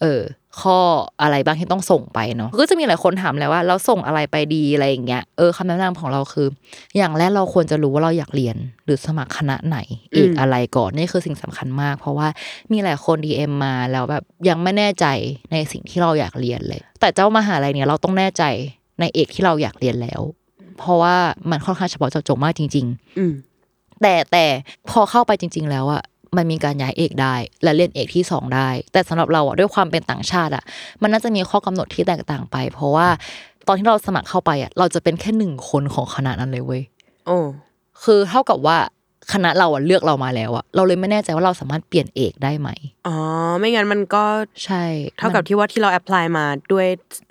[0.00, 0.20] เออ
[0.60, 0.78] ข้อ
[1.22, 6.48] อะไรบ้างที่ต้องส่งไปเนาะก็จะมีหลายคนถามแล้วว่าเราส่งอะไรไปดีอะไรอย่างเงี้ยเออคำแนะนำของเราคือ
[6.96, 9.78] อย่างแรกเราควรจะรู้ว่าเราอยากเรียน หรือสมัครคณะไหน
[10.14, 12.28] เอกอะไรก่อนนี่คือสิ่งสำคัญมาก เพราะว่า
[12.72, 15.06] มีหลายคน DM มาแล้วแบบยังไม่แน่ใจ
[15.52, 18.44] ในสิ่งที่เราอยากเรียนเลย แต่เจ้ามหาลัยเนี่ยเราต้องแน่ใจ
[19.00, 20.20] ในเอกที่เราอยากเรียนแล้ว
[20.78, 21.16] เพราะว่า
[21.50, 23.34] มันค่อนข้างเฉพาะเจาะจงมากจริง ๆ อืม
[24.02, 24.44] แต่แต่
[24.90, 26.02] พอเข้าไปจริง ๆ แล้วอะ
[26.38, 30.64] มันมีการย้ายเอกได้ และเรียนเอกที่สองได้ แต่สำหรับเราอะด้วยความเป็นต่างชาติอะ
[31.02, 33.08] มันน่าจะมีข้อกำหนดที่แตกต่างไป เพราะว่า
[33.66, 36.82] ตอนที่เราสมัครเข้าไปอะเราจะเป็นแค่หนึ่งคนของคณะนั้นเลยเว้ย
[37.26, 37.38] โอ้
[38.02, 38.78] คือเท่ากับว่า
[39.32, 42.68] คณะเราอะเลือกเรามาแล้วอะเราเลยไม่แน่ใจว่าเราสามารถเปลี่ยนเอกได้ไหม
[43.06, 43.16] อ๋อ
[43.58, 44.24] ไม่งั้นมันก็
[44.64, 44.84] ใช่
[45.18, 46.86] เท่ากับมันที่ว่าที่เราแอพพลายมาด้วย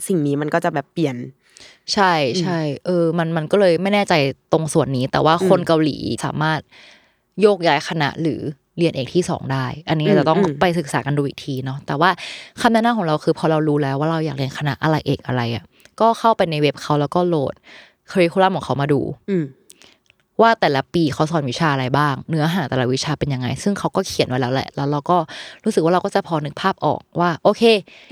[0.07, 1.15] สิ่งนี้มันก็จะแบบเปลี่ยน
[1.93, 4.13] ใช่ใช่เออ มันมันก็เลยไม่แน่ใจ
[4.51, 6.59] ตรงส่วนนี้ แต่ว่าคนเกาหลีสามารถ
[7.41, 8.41] โยกย้ายคณะหรือ
[8.77, 12.09] เรียนเอกที่สองได้ อันนี้อืมจะต้องอืมไปศึกษากันดูอีกทีเนาะ แต่ว่า
[12.61, 15.63] คำแนะนำของเราคือพอเรารู้แล้วว่าเราอยากเรียนคณะอะไรเอกอะไรอะ
[15.99, 17.53] ก็เข้าไปในเว็บเขาแล้วก็โหลด
[18.11, 19.45] คริคูลัมของเขามาดูอืม
[20.41, 25.17] ว่าแต่ละปีเขาสอนวิชาอะไรบ้าง เนื้อหาแต่ละวิชาเป็นยังไง ซึ่งเขาก็เขียนไว้แล้วแหละ แล้วเราก็
[25.63, 27.63] รู้สึกว่าเราก็จะพอนึกภาพออกว่า โอเค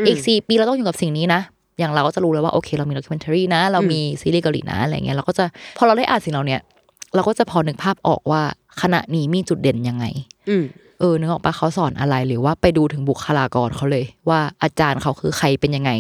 [0.08, 1.42] อีกสี่ปีเราต้องอยู่กับสิ่งนี้นะ
[1.80, 5.46] อย่างเราก็จะรู้แล้วว่าโอเค เรามีด็อกิเมนทารีนะ เรามีซีรีส์เกาหลีนะอะไรเงี้ย เราก็จะ
[5.78, 6.62] พอเราได้อ่านสิ่งเหล่าเนี้ย
[7.16, 8.42] เราก็จะพอนึกภาพออกว่า
[8.82, 10.06] คณะนี้มีจุดเด่นยังไง
[10.50, 10.66] อืม
[11.00, 15.92] เออนึกออกปะเขาสอนอะไรหรือว่าไปดูถึงบุคลากรเขาเลย ว่าอาจารย์เขาคือใครเป็นยังไง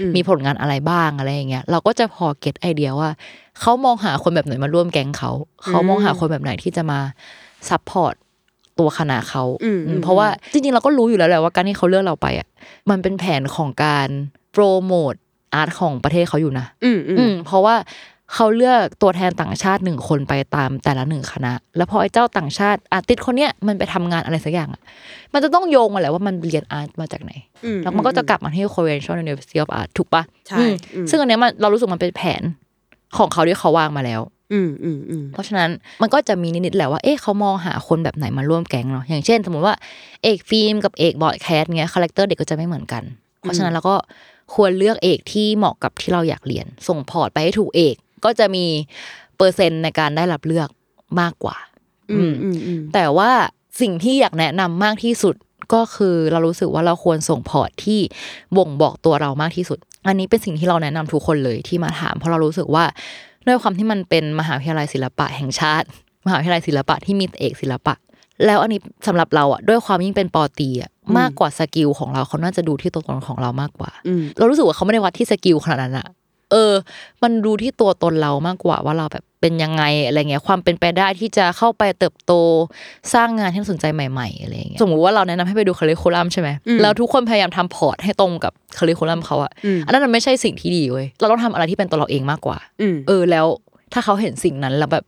[0.00, 3.10] อืมมีผลงานอะไรบ้างอะไรอย่างเงี้ยเราก็จะพอ get idea ว่า
[3.60, 5.30] เขามองหาคนแบบไหนมาร่วมแก๊งเขา
[5.64, 6.98] เขามองหาคนแบบไหนที่จะมา
[7.68, 8.14] support
[8.78, 12.48] ตัวคณะเขาอืมอืมเพราะว่าจริงๆเราก็รู้อยู่แล้วแหละว่าการที่เขาเลือกเราไปอะ
[12.90, 14.08] มันเป็นแผนของการ
[14.52, 15.14] โปรโมท
[15.54, 17.74] art ของประเทศเขาอยู่นะ อืมอือืมมเพราะว่า
[18.34, 24.82] เขาเลือกตัวแทนต่างชาติหนึ่งคนไปตามแต่ละหนึ่งคณะ แล้วพอไอ้เจ้าต่างชาติ artist คนเนี้ยมันไปทำงานอะไรสักอย่างอะ
[25.32, 27.32] มันจะต้องโยงมาแหละว่ามันเรียน art มาจากไหน
[27.64, 32.42] อืแล้วมันก็จะกลับมาที่ Korean University of Art ถูกปะใช่อืมอืมซึ่งอันเนี้ยมันเรารู้สึกมันเป็นแผน
[33.16, 34.20] ของเขาที่เขาวางมาแล้ว
[34.52, 35.70] อืมอืมอืมเพราะฉะนั้น
[36.02, 39.74] มันก็จะมีนิดๆแหละว่า เอ๊ะเขามองหาคนแบบไหนมาร่วมแก๊งเนาะ อย่างเช่น สมมติว่า
[40.22, 43.02] เอกฟิล์มกับเอก broadcast เงี้ย character เด็กก็จะไม่เหมือนกัน
[43.40, 43.96] เพราะฉะนั้นเราก็
[44.54, 48.64] ควรเลือกเอกที่เหมาะกับที่เราอยากเรียน ส่ง port ไปให้ถูกเอก ก็จะมี
[49.36, 50.68] เปอร์เซ็นต์ในการได้รับเลือก
[51.20, 51.56] มากกว่า
[52.10, 53.30] อืมอืมอืมแต่ว่า
[53.80, 55.34] สิ่งที่อยากแนะนำมากที่สุด
[55.74, 58.00] ก็คือเรารู้สึกว่าเราควรส่ง port ที่
[58.56, 62.84] บ่งบอกตัวเรามากที่สุด อันนี้เป็นสิ่งที่เราแนะนำทุกคนเลยที่มาถาม เพราะเรารู้สึกว่า
[63.46, 65.86] ด้วยความที่มันเป็นมหาวิทยาลัยศิลปะแห่งชาติ
[66.26, 67.94] มหาวิทยาลัยศิลปะที่มีเอกศิลปะ
[68.46, 76.06] แล้วอันนี้สำหรับเราอะด้วยความยิ่งเป็นป.ตรีอะมากกว่า skill ของเราเขาน่าจะดูที่ตัวตนของเรามากกว่าอืมเรารู้สึกว่าเขาไม่ได้วัดที่ skill ขนาดนั้นอะ
[76.52, 76.72] เออ
[77.22, 82.32] มันดูที่ตัวตนเรามากกว่าว่าเราแบบเป็นยังไงอะไรเงี้ยความเป็นไปได้ที่จะเข้าไปเติบโต
[83.14, 93.46] สร้างงานที่น่าสนใจใหม่ๆอะไรเงี้ยสมมุติว่าเราแนะนำให้ไปดู curriculum ใช่ไหมอืมแล้วทุกคนพยายามทำพอร์ตให้ตรงกับ curriculum เขาอะอืมอันนั้นมันไม่ใช่สิ่งที่ดีเว้ยเราต้องทำอะไรที่เป็นตัวเราเองมากกว่าอืมเออแล้ว
[93.92, 95.04] ถ้าเขาเห็นสิ่งนั้นแล้วแบบ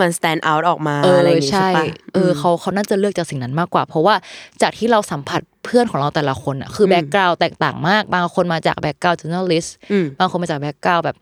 [0.00, 1.84] มัน stand out ออกมาเอออะไรอย่างงี้ใช่ใช่ปะ
[2.14, 4.14] เออเขาเขาน่าจะเลือกจากสิ่งนั้นมากกว่า เพราะว่า
[4.62, 11.16] จากที่เราสัมผัสเพื่อนของเราแต่ละคนอะคือ background แตกต่างมาก บางคนมาจาก background journalist อืมบางคนมาจาก background แบบ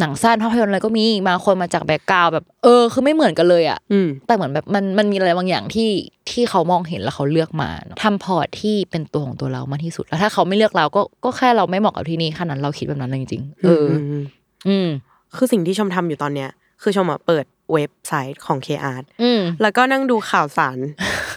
[0.00, 5.90] หนังสั้นภาพยนตร์อะไรก็มีบางคนมาจาก background แบบเออ คือไม่เหมือนกันเลยอะอืมแต่เหมือนแบบมันมันมีอะไรบางอย่างที่
[6.30, 14.24] ที่เขามองเห็นแล้วเขาเลือกมาเนอะทำพอร์ตที่เป็นตัวของตัวเรามากที่สุดแล้วถ้าเขาไม่เลือกเราก็ก็แค่เราไม่เหมาะกับที่นี่ขนาดนั้นเราคิดแบบนั้นจริงๆเอออม
[14.68, 14.88] อืม
[15.36, 16.50] คือสิ่งที่ชมทำอยู่ตอนเนี้ย
[16.82, 20.78] คือชมอะเปิด เว็บไซต์ของ K-Arts อืมแล้วก็นั่งดูข่าวสาร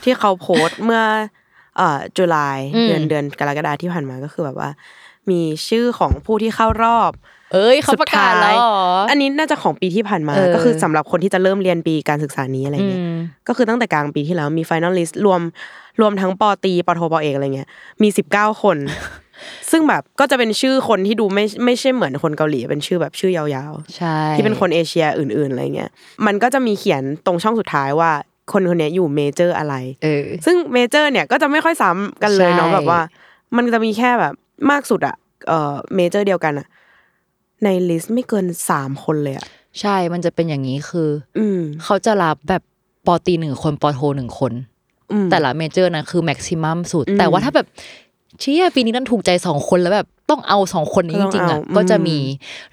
[0.03, 1.03] ที่เขาโพสต์เมื่อ
[1.77, 4.69] เอ่อ July อืมเดือนเดือนกรกฎาที่ผ่านมาก็คือแบบว่า
[5.29, 7.11] มีชื่อของผู้ที่เข้ารอบ
[7.53, 8.77] เอ้ยเขาประกาศแล้วเหรอ
[9.09, 13.17] อันนี้น่าจะของปีที่ผ่านมาเออก็คือสำหรับคนที่จะเริ่มเรียนปีการศึกษานี้อะไรเงี้ยอืม
[13.47, 15.41] ก็คือตั้งแต่กลางปีที่แล้วมี finalist รวม
[16.01, 17.69] รวมทั้งปอตรีปอโทปอเอกอะไรเงี้ย
[18.01, 18.77] มีสิบเก้าคน
[19.71, 25.91] ซึ่งแบบก็จะเป็นชื่อคนที่ดูไม่ไม่ใช่เหมือนคนเกาหลีเป็นชื่อแบบชื่อยาวใช่ๆที่เป็นคนเอเชียอื่นๆอะไรเงี้ย
[26.25, 28.11] มันก็จะมีเขียนตรงช่องสุดท้ายว่า
[28.51, 32.99] คนคนเนี้ยอยู่ major อะไรเออซึ่ง major เนี่ยก็จะไม่ค่อยซ้ำกันเลยเนาะใช่แบบว่า
[33.55, 34.33] มันจะมีแค่แบบ
[34.71, 35.15] มากสุดอะ
[35.47, 36.67] เอ่อ major เดียวกันอะ
[37.63, 39.45] ใน list ไม่เกินสามคนเลยอะ
[39.81, 42.63] ใช่ มันจะเป็นอย่างนี้คือ อืมเขาจะรับแบบ
[43.07, 44.53] ปอตรีหนึ่งคนปอโทหนึ่งคน
[45.11, 47.67] อืมแต่ละ major นะคือ maximum สุดอืมแต่ว่าถ้าแบบ
[48.39, 52.17] เชี่ยปีนี้นั่นถูกใจสองคนแล้วแบบต้องเอาสองคนนี้ก็จต้องเอาจริงๆอะก็จะอืมมี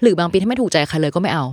[0.01, 1.45] หรือบางปีที่ไม่ถูกใจใครเลยก็ไม่เอา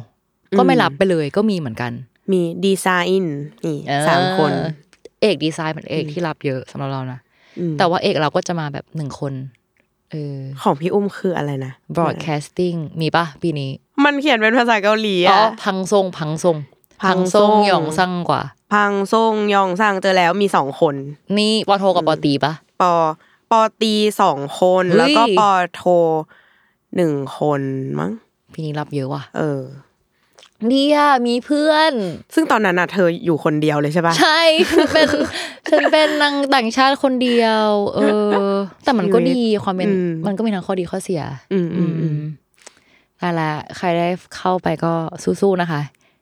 [0.59, 1.93] ก็ไม่รับไปเลยก็มีเหมือนกัน
[2.33, 3.35] มีดีไซน์
[3.65, 4.53] นี่เออสามคน
[5.21, 7.19] เอกดีไซน์เป็นเอกที่รับเยอะสำหรับเรานะ
[7.59, 9.33] อืมแต่ว่าเอกเราก็จะมาแบบหนึ่งคน
[10.11, 13.71] เออของพี่อุ้มคืออะไรนะ broadcasting มีปะปีนี้
[14.05, 16.57] มันเขียนเป็นภาษาเกาหลีอ๋ออะพังซงพังซง
[17.03, 18.43] พังซซงงหยองซังกว่า
[18.73, 20.95] พังซงยองซังเจอแล้วมีสองคน
[21.39, 22.93] นี่ปอโทกับปอตรีปะปอปอ
[23.83, 25.83] ตีสองคนเฮ้ยแล้วก็ปอโท
[26.97, 27.61] หนึ่งคน
[27.99, 28.11] มั้ง
[28.53, 29.63] ปีนี้รับเยอะว่ะเออ
[30.69, 31.93] เนี่ยมีเพื่อน
[32.35, 34.41] ซึ่งตอนนั้นน่ะเธออยู่คนเดียวเลยใช่ปะใช่
[34.71, 35.09] ฉันเป็น
[35.71, 38.01] ฉันเป็นนางต่างชาติคนเดียว เอ
[38.53, 42.21] อ แต่มันก็ดีความเป็นอืมมันก็มีทั้งข้อดีข้อเสีย อืมอืมอืม
[43.19, 44.93] แต่ละใครได้เข้าไปก็
[45.41, 45.81] สู้ๆนะคะ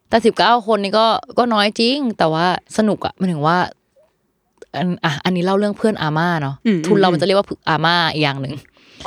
[0.08, 1.06] แต่สิบเก้าคนนี้ก็
[1.38, 3.56] ก็น้อยจริง แต่ว่าสนุกอะหมันถึงว่า
[4.76, 8.54] อันอะอันนี้เล่าเรื่องเพื่อนอาม่าเนาะอืมทุนเรามันจะเรียกว่าอาม่าอีกอย่างหนึ่ง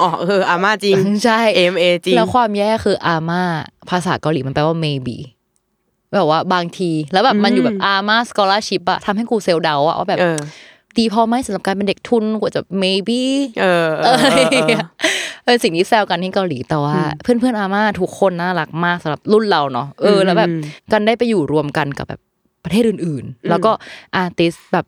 [0.02, 3.42] อ๋อเอออาม่าจริงใช่ AMA จริงแล้วความแย่คือ아마
[3.90, 5.18] ภาษาเกาหลีมันแปลว่า maybe
[6.16, 10.38] แบบว่าบางที แล้วแบบมันอยู่แบบอาม่า scholarship อะทำให้กู self-doubt อะว่าแบบเออ
[10.98, 13.22] ดีพอไหมสำหรับการเป็นเด็กทุนกว่าจะ maybe
[13.62, 14.86] เออเอเอออเออะไรออย่างเงี้ย
[15.46, 20.50] เป็นสิ่งที่แซวกันที่เกาหลีแต่ว่า เพื่อนเพื่อนๆ AMA ทุกคนน่ารักมากสำหรับรุ่นเราเนาะเออแล้วแบบ
[20.92, 22.22] กันได้ไปอยู่รวมกันกับแบบ
[22.64, 23.72] ประเทศอื่นๆ แล้วก็
[24.16, 24.86] artist แบบ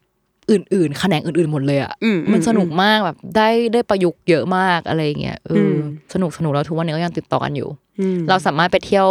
[0.52, 5.78] อื่นๆ แขนงอื่นๆ หมดเลยอะอืมมันสนุกมากแบบได้ได้ประยุกต์เยอะมากอะไรอย่างเงี้ยเอออม
[6.14, 7.70] สนุกสนุกแล้วทุกวันนี้ก็ยังติดต่อกันอยู่
[8.00, 9.08] อืมเราสามารถไปเที่ยว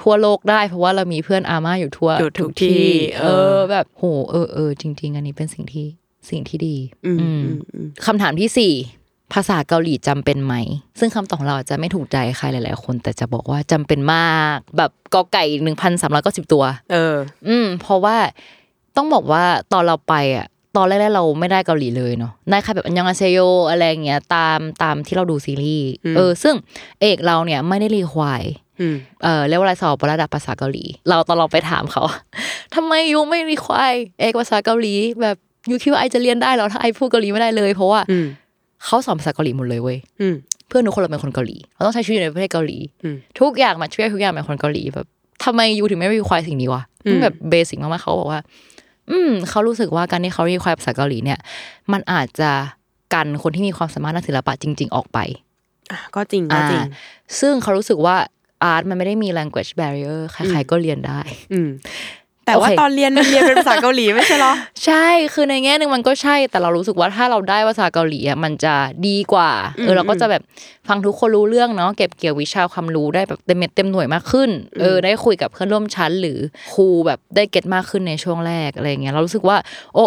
[0.00, 2.86] ทั่วโลกได้เพราะว่าเรามีเพื่อนอาม่าอยู่ทั่วอยู่ทุกที่
[3.20, 5.86] เอเอออ แบบโหเออเออจริง ๆ อันนี้เป็นสิ่งที่
[6.30, 6.76] สิ่งที่ดี
[7.06, 8.72] อืมอืมอืมอืมคำถามที่สี่
[9.32, 10.54] ภาษาเกาหลีจำเป็นไหม
[10.98, 17.16] ซึ่งคำตอบของเราอาจจะไม่ถูกใจใครหลาย ๆ คนแต่จะบอกว่าจำเป็นมาก แบบกอไก่หนึ่งพันสามร้อยเก้าสิบตัว เออ
[17.48, 18.16] อืม เพราะว่า
[18.96, 20.46] ต้องบอกว่าตอนเราไปอะ
[20.76, 23.38] ตอนแรกๆเราไม่ได้เกาหลีเลยเนาะได้แค่แบบอันยองอาเซโย
[23.70, 26.54] อะไรอย่างเงี้ยตามตามที่เราดูซีรีส์เออซึ่ง
[27.00, 28.42] เอกเราเนี่ยไม่ได้รีควาย
[28.80, 32.02] อืมเออเรียกว่าอะไรสอบระดับภาษาเกาหลี เราตอนเราไปถามเขา
[32.74, 35.36] ทำไมยูไม่รีควายเอกภาษาเกาหลี แบบ
[35.70, 38.26] ยูคิดว่าไอจะเรียนได้เหรอถ้าไอพูดเกาหลีไม่ได้เลย เพราะว่าอืม
[38.84, 40.34] เขาสอนภาษาเกาหลีหมดเลยเว้ยอืม
[40.68, 45.06] เพื่อนทุกคนเราเป็นคนเกาหลีเราต้องใช้ชีวิตอยู่ในประเทศเกาหลีอืมทุกอย่างมาช่วยทุกอย่างเป็นคนเกาหลีแบบ
[45.44, 48.40] ทำไมยูถึงไม่รีควายสิ่งนี้วะอืมมันแบบเบสิกมากๆเขาบอกว่า
[49.10, 51.38] อืมเขารู้สึกว่าการที่เขารีควายภาษาเกาหลีเนี่ย
[51.92, 52.50] มันอาจจะ
[53.14, 55.18] กันคนที่มีความสามารถด้านศิลปะจริง ๆ ออกไป
[55.90, 56.90] อะก็จริงก็จริงอ่า
[57.40, 58.16] ซึ่งเขารู้สึกว่า
[58.62, 61.20] อาร์ตมันไม่ได้มี language barrier ใครๆก็เรียนได้
[61.52, 61.68] อืม
[62.48, 64.52] แต่ว่าโอเคตอนเรียนมันเรียนเป็นภาษาเกาหลีไม่ใช่เหรอ
[64.84, 68.74] ใช่คือในแง่หนึ่งมันก็ใช่ แต่เรารู้สึกว่าถ้าเราได้ภาษาเกาหลีอะมันจะ
[69.06, 70.42] ดีกว่าเออเราก็จะแบบ
[70.88, 74.50] ฟังทุกคนรู้เรื่องเนาะเก็บเกี่ยววิชาความรู้ได้แบบเต็มเม็ดเต็มหน่วยมากขึ้น
[74.80, 76.38] เออได้คุยกับเพื่อนร่วมชั้น หรือ
[76.74, 79.56] ครูแบบได้เก็ตมากขึ้นในช่วงแรกอะไรเงี้ยเรารู้สึกว่า
[79.94, 80.04] โอ้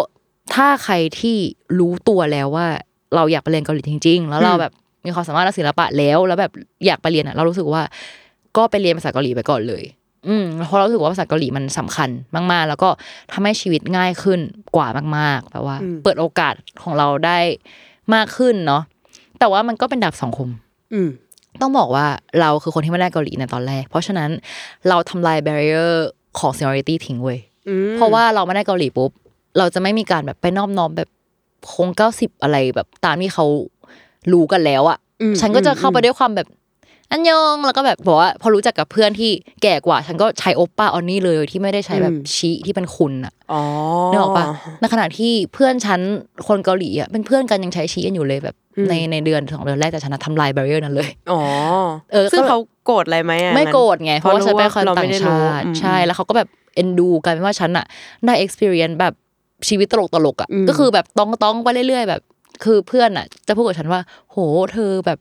[0.54, 1.36] ถ้าใครที่
[1.78, 2.66] รู้ตัวแล้วว่า
[3.16, 4.72] เราอยากไปเรียนเกาหลีจริง ๆ แล้วเราแบบ
[5.04, 6.52] มีความสามารถทางศิลปะแล้ว แล้วแบบ
[6.86, 7.82] อยากไปเรียนอะ เรารู้สึกว่า
[8.56, 9.82] ก็ไปเรียนภาษาเกาหลีไปก่อนเลย
[10.28, 12.08] อืมเพราะเรารู้สึกว่าภาษาเกาหลีมันสำคัญ
[12.52, 12.88] มากๆ แล้วก็
[13.32, 14.40] ทำให้ชีวิตง่ายขึ้น
[14.76, 14.88] กว่า
[15.18, 17.38] มากๆแบบว่าอืมเปิดโอกาสของเราได้
[18.14, 18.82] มากขึ้นเนาะ
[19.38, 20.48] แต่ว่ามันก็เป็นดาบสองคม
[20.94, 21.08] อืม
[21.60, 22.06] ต้องบอกว่า
[22.40, 24.30] เราคือคนที่ไม่ได้เกาหลีในตอนแรก เพราะฉะนั้น
[24.88, 25.92] เราทำลาย barrier
[26.38, 27.38] ของ seniority ทิ้งเว้ย
[27.68, 29.10] อืมเพราะว่าเราไม่ได้เกาหลีปุ๊บ
[29.58, 31.08] เราจะไม่มีการแบบไปนอบน้อมแบบ
[31.72, 33.46] คงเก้าสิบอะไรแบบตามที่เขา
[34.32, 36.48] รู้กันแล้วอะอืมฉันก็จะเข้าไปอืมด้วยความแบบ
[37.12, 39.30] อันยองแล้วก็แบบบอกว่าพอรู้จักกับเพื่อนที่
[39.62, 43.62] แก่กว่า ฉันก็ใช้โอปป้าออนนี่เลยที่ไม่ได้ใช้แบบชีที่เป็นคุณอะอ๋อ
[44.10, 44.44] นึกออกปะ
[44.80, 46.00] ในขณะที่เพื่อนฉัน
[46.48, 48.54] คนเกาหลีอะเป็นเพื่อนกันยังใช้ชีกันอยู่เลยแบบ
[48.88, 51.42] ในในเดือนสองเดือนแรกแต่ฉันนะทำลาย barrier นั้นเลยอ๋อ
[52.12, 57.84] เออซึ่งก็เขาโกรธอะไรไหมอะไม่งั้นโกรธไงเพราะว่าฉันเป็นคนเราต่าไม่งได้รู้ชาติอืมใช่แล้วเขาก็แบบเอ็นดูกันว่าฉันอะ
[58.26, 59.14] ได้ experience แบบ
[59.68, 62.22] ชีวิตตลกตลกๆอะอืมก็คือแบบต้องต้องไปเรื่อยๆแบบ
[62.64, 64.00] คือเพื่อนอะจะพูดกับฉันว่า
[64.30, 64.36] โห
[64.72, 65.18] เธอแบบ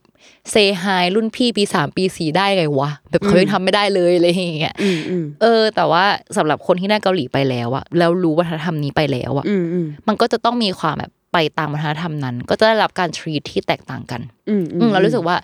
[0.52, 6.03] เซฮายรุ่นพี่ปีสามปีสี่ได้ไงวะ แบบเขายังทำไม่ได้เลยอะไรอย่างเงี้ยอืมอืมเออ แต่ว่า
[6.38, 15.38] สำหรับคนที่ได้เกาหลีไปแล้วอะแล้วรู้วัฒนธรรมนี้ไปแล้วอะอืมอืมมันก็จะต้องมีความแบบไปตามวัฒนธรรมนั้น ก็จะได้รับการ treat ที่แตกต่างกันอืมอืมเรารู้สึกว่า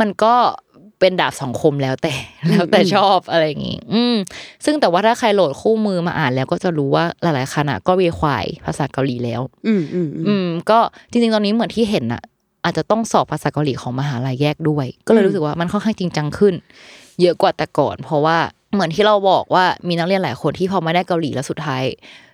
[0.00, 0.34] มันก็
[1.00, 2.14] เป็นดาบสองคมแล้วแต่
[2.48, 4.16] แล้วแต่ชอบอะไรอย่างงี้อืม
[4.64, 10.78] ซึ่งแต่ว่าถ้าใครโหลดคู่มือมาอ่านแล้วก็จะรู้ว่าหลายๆคณะก็รีควายภาษาเกาหลีแล้ว อืมอืมอืมอืมก็
[11.10, 12.22] จริงๆตอนนี้เหมือนที่เห็นน่ะ
[12.64, 16.54] อาจจะต้องสอบภาษาเกาหลีของมหาลัยแยกด้วย ก็เลยรู้สึกว่ามันค่อนข้างจริงจังขึ้น
[17.20, 18.38] เยอะกว่าแต่ก่อน เพราะว่า
[18.74, 21.82] เหมือนที่เราบอกว่ามีนักเรียนหลายคนที่พอไม่ได้เกาหลีแล้วสุดท้าย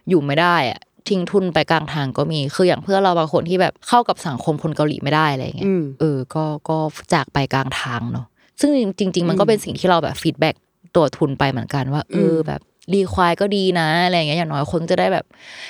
[0.09, 6.79] อยู่ไม่ได้อะทิ้งทุนไปกลางทางก็มี คืออย่างเพื่อนเราบางคนที่แบบเข้ากับสังคมคนเกาหลีไม่ได้อะไรอย่างเงี้ยอืมเออ ก็ ก็
[7.15, 8.27] จากไปกลางทางเนาะ
[8.61, 10.55] ซึ่งจริง ๆ มันก็เป็นสิ่งที่เราแบบฟีดแบ็ก
[10.97, 12.61] ตัวทุนไปเหมือนกันว่าเออแบบ
[12.95, 15.25] รีควายก็ดีนะอะไรอย่างเงี้ยอย่างน้อยคนจะได้แบบ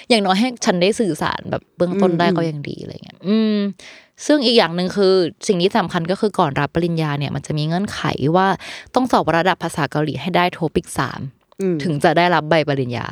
[0.08, 3.58] อย่างน้อยให้ฉันได้สื่อสารแบบเบื้องต้นได้อืมก็ยังดีอะไรเงี้ยอืม
[4.26, 5.14] ซึ่งอีกอย่างหนึ่งคือ
[5.48, 8.00] สิ่งที่สำคัญก็คือก่อนรับปริญญาเนี่ย มันจะมีเงื่อนไข
[8.36, 8.48] ว่า
[8.94, 11.20] ต้องสอบระดับภาษาเกาหลีให้ได้โทปิกสาม
[11.60, 13.06] อืมถึงจะได้รับใบปริญญา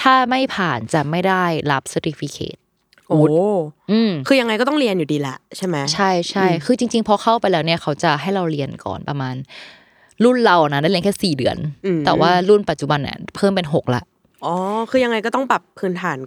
[0.00, 2.63] ถ้าไม่ผ่านจะไม่ได้รับ certificate โอ้อืมคื
[4.32, 9.34] อยังไงก็ต้องเรียนอยู่ดีแหละใช่ไหมใช่ใช่คือจริง ๆ พอเข้าไปแล้วเนี่ยเขาจะให้เราเรียนก่อนประมาณ
[10.24, 14.02] รุ่นเรานะได้เรียนแค่สี่เดือนอืมแต่ว่ารุ่นปัจจุบันเนี่ยเพิ่มเป็นหกละ
[14.44, 14.54] อ๋อ
[14.90, 16.18] คือยังไงก็ต้องปรับพื้นฐาน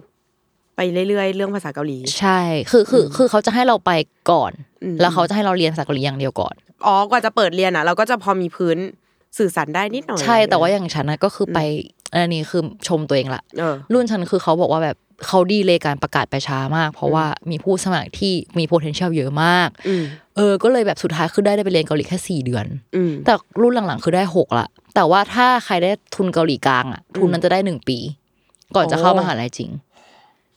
[0.76, 2.40] ไปเรื่อยๆเรื่องภาษาเกาหลี ใช่
[2.70, 3.90] คือคือคือเขาจะให้เราไป
[4.30, 4.52] ก่อน
[4.82, 6.54] อืมแล้วเขาจะให้เราเรียนภาษาเกาหลีอย่างเดียวก่อน
[6.86, 8.76] อ๋อกว่าจะเปิดเรียนอะ เราก็จะพอมีพื้น
[9.38, 11.58] สื่อสารได้นิดหน่อย ใช่แต่ว่าอย่างฉันนะก็คือไป
[12.12, 14.96] อันนี้คือชมตัวเองละเออรุ่นฉันคือเขาบอกว่าแบบ
[15.26, 20.04] เขาดีเลยการประกาศไปช้ามาก เพราะว่ามีผู้สมัครที่มี potential เยอะมากอืม
[20.36, 22.66] เออ ก็เลยแบบสุดท้ายคือได้ได้ไปเรียนเกาหลีแค่สี่เดือน
[22.96, 27.98] อืมแต่รุ่นหลังๆคือได้หกละแต่ว่าถ้าใครได้ทุนเกาหลีกลางอะ ทุนนั้นจะได้หนึ่งปี
[28.76, 29.70] ก่อนจะเข้ามหาลัยจริง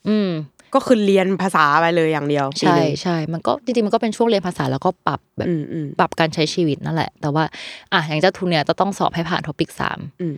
[0.08, 0.32] อืม
[0.74, 7.44] ก็คือเรียนภาษาไปเลยอย่างเดียวปีใช่หนึ่งใช่มันก็จริงๆมันก็เป็นช่วงเรียนภาษาแล้วก็ปรับแบบอืมอืมปรับการใช้ชีวิตนั่นแหละ แต่ว่า
[7.94, 10.36] อะอย่างเจ้าทุนเนี่ยจะต้องสอบให้ผ่านทอปิกสามอืม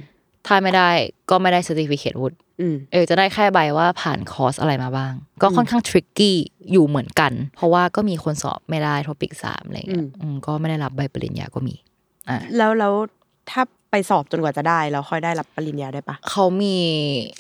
[0.47, 0.89] ถ้าไม่ได้
[1.29, 6.33] ก็ไม่ได้ certificate วุฒิอืมเออจะได้แค่ใบว่าผ่านคอร์สอะไรมาบ้าง ก็ค่อนข้าง tricky
[6.71, 11.75] อยู่เหมือนกัน เพราะว่าก็มีคนสอบไม่ได้ทอปิกสามอะไรเงี้ยอืมก็ไม่ได้รับใบปริญญาก็มี
[12.29, 12.93] อ่าแล้วแล้ว
[13.49, 13.61] ถ้า
[13.91, 16.75] ไปสอบจนกว่าจะได้แล้วค่อยได้รับปริญญาได้ปะเขามี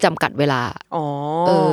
[0.03, 0.61] จำกัดเวลา
[0.95, 1.05] อ๋อ
[1.47, 1.71] เออ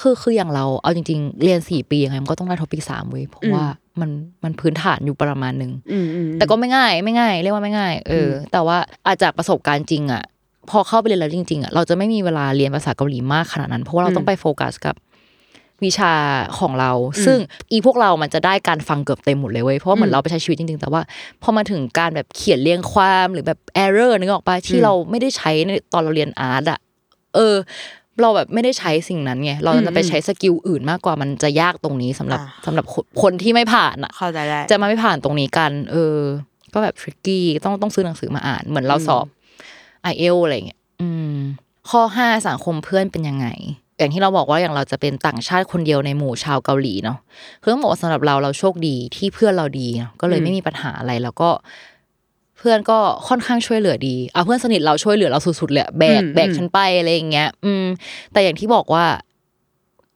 [0.00, 3.64] คือคืออย่างเราเอาจริง ๆ เรียนสี่ปียังไงมันก็ต้องได้ TOPIK สามเว้ยเพราะว่า
[4.00, 4.10] มัน
[4.44, 8.76] มันพื้นฐานอยู่ประมาณหนึ่งอืมอืมแต่ก็ไม่ง่าย ไม่ง่าย เรียกว่าไม่ง่าย เอออแต่ว่า
[9.06, 10.22] อาจจากประสบการณ์จริงอะ
[10.70, 14.94] พอเข้าไปเรียนแล้วจริงๆอะเราจะไม่มีเวลาเรียนภาษาเกาหลีมากขนาดนั้น เพราะว่าเราต้องไปโฟกัสกับ
[15.84, 16.12] วิชา
[16.58, 16.92] ของเรา
[17.26, 17.38] ซึ่ง
[17.70, 21.02] อีพวกเรามันจะได้การฟังเกือบเต็มหมดเลยเว้ยเพราะว่าเหมือนเราไปใช้ชีวิตจริงๆ แต่ว่า
[21.42, 26.78] พอมาถึงการแบบเขียนเรียงความหรือแบบ error นึกออกปะที่เราไม่ได้ใช้ในตอนเราเรียน art อะ
[27.34, 27.54] เออ
[28.20, 36.16] เราแบบไม่ได้ใช้สิ่งนั้นไงเราจะไปใช้ skill อื่นมากกว่ามันจะยากตรงนี้สำหรับสำหรับคนคนที่ไม่ผ่านอะเข้าใจได้จะมาไม่ผ่านตรงนี้กัน เออ
[36.74, 39.26] ก็แบบ tricky ต้องต้องซื้อหนังสือมาอ่าน เหมือนเราสอบ
[40.02, 41.34] IELTS อะไรเงี้ยอืม
[41.90, 43.48] ข้อห้าสังคมเพื่อนเป็นยังไง
[43.98, 47.18] อย่างที่เราบอกว่าอย่างเราจะเป็นต่างชาติคนเดียวในหมู่ชาวเกาหลีเนาะ
[47.62, 51.50] คือต้องบอกว่าสำหรับเราเราโชคดีที่เพื่อนเราดีเนาะก็เลยไม่มีปัญหาอะไรแล้วก็
[52.58, 52.98] เพื่อนก็
[53.28, 57.84] ค่อนข้างช่วยเหลือดี เอาเพื่อนสนิทเราช่วยเหลือเราสุดๆเลยอะแบกอืมแบกฉันไปอะไรอย่างเงี้ย อืม
[58.32, 59.04] แต่อย่างที่บอกว่า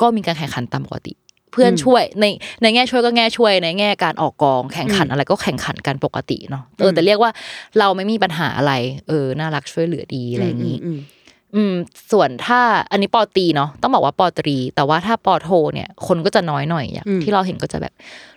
[0.00, 1.12] ก็มีการแข่งขันตามปกติ
[1.52, 2.26] เพื่อนช่วยใน
[2.62, 7.30] ในแง่ช่วยก็แง่ช่วยในแง่การออกกองแข่งขันอะไรก็แข่งขันกันปกติเนาะเออแต่เรียกว่า
[7.78, 8.72] เราไม่มีปัญหาอะไร
[9.08, 11.00] เออน่ารักช่วยเหลือดีอะไรอย่างนี้อืม
[11.56, 11.74] อืม
[12.12, 12.60] ส่วนถ้า
[12.90, 17.92] อันนี้ปอตรีเนาะต้องบอกว่าปอตรี แต่ว่าถ้าปอโทเนี่ย คนก็จะน้อยหน่อยอย่างอืมที่เราเห็นก็จะแบบ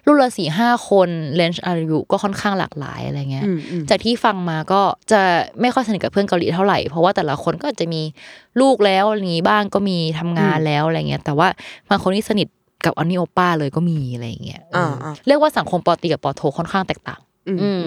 [0.06, 4.82] รุ่นละสี่ห้าคนเลนจ์อายุก็ค่อนข้างหลากหลายอะไรเงี้ยอืมอืมจากที่ฟังมาก็
[5.12, 5.22] จะ
[5.62, 8.02] ไม่ค่อยสนิทกับเพื่อนเกาหลีเท่าไหร่เพราะว่าแต่ละคนก็จะมี
[8.62, 11.48] ลูกแล้วอะไรอย่างงี้บ้างก็มีทำงานแล้วอะไรเงี้ยแต่ว่า
[11.90, 12.48] บางคนที่สนิท
[12.86, 17.86] กับอันนี้โอป้าเลยก็มีอะไรอย่างเงี้ยเอออาเรียกว่าสังคมปอตรีกับปอโทค่อนข้างแตกต่าง อืมอือืมม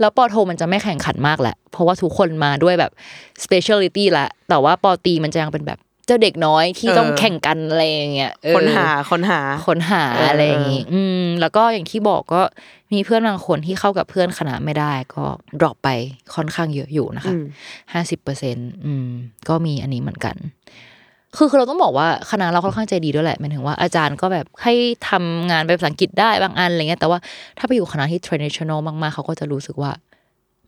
[0.00, 2.92] แล้วปอโทมันจะไม่แข่งขันมากแหละ เพราะว่าทุกคนมาด้วยแบบ
[3.44, 12.42] speciality ละ แต่ว่าปอตรีมันจะยังเป็นแบบเจ้าเด็กน้อยที่เออต้องแข่งกันอะไรอย่างเงี้ยเออคนหาคนหาค้นหาเออออะไรอย่างงี้อืมแล้วก็อย่างที่บอกก็
[12.92, 15.24] มีเพื่อนบางคนที่เข้ากับเพื่อนคณะไม่ได้ ก็
[15.60, 15.88] drop ไป
[16.34, 17.44] ค่อนข้างเยอะอยู่นะคะอืม
[17.92, 19.08] ห้าสิบเปอร์เซ็นต์อืม
[19.48, 20.36] ก็มีอันนี้เหมือนกัน
[21.36, 24.74] คือคือเราต้องบอกว่าคณะเราค่อนข้างใจดีด้วยแหละหมายถึงว่าอาจารย์ก็แบบให้
[25.08, 27.18] ทำงานเป็นภาษาอังกฤษได้บางอันอะไรเงี้ยแต่ว่า
[27.58, 29.90] ถ้าไปอยู่คณะที่ traditional มากๆเขาก็จะรู้สึกว่า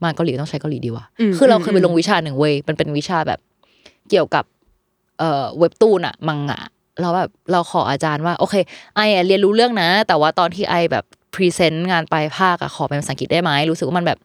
[0.02, 3.40] มาเกาหลีต้องใช้เกาหลีดีว่ะอืมคือเราเคยไปอืมลงวิชาหนึ่งเว้ยมันเป็นวิชาแบบ
[4.10, 4.44] เกี่ยวกับ
[5.18, 6.60] เอ่อเว็บตูนอะมังงะ
[7.00, 8.54] เราแบบเราขออาจารย์ว่า โอเค
[8.96, 11.04] I อะเรียนรู้เรื่องนะ แต่ว่าตอนที่ I แบบ
[11.34, 14.18] present งานปลายภาคอะขอเป็นภาษาอังกฤษได้ไหมรู้สึกว่ามันแบบ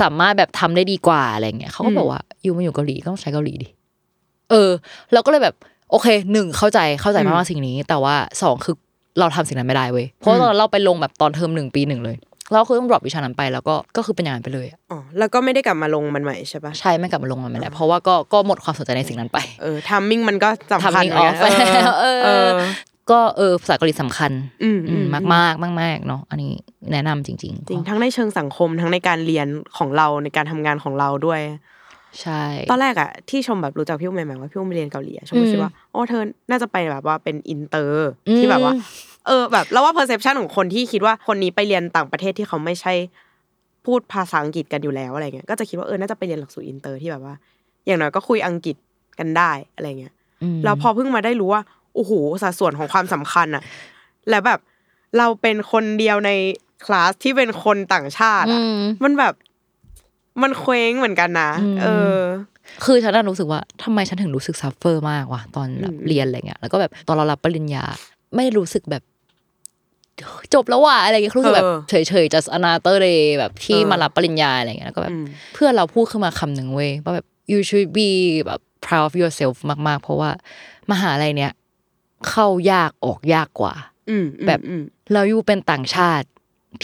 [0.00, 3.68] สามารถแบบทำได้ดีกว่าอะไรเงี้ยเขาก็บอกว่า you มาอยู่เกาหลีก็ต้องใช้เกาหลีดิ
[4.50, 4.70] เออ
[5.12, 5.54] เราก็เลยแบบ
[5.90, 8.76] โอเคหนึ่งเข้าใจเข้าใจมากว่าสิ่งนี้ แต่ว่าสองคือ
[9.18, 12.16] เราทำสิ่งนั้นไม่ได้เว้ยเพราะว่าตอนนั้นเราไปลงแบบตอนเทอมหนึ่งปีหนึ่งเลย
[12.52, 22.48] เราคือต้อง drop วิชานั้นไปแล้วก็ก็คือเป็นอย่างนั้นไปเลยอะอ๋อแล้วก็ไม่ได้กลับมาลงมันใหม่ใช่ปะใช่ไม่กลับมาลงมันไม่ได้เพราะว่าก็ก็หมดความสนใจในสิ่งนั้นไปเออทัมมิ่งมันก็สำคัญทำเหมือนกัน off ไปแล้วเออเออ
[23.10, 24.30] ก็เออภาษาเกาหลีสำคัญ
[24.62, 26.52] อืมอือืมมมากมากมากมากๆเนาะอันนี้
[26.92, 29.46] แนะนำจริง ๆ จริงก็ทั้งในเชิงสังคมทั้งในการเรียน
[29.78, 31.40] ของเราในการทำงานของเราด้วย
[32.22, 38.72] ใช่ ตอนแรกอะที่ชมแบบรู้จักพี่อุ้มใหม่ๆว่าพี่อุ้มไปเรียนเกาหลีอะชมก็คิดว่าอ๋อเธอน่าจะไปแบบว่าเป็นอินเตอร์ที่แบบว่า
[39.26, 42.92] เออแบบแล้วว่า perception ของคนที่คิดว่าคนนี้ไปเรียนต่างประเทศที่เขาไม่ใช่
[43.86, 47.34] พูดภาษาอังกฤษกันอยู่แล้วอะไรเงี้ยก็จะคิดว่าเออน่าจะไปเรียนหลักสูตรอินเตอร์ที่แบบว่า
[47.86, 48.76] อย่างน้อยก็คุยอังกฤษ
[49.18, 50.14] กันได้อะไรเงี้ย
[50.56, 51.62] มแล้วพอเพิ่งมาได้รู้ว่า
[51.94, 52.12] โอ้โห
[52.42, 53.62] สัดส่วนของความสำคัญอะ
[54.30, 54.60] แล้วแบบ
[55.18, 56.30] เราเป็นคนเดียวใน
[56.84, 59.34] คลาสที่เป็นคนต่างชาติอือะมมันแบบ
[60.42, 61.86] มันเคว้งเหมือนกันนะอืมเอ
[62.16, 62.18] อ
[62.84, 67.84] คือฉันน่ะรู้สึกว่าทำไมฉันถึงรู้สึก suffer มากวะตอนแบบอืมเรียนอะไรเงี้ยแล้วก็แบบตอนเรารับปริญญา
[68.36, 69.02] ไม่รู้สึกแบบ
[70.54, 75.24] จบแล้วว่ะอะไรเงี้ยรู้สึกแบบเฉยๆ just another day แบบที่มารับปริญญาอะไรเงี้ยแล้วก็แบบอืม
[75.54, 78.10] เพื่อนเราพูดขึ้นมาคำหนึ่งเว้ยว่าแบบ you should be
[78.46, 79.56] แบบ proud of yourself
[79.86, 80.30] มากๆ เพราะว่า
[80.90, 81.52] มหาลัยเนี้ย
[82.28, 83.74] เข้ายากออกยากกว่า
[84.10, 84.82] อืมแบบอืม
[85.12, 86.26] เราอยู่เป็นต่างชาติ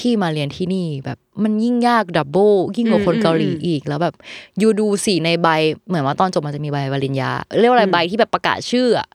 [0.00, 4.14] ที่มาเรียนที่นี่แบบมันยิ่งยากดับเบิลยิ่งกว่าคนอืมเกาหลีอืมอีกแล้วแบบ
[4.62, 5.48] ยูดูสีในใบ
[5.86, 7.30] เหมือนว่าตอนจบมันจะมีใบปริญญา
[7.60, 9.08] เรียกว่าอะไรอืมใบที่แบบประกาศชื่ออะ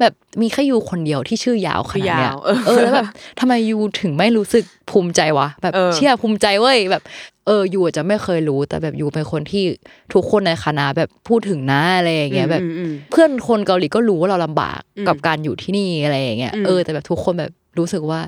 [0.00, 0.12] แบบ
[0.42, 3.06] มีแค่ยูคนเดียวที่ชื่อยาวขนาดเนี้ยชื่อยาวเออเออแล้วแบบ
[3.40, 7.02] ทำไมยูถึงไม่รู้สึกภูมิใจวะ แบบเออเชื่อภูมิใจเว้ยแบบ
[7.46, 9.64] เออยูอาจจะไม่เคยรู้ แต่แบบยูเป็นคนที่
[10.14, 18.20] ทุกคนในคณะแบบพูดถึงนะอะไรอย่างเงี้ยแบบอืมอืมเพื่อนคนเกาหลีก็รู้ว่าเราลำบากอืมกับการอยู่ที่นี่อะไรอย่างเงี้ยอืมเออแต่แบบทุกคนแบบรู้สึกว่า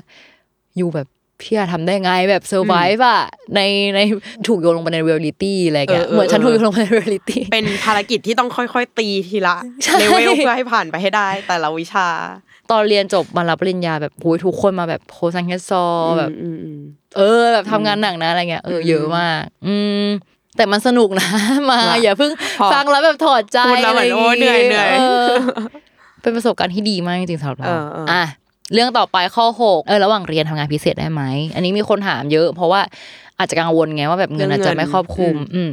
[0.77, 1.07] อยู่แบบ
[1.41, 3.21] พี่อาทำได้ไงแบบเซอร์ไ e อะ
[3.55, 3.61] ใน
[3.95, 3.99] ใน
[4.47, 12.07] ถูกโยนลงไปในเรียลลิตี้อะไรเงี้ยเออเออเหมือนฉันเออถูกโยนลงไปในเรียลลิตี้เป็นภารกิจที่ต้องค่อย ๆ ตีทีละใช่เลเวลเพื่อให้ผ่านไปให้ได้ แต่ละวิชา
[12.71, 15.83] ตอนเรียนจบมารับปริญญาแบบโหยทุกคนมาแบบ불쌍해서
[16.17, 16.79] แบบอืมอืม
[17.17, 20.05] เออแบบทำงานหนักนะอะไรเงี้ยเอออมเยอะมาก อืม
[20.57, 21.27] แต่มันสนุกนะ
[21.69, 25.03] มาว่ะอย่าเพิ่งพอฟังแล้วแบบถอดใจพูดแล้วเหมือนโอ้ยเหนื่อยเหนื่อยอ
[26.21, 28.23] เป็นประสบการณ์ที่ดีมากจริงๆสำหรับเราเออเอออ่อะ
[28.73, 31.21] เรื่องต่อไปข้อหกเออระหว่างเรียนทำงานพิเศษได้ไหม
[31.55, 32.81] อันนี้มีคนถามเยอะ เพราะว่า
[33.37, 35.69] อาจจะกังวลไงว่าแบบเงินอาจจะไม่ครอบคลุม อืม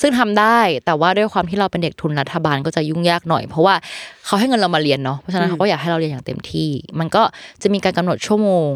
[0.00, 3.74] ซึ่งทำได้แต่ว่าด้วยความที่เราเป็นเด็กทุนรัฐบาลก็จะยุ่งยากหน่อย เพราะว่า
[4.26, 7.22] เขาให้เงินเรามาเรียนเนาะเพราะฉะนั้นเขาก็อยากให้เราเรียนอย่างเต็มที่ มันก็
[7.62, 8.70] จะมีการกำหนดชั่วโมง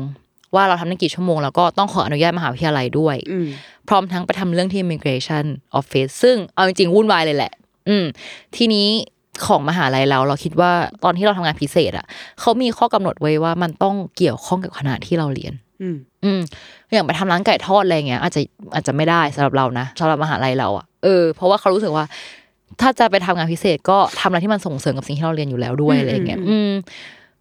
[0.55, 3.47] ว่าเราทำได้กี่ชั่วโมงแล้วก็ต้องขออนุญาตมหาวิทยาลัยด้วยอืม
[3.89, 5.45] พร้อมทั้งไปทำเรื่องที่ immigration
[5.79, 7.53] office ซึ่งเอาจริงๆวุ่นวายเลยแหละ
[7.89, 8.05] อืม
[8.57, 8.89] ทีนี้
[9.47, 10.73] ของมหาลัยเราเราคิดว่า
[11.05, 12.07] ตอนที่เราทำงานพิเศษอะ
[12.41, 16.41] เขามีข้อกำหนดไว้ว่ามันต้องเกี่ยวข้องกับคณะที่เราเรียน อืมอืม
[16.93, 18.41] อย่างไปทำร้านไก่ทอดอะไรเงี้ยอาจจะ
[18.75, 22.05] อาจจะไม่ได้สำหรับเรานะสำหรับมหาลัยเราอะเออเพราะว่าเขารู้สึกว่า
[22.81, 26.73] ถ้าจะไปทำงานพิเศษก็ทำอะไรที่มันส่งเสริมกับสิ่งที่เราเรียนอยู่แล้วด้วยอืมอะไรเงี้ยอืมอืม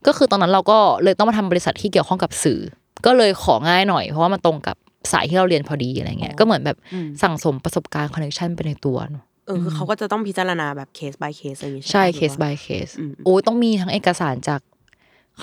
[0.07, 2.60] ก็คือตอนนั้นเราก็เลยต้องมาทำบริษัทที่เกี่ยวข้องกับสื่อ
[3.06, 4.76] ก็เลยของ่ายหน่อยเพราะว่ามันตรงกับ
[5.11, 14.61] สายที่เราเรียนพอดีอะไรเงี้ยก็เหมือนแบบอืมสั่งสมประสบการณ์ connection ไปในตัวเนอะ เออคือเขาก็จะต้องพิจารณาแบบเคส by เคสอะไรอย่างงี้ใช่ปะเคสหรือว่า by case อืมโอ้ยต้องมีทั้งเอกสารจาก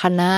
[0.03, 0.33] คณะ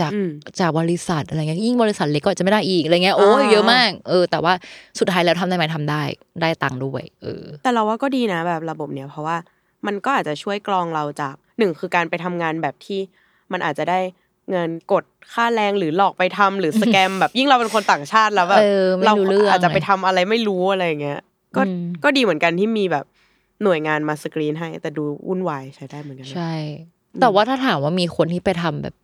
[0.00, 0.30] จากอืม
[0.60, 4.52] จากบริษัทอะไรเงี้ยยิ่งบริษัทเล็กก็จะไม่ได้อีกอะไรเงี้ยโอ้ยอ่าเยอะมาก เออ แต่ว่า
[4.98, 6.02] สุดท้ายแล้วทำได้ไหมทำได้
[6.40, 9.36] ได้ตังค์ด้วยเออ แต่เราว่าก็ดีนะแบบระบบเนี้ยเพราะว่า
[9.86, 13.00] มันก็อาจจะช่วยกรองเราจากหนึ่งคือการไปทำงานแบบที่
[13.52, 14.00] มันอาจจะได้
[14.50, 21.20] เงินกดค่าแรงหรือหลอกไปทำหรือสแกมแบบยิ่งเราเป็นคนต่างชาติแล้วแบบเออไม่รู้เรื่องอาจจะไปทำอะไรไม่รู้อะไรอย่างเงี้ย
[21.56, 23.04] ก็อืมก็ดีเหมือนกันที่มีแบบ
[23.62, 26.52] หน่วยงานมาสกรีนให้ แต่ดูวุ่นวายใช้ได้เหมือนกันนะใช่
[27.20, 28.94] แต่ว่าถ้าถามว่ามีคนที่ไปทำแบบ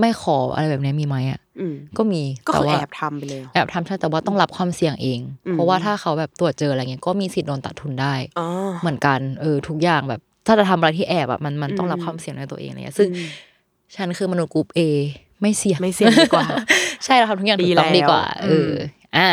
[0.00, 8.46] ไม่ขออะไรแบบนี้มีไหมอะอืมก็มีก็คือแต่ว่าแอบทำไปเลยเหรอแอบทำใช่แต่ว่าต้องรับความเสี่ยงเองอืมเพราะว่าถ้าเขาแบบตรวจเจออะไรเงี้ยก็มีสิทธิ์โดนตัดทุนได้อ๋อ
[8.80, 13.28] เหมือนกันเออทุกอย่างแบบ ถ้าจะทำอะไรที่แอบอะมันมันต้องรับอืมความเสี่ยงในตัวเองอะไรเงี้ยซึ่งอืม
[13.96, 14.80] ฉันคือมนุษย์กรุ๊ปเอ
[15.40, 16.46] ไม่เสี่ยงไม่เสี่ยงดีกว่า
[17.04, 18.74] ใช่เราทำทุกอย่างดีถูกต้องแล้วดีกว่าเอออม
[19.16, 19.28] อะ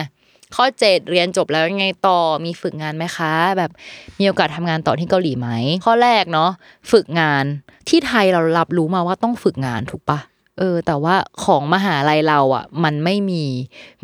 [0.55, 3.71] ข้อเจ็ดเรียนจบแล้วยังไงต่อมีฝึกงานไหมคะ แบบ
[4.19, 5.49] มีโอกาสทำงานต่อที่เกาหลีไหม
[5.85, 6.51] ข้อแรกเนาะ
[6.91, 7.43] ฝึกงาน
[7.89, 10.19] ที่ไทยเรารับรู้มาว่าต้องฝึกงานถูกปะ
[10.59, 13.43] เออ แต่ว่าของมหาลัยเราอะ มันไม่มี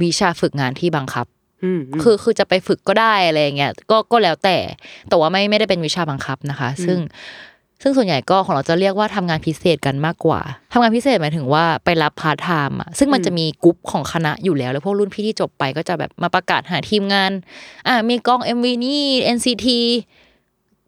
[0.02, 1.26] วิชาฝึกงานที่บังคับ
[1.64, 4.58] อืมคือคือจะไปฝึกก็ได้อะไรอย่างเงี้ยก็ก็แล้วแต่
[5.10, 7.00] แต่ว่าไม่ไม่ได้เป็นวิชาบังคับนะคะ ซึ่ง
[7.82, 10.42] ซึ่งส่วนใหญ่ก็ของเราจะเรียกว่าทำงานพิเศษกันมากกว่า
[10.74, 17.32] ทำงานพิเศษหมายถึงว่าไปรับพาร์ทไทม์อะซึ่งมันจะมีกลุ่มของคณะอยู่แล้ว แล้วพวกรุ่นพี่ที่จบไปก็จะแบบมาประกาศหาทีมงาน
[17.88, 19.02] อะมีกล้อง MV นี่
[19.36, 19.68] NCT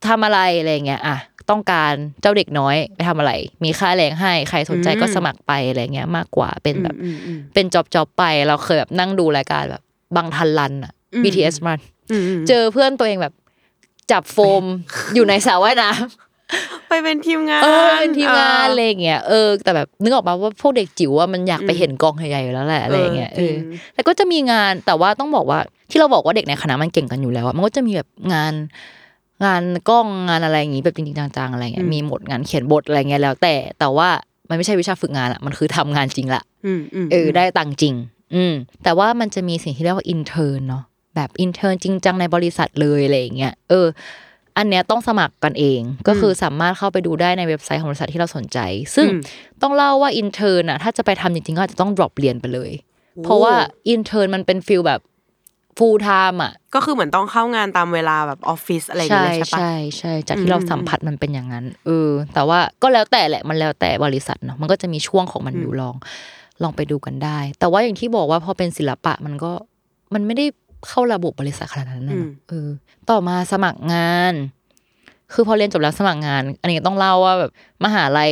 [0.07, 1.17] ทำอะไรอะไรอย่างเงี้ยอะ
[1.49, 3.31] ต้องการเจ้าเด็กน้อยไปทำอะไร
[3.63, 9.81] มีค่าแรงให้ใครสนใจก็สมัครไปอะไรเงี้ยมากกว่าเป็นแบบอืมอืมเป็นจอบจอบไปเราเคยแบบนั่งดูรายการแบบ
[10.15, 11.79] บางทันรันอะอืม BTS มัน
[12.11, 13.33] อืมอืมเจอเพื่อนตัวเองแบบ
[14.11, 14.63] จับโฟม
[15.15, 15.89] อยู่ในสระว่ายน้
[16.87, 25.59] ไปเป็นทีมงาำนเออเป็นทีมงานอะไรอย่างเงี้ยเออแต่แบบนึกออกมาว่าพวกเด็กจิ๋วว่ามันอยากไปเห็นกองใหญ่ๆอยู่แล้วแหละอะไรอย่างเงี้ยเออจริงแต่ก็จะมีงานแต่ว่าต้องบอกว่า
[25.91, 28.53] ที่เราบอกว่าเด็กในคณะมันเก่งกันอยู่แล้วอะมันก็จะมีแบบงาน
[29.45, 34.09] งานกล้องงานอะไรอย่างงี้แบบจริงๆจังๆอะไรเงี้ยมีหมดงานเขียนบทอะไรเงี้ยแล้ว แต่แต่ว่า
[34.49, 37.95] มันไม่ใช่วิชาฝึกงานอะมันคือทำงานจริงละอืมอืมเออได้ตังค์จริง
[38.35, 38.53] อืม
[38.83, 40.83] แต่ว่ามันจะมีสิ่งที่เรียกว่า intern เนาะ
[41.15, 43.87] แบบ intern จริงจังในบริษัทเลยอะไรอย่างเงี้ยเออ
[44.57, 48.59] อันเนี้ยต้องสมัครกันเองก็คือสามารถเข้าไปดูได้ในเว็บไซต์ของบริษัทที่เราสนใจ
[48.95, 49.07] ซึ่ง
[49.61, 52.71] ต้องเล่าว่า intern น่ะถ้าจะไปทำจริงๆก็อาจจะต้อง drop เรียนไปเลย
[53.23, 53.53] เพราะว่า
[53.89, 55.01] intern มันเป็น feel แบบ
[55.77, 65.95] full time อะก็คือเหมือนต้องเข้างานตามเวลาแบบออฟฟิศอะไรอย่างใช่เงี้ยใช่ปะใช่ใช่จากที่เราอืมสัมผัสมันเป็นอย่างนั้นเออ แต่ว่าก็แล้วแต่แหละมันแล้วแต่บริษัทเนาะมันก็จะมีช่วงของมันอยู่ลอง
[66.63, 69.51] ลองไปดูกันได้ แต่ว่าอย่างที่บอกว่าพอเป็นศิลปะมันก็
[70.13, 70.45] มันไม่ได้
[70.87, 72.67] เข้าระบบบริษัทขนาดนั้นนะอืมเออ
[73.09, 74.33] ต่อมาสมัครงาน
[75.33, 77.51] คือพอเรียนจบแล้วสมัครงาน อันนี้ต้องเล่าว่าแบบ
[77.85, 78.31] มหาลัย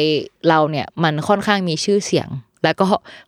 [0.50, 2.28] เราเนี่ย มันค่อนข้างมีชื่อเสียง
[2.64, 2.86] แล้วก็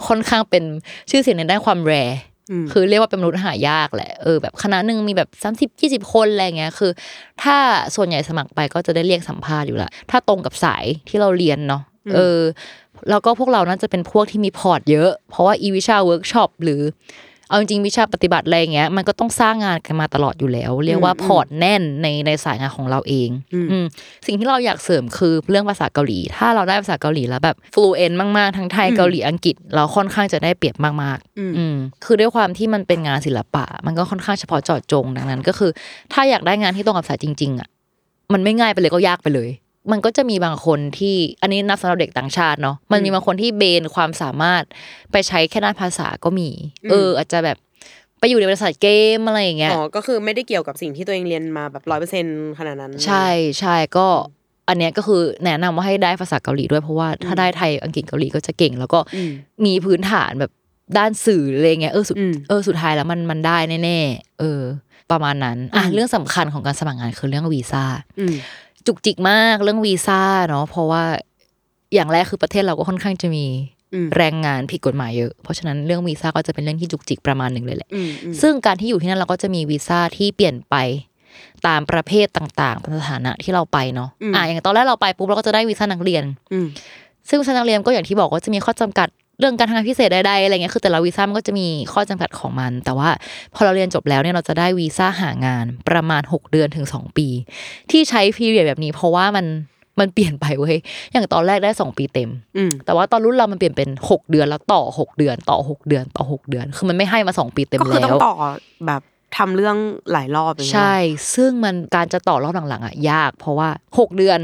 [0.07, 0.63] ค่อนข้างเป็น
[1.09, 6.91] ชื่อเสียงในด้านความ rare คือเรียกว่าเป็นมนุษย์หายากแหละเออแบบคณะหนึ่งมีแบบสามสิบยี่สิบคนอะไรเงี้ยคือ
[7.43, 7.57] ถ้า
[7.95, 11.81] ส่วนใหญ่สมัครไปก็จะได้เรียกสัมภาษณ์อยู่ละถ้าตรงกับสายที่เราเรียนเนาะ
[12.15, 12.39] เออ
[13.09, 16.81] แล้วก็พวกเราน่าจะเป็นพวกที่มี port เยอะ เพราะว่าอีวิชาเวิร์กช็อปหรือ
[17.51, 23.85] เอาจริงๆวิชาปฏิบัติอะไรเงี้ยมันก็ต้องสร้างงานกันมาตลอดอยู่แล้ว เรียกว่า port แน่นในในสายงานของเราเองอืม
[24.27, 31.75] สิ่งที่เราอยากเสริมคือเรื่องภาษาเกาหลี ถ้าเราได้ภาษาเกาหลีแล้วแบบ fluent มากๆทั้งไทยเกาหลีอังกฤษ เราค่อนข้างจะได้เปรียบมากๆอืม
[32.05, 35.71] คือด้วยความที่มันเป็นงานศิลปะ มันก็ค่อนข้างเฉพาะเจาะจงดังนั้น ก็คือ
[36.13, 37.67] ถ้าอยากได้งานที่ตรงกับสายจริง ๆอะ
[38.33, 39.49] มันไม่ง่ายไปเลยก็ยากไปเลย
[39.91, 44.63] มันก็จะมีบางคนที่อันนี้นับสำหรับเด็กต่างชาติเนาะมันมีบางคนที่เบนความสามารถ
[45.11, 46.49] ไปใช้แค่ด้านภาษาก็มี
[46.89, 47.57] เออ อาจจะแบบ
[48.19, 48.87] ไปอยู่ในบริษัทเก
[49.17, 52.25] มอะไรอย่างเงี้ยอ๋อก็คือไม่ได้เกี่ยวกับสิ่งที่ตัวเองเรียนมาแบบร้อยเปอร์เซ็น
[52.59, 53.27] ขนาดนั้น ใช่
[53.59, 54.07] ใช่ก็
[54.69, 59.31] อันเนี้ยก็คือแนะนำว่าให้ได้ภาษาเกาหลีด้วยเพราะว่าถ้าได้ไทยอังกฤษเกาหลีก็จะเก่ง แล้วก็อืม
[59.65, 60.51] มีพื้นฐานแบบ
[60.97, 64.61] ด้านสื่ออะไรเงี้ยเออสุดอืมเออสุดท้ายแล้วมันมันได้แน่ๆเออ
[65.11, 67.83] ประมาณนั้นอะเรื่องสำคัญของการสมัครงานคือเรื่องวีซ่า
[68.19, 68.35] อืม
[68.87, 71.03] จุกจิกมากเรื่องวีซ่าเนาะเพราะว่า
[71.93, 73.45] อย่างแรกคือประเทศเราก็ค่อนข้างจะมี
[73.93, 80.75] อืมแรงงานผิดกฎหมายเยอะ เพราะฉะนั้นเรื่องวีซ่าก็จะเป็นเรื่องที่จุกจิกประมาณหนึ่งเลยแหละอืมอืมซึ่งการที่อยู่ที่นั่นเราก็จะมีวีซ่าที่เปลี่ยนไป
[81.67, 86.67] ตามประเภทต่างๆตามสถานะที่เราไปเนาะ อะอย่างตอนแรกเราไปปุ๊บเราก็จะได้วีซ่านักเรียนอืม
[87.29, 89.07] ซึ่งวีซ่านักเรียนก็อย่างที่บอกว่าจะมีข้อจำกัด
[89.41, 93.09] เรื่องการทำงานพิเศษใดๆอะไรเงี้ยคือแต่ละวีซ่ามันก็จะมีข้อจำกัดของมัน แต่ว่า
[93.55, 97.27] พอเราเรียนจบแล้วเนี่ยเราจะได้วีซ่าหางานประมาณ 6 เดือนถึง 2 ปี
[97.91, 99.45] ที่ใช้พีเรียดแบบนี้เพราะว่ามัน
[99.99, 100.75] มันเปลี่ยนไปเว้ย
[101.11, 108.35] อย่างตอนแรกได้2ปีเต็มอืมแต่ว่าตอนรุ่นเรามันเปลี่ยนเป็น6เดือนแล้วต่อ6เดือน ต่อ6เดือนต่อ6เดือน คือมันไม่ให้มา2ปีเต็มก็คือแล้ต้องวต่อ
[108.87, 109.01] แบบ
[109.37, 109.77] ทำเรื่อง
[110.11, 110.95] หลายรอบอย่างเงี้ยใช่
[111.35, 114.39] ซึ่งมันการจะต่อรอบหลังๆอะยาก เพราะว่า6เดือน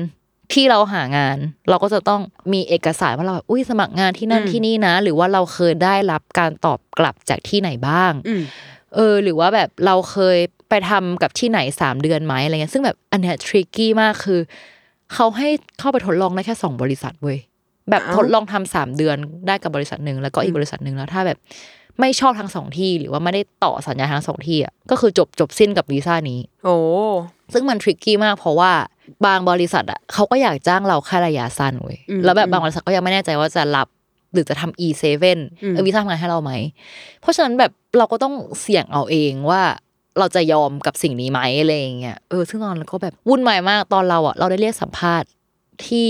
[0.53, 1.37] ที่เราหางาน
[1.69, 2.21] เราก็จะต้อง
[2.53, 8.41] มีเอกสารว่าเราแบบอุ้ยสมัครงานที่นั่นที่นี่นะ หรือว่าเราเคยได้รับการตอบกลับจากที่ไหนบ้างอืม
[8.95, 10.37] เออ หรือว่าแบบเราเคย
[10.69, 14.39] ไปทำกับที่ไหนสามเดือนไหมอะไรเงี้ยซึ่งแบบอันเนี้ยทริกกี้มากคือ
[15.13, 15.49] เขาให้
[15.79, 17.39] เข้าไปทดลองได้แค่สองบริษัทเว้ย
[17.89, 19.15] แบบอ้าวทดลองทำสามเดือน
[19.47, 21.37] ได้กับบริษัทหนึ่งแล้วก็อีกบริษัทหนึ่งแล้วถ้าแบบ
[21.99, 26.77] ไม่ชอบทั้งสองที่หรือว่าไม่ได้ต่อสัญญาทั้งสองที่อะก็คือจบจบสิ้นกับวีซ่านี้ โอ้
[27.53, 28.71] ซึ่งมันทริกกี้มากเพราะว่า
[29.25, 33.87] บางบริษัทอะเขาก็อยากจ้างเราแค่ระยะสั้นเว้ยแล้วแบบบางบริษัทก็ยังไม่แน่ใจว่าจะรับ
[34.33, 35.05] หรือจะทำ e7
[35.59, 36.51] เออวีซ่าทำงานให้เราไหม
[37.21, 39.61] เพราะฉะนั้นแบบเราก็ต้องเสี่ยงเอาเองว่า
[40.19, 45.29] เราจะยอมกับสิ่งนี้ไหมอะไรอย่างเงี้ยเออซึ่งตอนนั้นก็แบบวุ่นวายมากตอนเราอะ เราได้เรียกสัมภาษณ์
[45.85, 46.09] ที่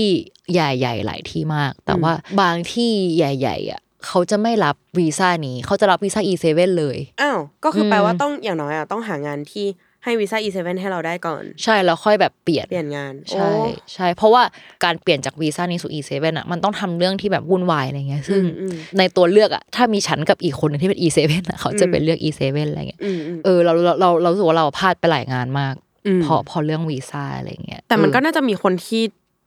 [0.52, 6.44] ใหญ่ๆหลายที่มาก แต่ว่าบางที่ใหญ่ ๆ อะเขาจะไม่รับวีซ่านี้ เขาจะรับวีซ่า E7
[6.78, 9.66] เลย อ้าว ก็คืออมแปลว่าต้องอย่างน้อยอะต้องหางานที่
[10.04, 14.42] ให้วีซ่า E7 ให้เราได้ก่อน ใช่แล้วค่อยแบบเปลี่ยนเปลี่ยนงาน ใช่โอ้ใช่ เพราะว่า
[14.84, 25.74] การเปลี่ยนจากวีซ่านี้สู่ E7 อะมันต้องทำเรื่องที่แบบวุ่นวายอะไรเงี้ยซึ่งอืมในตัวเลือกอะถ้ามีฉันกับอีกคนหนึงที่เป็น E7 อะเขาจะเป็นเลือก E7 อะไรเงี้ยอืมอืมเออเราเราเราเรารู้สึกว่าเราพลาดไปหลายงานมาก
[26.06, 29.02] อืมพอพอเรื่องวีซ่าอะไรเงี้ยแต่มันก็เออน่าจะมีคนที่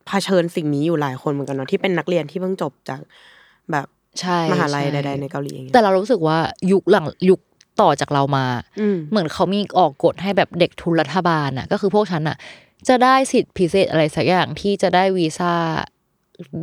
[0.07, 3.02] เผชิญสิ่งนี้อยู่หลายคนเหมือนกันเนาะที่เป็นนักเรียนที่เพิ่งจบจาก
[3.72, 3.88] แบบ
[4.19, 6.38] ใช่มหาลัยช่ใดๆในเกาหลีอย่างเงี้ยแต่เรารู้สึกว่า
[6.72, 7.40] ยุคหลังยุค
[7.82, 8.45] ต่อจากเรามา
[8.80, 12.38] อืมเหมือนเขามีออกกฎให้แบบเด็กทุนรัฐบาลอะ ก็คือพวกฉันอะ
[12.88, 15.53] จะได้สิทธิพิเศษอะไรสักอย่างที่จะได้วีซ่า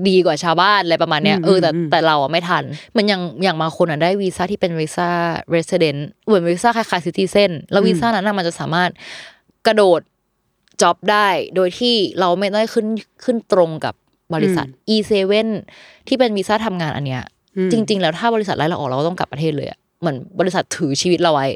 [0.08, 5.08] ดีกว่าชาวบ้านอะไรประมาณเนี้ยอืมเออแต่อืมแต่เราอะไม่ทันเหมันอย่างอย่างบางคนอะได้วีซ่าที่เป็นวีซ่า
[5.54, 8.90] resident เหมือนวีซ่าคล้ายๆ citizen แล้ววีซ่านั้นน่ะมันจะสามารถ
[9.66, 10.00] กระโดด
[10.82, 12.86] จ็อบได้โดยที่เราไม่ได้ขึ้น
[13.24, 13.94] ขึ้นตรงกับ
[14.34, 15.46] บริษัท E7
[16.08, 17.22] ที่เป็นวีซ่าทำงานอันเนี้ย
[17.56, 21.46] อืมจริง ๆ แล้วถ้าบริษัทไล่เราออกเราก็ต้องกลับประเทศเลยอะ เหมือนบริษัทถือชีวิตเราไว้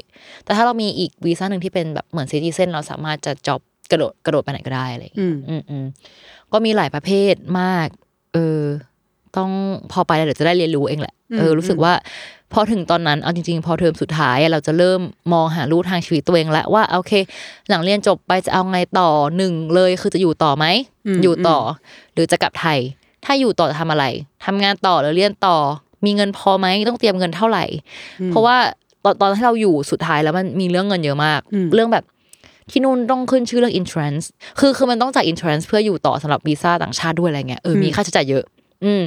[0.43, 3.61] แต่ถ้าเรามีอีกวีซ่าหนึ่งที่เป็นแบบเหมือนซิติเซนเราสามารถจะจ็อบ
[3.91, 5.85] กระโดดกระโดดไปไหนก็ได้อะไรอย่างอืเงี้ยมอืมอืม
[6.53, 7.87] ก็มีหลายประเภทมาก
[8.33, 8.61] เออ
[9.37, 9.51] ต้อง
[9.91, 11.93] พอไปแล้วเดี๋ยวจะได้เรียนรู้เองแหละ เออ รู้สึกว่า
[12.53, 15.01] พอถึงตอนนั้น เอาจริงๆ พอเทอมสุดท้ายอะเราจะเริ่ม
[15.33, 17.13] มองหาลู่ทางชีวิตตัวเองแล้วว่าโอเค
[17.69, 20.65] หลังเรียนจบไปจะเอาไงต่อหนึ่งเลยคือจะอยู่ต่อไหม
[21.07, 21.57] อืมอยู่ต่อ
[22.13, 22.79] หรือจะกลับไทย
[23.25, 24.05] ถ้าอยู่ต่อจะทำอะไร
[24.45, 25.57] ทำงานต่อหรือเรียนต่อ
[26.05, 27.65] มีเงินพอไหมต้องเตรียมเงินเท่าไหร่
[28.31, 28.57] เพราะว่า
[29.03, 32.05] ตอนตอนที่เราอยู่สุดท้ายแล้วมันมีเรื่องเงินเยอะมากอืมเรื่องแบบ
[32.71, 34.25] ที่นู่นต้องขึ้นชื่อเรื่อง insurance
[34.59, 38.43] คือคือมันต้องจ่าย insurance เพื่ออยู่ต่อสำหรับวีซ่าต่างชาติด้วยอะไรเงี้ยเออมีค่าใช้จ่ายเยอะ
[38.85, 39.03] อืม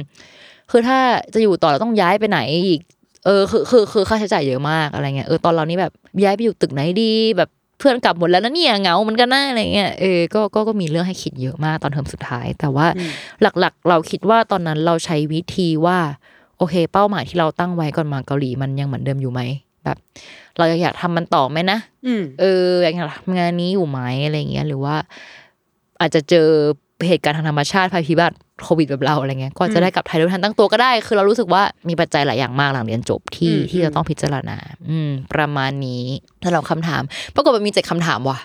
[0.71, 0.97] คือถ้า
[1.33, 2.81] จะอยู่ต่อเราต้องย้ายไปไหนอีก
[3.25, 5.93] เออคือคือคือค่าใช้จ่ายเยอะมากอะไรเงี้ยเออตอนเรานี่แบบ
[6.23, 7.49] ย้ายไปอยู่ตึกไหนดี แบบ
[7.79, 12.87] เพื่อนกลับหมดแล้วนะเนี่ยเหงาเหมือนกันนะอะไรเงี้ยเออก็ก็ก็มีเรื่องให้คิดเยอะมากตอนเทอมสุดท้าย แต่ว่า
[13.41, 15.97] หลักๆ เราคิดว่าตอนนั้นเราใช้วิธีว่า
[16.57, 19.41] โอเค เป้าหมายที่เราตั้งไว้ก่อนมาเกาหลีมันยังเหมือนเดิมอยู่ไหม
[19.83, 19.97] แบบ
[20.57, 24.95] เรายังอยากทำมันต่อไหมนะอืมเอออยากทำงานนี้อยู่ไหมอะไรเงี้ยหรือว่า
[26.01, 26.47] อาจจะเจอ
[27.07, 34.57] เหตุการณ์ทางธรรมชาติภัยพิบัติโควิดแบบเราอะไรเงี้ยก็จะได้กลับไทยโดยทันตั้งตัวก็ได้ คือเรารู้สึกว่ามีปัจจัยหลายอย่างมากหลังเรียนจบที่อืมที่จะต้องพิจารณา
[34.89, 36.03] อืม ประมาณนี้
[36.43, 37.01] สำหรับคำถาม
[37.35, 38.39] ปรากฏมันมีเจ็ดคำถามว่ะ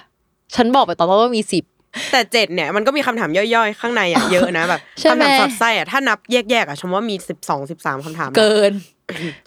[0.55, 1.65] ฉันบอกไปตอนต้นว่ามีสิบ
[2.13, 8.73] แต่เจ็ดเนี่ยมันก็มีคำถามย่อยๆ ข้างในอะเยอะนะแบบใช่ไหมคำถามสอดไส้อะถ้านับแยกๆอะชมว่ามีสิบสองสิบสามคำถามอะเกิน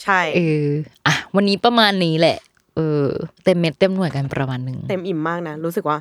[0.04, 0.68] ใช่เออ
[1.06, 2.38] อะวันนี้ประมาณนี้แหละ
[2.76, 3.06] เออ
[3.44, 5.98] เต็มเม็ดเต็มหน่วยกันประมาณหนึ่งเต็มอิ่มมากนะรู้สึกว่า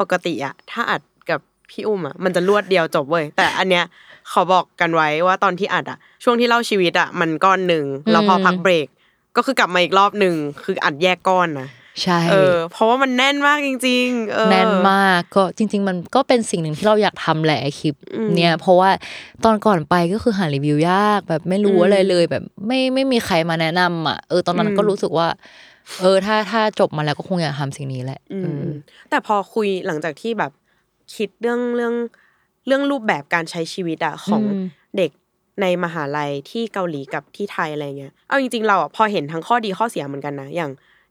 [0.00, 1.00] ปกติอะถ้าอัด
[1.30, 1.40] กับ
[1.70, 3.84] พี่อุ้มอะมันจะรวดเดียวจบเว้ยแต่อันเนี้ย
[4.32, 8.86] ขอบอกกันไว้ว่าตอนที่อัดอะ ช่วงที่เล่าชีวิตอะมันก้อนหนึ่งแล้วพอพักเบรก
[9.36, 11.68] ก็คือกลับมาอีกรอบหนึ่งคืออัดแยกก้อนนะ
[12.02, 18.90] ใช่เออเพราะว่ามันแน่นมากจริงๆเออแน่นมากก็จริง ๆ มันก็เป็นสิ่งหนึ่งที่เราอยากทำแหละไอ้คลิปอืมเนี่ยเพราะว่า
[19.44, 25.28] ตอนก่อนไปก็คือหารีวิวยากแบบไม่รู้อืมอะไรเลยแบบไม่ไม่มีใครมาแนะนำอะเออตอนนั้นอืมก็รู้สึกว่า
[26.00, 28.66] เออถ้าถ้าจบมาแล้วก็คงอยากทำสิ่งนี้แหละอืเอมอ
[29.10, 30.52] แต่พอคุยหลังจากที่แบบ
[31.14, 31.94] คิดเรื่องเรื่อง
[32.66, 34.64] เรื่องรูปแบบการใช้ชีวิตอะของอืม
[34.96, 35.10] เด็ก
[35.62, 40.70] ในมหาลัยที่เกาหลีกับที่ไทยอะไรเงี้ยเอาจริงๆเราอะพอเห็นทั้งข้อดีข้อเสียเหมือนกันนะอย่าง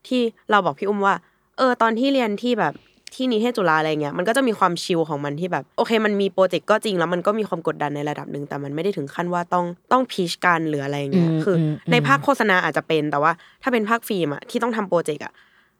[0.10, 0.22] ที่
[0.52, 1.15] เราบอกพี่อุ้มว่า
[1.57, 2.73] เออ ตอนที่เรียนที่แบบ
[3.14, 13.32] ที่นิเทศจุฬาอะไรเงี้ยมันก็จะมีความชิลของมันที่แบบโอเค มันมีโปรเจกต์ก็จริงแล้วมันก็มีความกดดันในระดับหนึ่งแต่มันไม่ได้ถึงขั้นว่าต้องต้องพีชกันหรืออะไรเงี้ยอืมคืออมในอืมภาคโฆษณาอาจจะเป็นแต่ว่า
[13.64, 15.34] ถ้าเป็นภาคฟิล์มอะที่ต้องทำโปรเจกต์อะ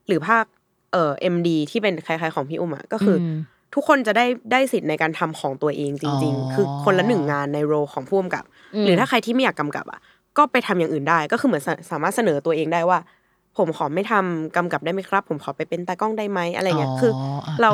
[0.08, 0.46] หรือภาค
[0.92, 3.38] เอ่อเอ็มดีที่เป็นคล้ายๆของพี่อุ้มอะก็คืออม
[3.74, 8.44] ทุกคนจะได้ได้สิทธิ์ในการทำของตัวเองจริงอ๋อๆคือคนละหนึ่งงานในโรของผู้กำกับ
[8.76, 10.00] อืมหรือถ้าใครที่ไม่อยากกำกับอะ
[10.38, 13.00] ก็ไปทำอย่างอื่นได้ก็คือเหมือนสาสามารถเสนอตัวเองได้ว่า
[13.58, 17.18] ผมขอไม่ทำกำกับได้ไหมครับ ผมขอไปเป็นตากล้องได้ไหมอะไรเงี้ยคืออ
[17.48, 17.72] อเรา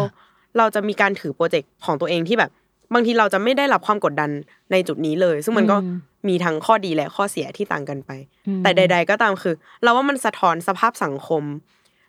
[0.57, 2.51] เราจะมีการถือโปรเจกต์ของตัวเองที่แบบ
[2.93, 4.29] บางทีเราจะไม่ได้รับความกดดัน
[4.71, 5.97] ในจุดนี้เลย ซึ่งมันก็อืม
[6.27, 8.11] มีทั้งข้อดีและข้อเสียที่ต่างกันไป
[8.47, 11.43] อืมแต่ใด ๆ ก็ตามคือ เราว่ามันสะท้อนสภาพสังคม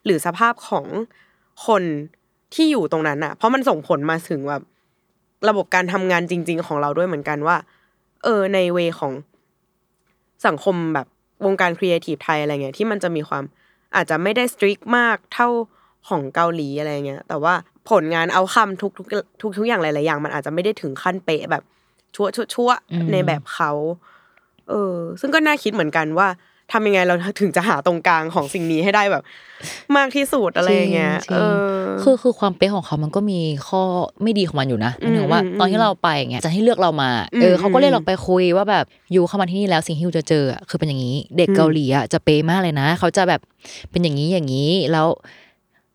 [0.04, 0.86] หรือสภาพของ
[1.66, 1.82] คน
[2.54, 4.62] ที่อยู่ตรงนั้นอะเพราะมันส่งผลมาถึงแบบ
[5.48, 7.56] ระบบการทำงานจริง ๆ ของเราด้วยเหมือนกันว่า
[8.24, 9.12] เออในเวของ
[10.46, 11.06] สังคมแบบ
[11.44, 13.44] วงการครีเอทีฟไทยอะไรเงี้ยที่มันจะมีความ
[13.96, 15.48] อาจจะไม่ได้สตริกมากเท่า
[16.08, 17.54] ของเกาหลีอะไรเงี้ยแต่ว่า
[17.90, 19.06] ผลงานเอาคำทุกทุก
[19.40, 21.62] ทุกทุกอย่างหลายๆอย่าง มันอาจจะไม่ได้ถึงขั้นเป๊ะแบบ
[22.14, 23.70] ชั่วชั่วชั่วอืมในแบบเขา
[24.68, 26.28] เออ ซึ่งก็น่าคิดเหมือนกันว่า
[26.72, 29.22] ทำยังไงเราถึงจะหาตรงกลางของสิ่งนี้ให้ได้แบบ
[29.96, 31.58] มากที่สุดอะไรอย่างเงี้ยจริงๆเออ
[32.02, 33.82] คือคือความเป๊ะของเขามันก็มีข้อ
[34.22, 43.40] ไม่ดีของมันอยู่นะหมายถึงว่าอืมตอนที่เราไปอย่างเงี้ยจะให้เลือกเรามาอืมเออเขาก็เรียกอืมเราไปคุยว่าแบบอยู่เข้ามาที่นี่แล้วสิ่งที่อยู่จะเจออะคือเป็นอย่างนี้ เด็กอืมเกาหลีอะจะเป๊ะมากเลยนะ เขาจะแบบ
[43.90, 45.08] เป็นอย่างนี้อย่างนี้แล้ว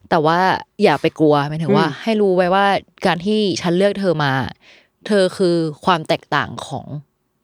[0.10, 0.40] แต่ว่า
[0.84, 2.66] อย่าไปกลัวหมายถึงว่าอืมให้รู้ไว้ว่า
[3.06, 4.32] การที่ฉันเลือกเธอมา
[5.08, 5.56] เธอคือ
[5.86, 6.86] ความแตกต่างของ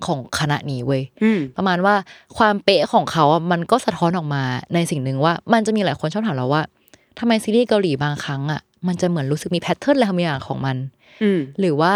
[0.07, 1.95] ของคณะนี้เว้ยอืมประมาณว่า
[2.37, 4.43] ความเป๊ะของเขาอะมันก็สะท้อนออกมา
[4.73, 6.61] ในสิ่งหนึ่งว่า มันจะมีหลายคนชอบถามเราว่า
[7.19, 10.77] ทำไมซีรีส์เกาหลีบางครั้งอะมันจะเหมือนรู้สึกมี pattern อะไรบางอย่างของมัน
[11.23, 11.93] อืมหรือว่า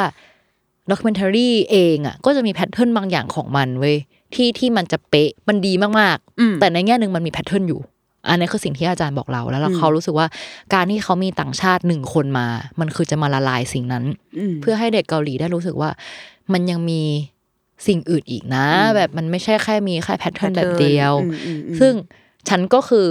[0.92, 3.96] documentary เองอะก็จะมี pattern บางอย่างของมันเว้ย
[4.34, 7.80] ที่ที่มันจะเป๊ะมันดีมากอืมๆแต่ในแง่หนึ่งมันมี pattern อยู่
[8.30, 10.28] อันนี้คือสิ่งที่อาจารย์บอกเราแล้วแล้วอืมเขารู้สึกว่า
[10.74, 12.48] การที่เขามีต่างชาติหนึ่งคนมา
[12.80, 14.04] มันคือจะมาละลายสิ่งนั้น
[14.52, 15.90] เพื่อให้เด็กเกาหลีได้รู้สึกว่า
[16.54, 17.02] มันยังมี
[17.88, 21.94] สิ่งอื่นอีกนะอืมแบบมันไม่ใช่แค่มีแค่ pattern แบบเดียวอืมอืมอืมซึ่ง
[22.50, 23.08] ฉันก็คือ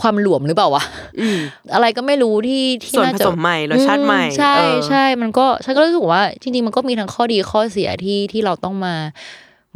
[0.00, 0.84] ความหลวมหรือเปล่าวะ
[1.20, 1.38] อืม
[1.74, 8.94] อะไรก็ไม่รู้ที่ที่น่าจะส่วนผสมใหม่รสชาติใหม่อืมใช่เออใช่มันก็ฉันก็รู้สึกว่า จริง ๆ มันก็มีทั้งข้อดีข้อเสียที่ที่เราต้องมา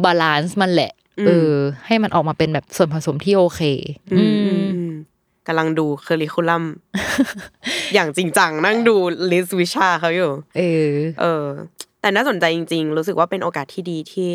[0.05, 0.93] balance มันแหละ
[1.27, 1.55] เออ
[1.87, 3.61] ให้มันออกมาเป็นแบบส่วนผสมที่โอเค
[4.13, 4.80] อืมอืมอืม
[5.51, 6.65] กำลังดู curriculum
[7.95, 8.97] อย่างจริงจังนั่งดู
[9.31, 10.91] list วิชาเขาอยู่ เออ
[11.21, 11.45] เออ
[12.01, 14.31] แต่น่าสนใจจริง ๆ รู้สึกว่าเป็นโอกาสที่ดีที่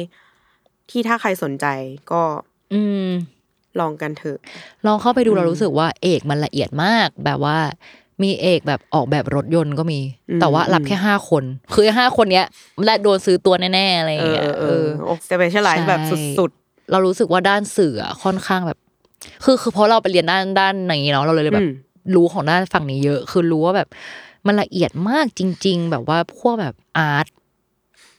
[0.90, 1.66] ที่ถ้าใครสนใจ
[2.12, 2.22] ก็
[2.74, 3.10] อืม
[3.80, 4.38] ลองกันเถอะ
[4.86, 7.58] ลองเข้าไปดูเรารู้สึกว่าเอกมันละเอียดมากแบบว่า
[8.24, 11.44] มีเอกแบบออกแบบรถยนต์ก็มีอืมแต่ว่ารับแค่ห้าคน
[11.74, 12.46] คือห้าคนเนี้ย
[12.86, 16.02] และโดนซื้อตัวแน่ๆอะไรอย่างเงี้ยเออเออโอ้ specialize แบบ
[16.38, 16.52] สุด
[16.92, 18.80] เรารู้สึกว่าด้านสื่ออะค่อนข้างแบบ
[19.44, 21.72] คือคือเพราะเราไปเรียนด้านด้านอย่างนี้เนาะเราเลยๆแบบอืม
[22.16, 23.88] รู้ของด้านฝั่งนี้เยอะ คือรู้ว่าแบบ
[24.48, 27.28] มันละเอียดมากจริง ๆ แบบว่าพวกแบบ art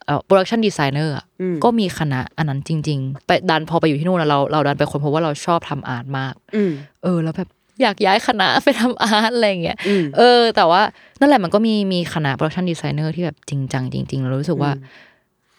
[0.04, 6.72] เอ่อ production designer อืมก็มีคณะอันนั้นจริง ๆ ไปดันพอไปอยู่ที่นู่นแล้วเราเราดันไปคนเพราะว่าเราชอบทำ art มากอืม
[7.02, 7.48] เออ แล้วแบบ
[7.82, 10.82] อยากย้ายคณะไปทำ art อะไรอย่างเงี้ยอืมเออ แต่ว่า
[11.20, 14.72] นั่นแหละมันก็มีมีคณะ production designer ที่แบบจริงจังจริงๆเรารู้สึกว่า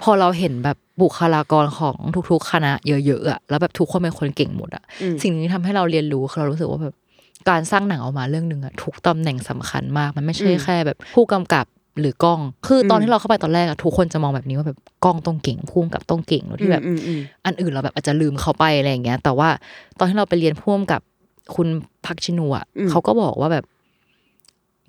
[0.04, 1.98] พอเราเห็นแบบบุคลากรของ
[2.32, 6.96] ทุกๆ คณะเยอะๆอะแล้วแบบทุกคนเป็นคนเก่งหมดอะอืมสิ่งนี้ทำให้เราเรียนรู้คือเรารู้สึกว่าแบบ
[7.50, 11.66] การสร้างหนังออกมาเรื่องหนึ่งอะทุกตำแหน่งสำคัญมากมันไม่ใช่แค่แบบผู้กำกับ
[12.00, 19.50] หรือกล้อง คือตอนที่เราเข้าไปตอนแรกอะทุกคนจะมองแบบนี้ว่าแบบกล้องต้องเก่งผู้กำกับต้องเก่งโดยที่แบบอืมอืมอันอื่นเราแบบอาจจะลืมเขาไปอะไรอย่างเงี้ย แต่ว่า
[19.98, 21.02] ตอนที่เราไปเรียนพ่วงกับ
[21.56, 21.68] คุณ
[22.06, 23.66] พักชินูอะอืมเขาก็บอกว่าแบบ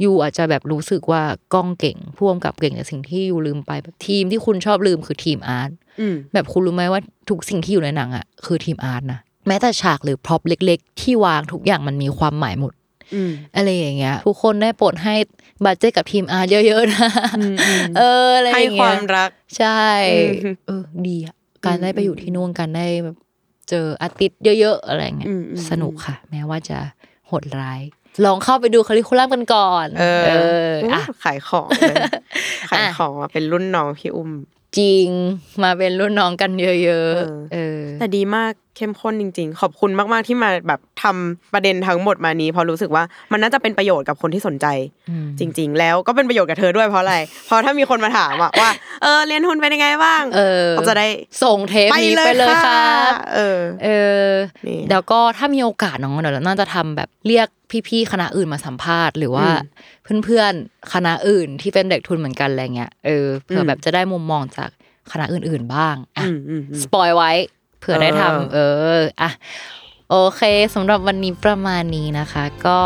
[0.04, 1.22] ยูอาจจะแบบรู้สึกว่า
[1.54, 5.70] กล้องเก่งพ่วงกับเก่งแต่สิ่งที่ you ลืมไปแบบทีมที่คุณชอบลืมคือทีม art
[6.00, 12.72] อืมแบบคุณรู้ไหมว่าทุกสิ่งที่อยู่ในหนังอะคือทีม art นะแม้แต่ฉากหรือ prop เล็ก ๆ ที่วางทุกอย่างมันมีความหมายหมด
[13.14, 15.14] อืมอะไรอย่างเงี้ยทุกคนได้โปรดให้
[15.64, 17.08] budget กับทีม art เยอะๆนะ
[17.38, 19.82] อืมอืมเอออะไรอย่างเงี้วามรักใช่
[20.44, 21.34] อืมเออดีอะ
[21.66, 23.16] การได้ไปอยู่อืมที่นู่นการได้แบบ
[23.68, 26.78] เจอ artist เยอะ ๆ อะไรเงี้ยอืมอืมสนุกค่ะ แม้ว่าจะ
[27.26, 27.80] โหดร้าย
[28.24, 31.96] ลองเข้าไปดูคาริคูลัมกันก่อน เออออะขายของเลย
[32.70, 34.30] ขายของมาเป็นรุ่นน้องพี่อุ้ม
[34.78, 35.08] จริง
[35.64, 36.90] มาเป็นรุ่นน้องกันเยอะเอ
[37.34, 44.66] อๆเออแต่ดีมากเข้มข้นจริง ๆ ขอบคุณมากๆที่มาแบบทำประเด็นทั้งหมดมานี้เพราะรู้สึกว่ามันน่าจะเป็นประโยชน์กับคนที่สนใจ
[45.08, 47.16] อืมจริง ๆ แล้วก็เป็นประโยชน์กับเธอด้วยเพราะอะไร
[47.46, 48.70] เพราะถ้ามีคนมาถามอะว่า
[49.02, 51.06] เออเรียนทุนเป็นยังไงบ้างเออเขาจะได้
[51.42, 53.88] ส่งเทปนี้ไปเลยครับเออเอ
[54.26, 54.28] อ
[54.66, 57.48] นี่เดี๋ยวก็ถ้ามีโอกาสน้องเดี๋ยวเราน่าจะทำแบบเรียก
[57.88, 59.48] พี่ๆคณะอื่นมาสัมภาษณ์หรือว่า
[60.24, 64.70] เพื่อนๆคณะอื่นที่เป็นเด็กทุนเหมือนกันอะไรเงี้ยเออเผื่ออมแบบจะได้มุมมองจาก
[65.12, 67.32] คณะอื่นๆบ้างอะอืมอืมอืมสปอยไว้
[67.80, 68.58] เผื่อได้เออทำเอ
[68.98, 69.30] ออะ
[70.10, 70.40] โอเค
[70.74, 72.78] สำหรับวันนี้ประมาณนี้นะคะ ก็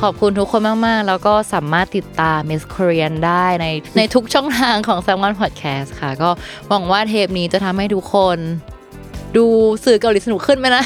[0.00, 6.30] ขอบคุณทุกคนมาก ๆ แล้วก็สามารถติดตาม Miss Korean ได้ในในทุกช่องทางของ s ซ l m o n Podcast ค่ะ ก็
[6.68, 8.38] หวังว่าเทปนี้จะทำให้ทุกคน
[9.36, 9.46] ดู
[9.84, 10.84] สื่อเกาหลีสนุกขึ้นไหมนะ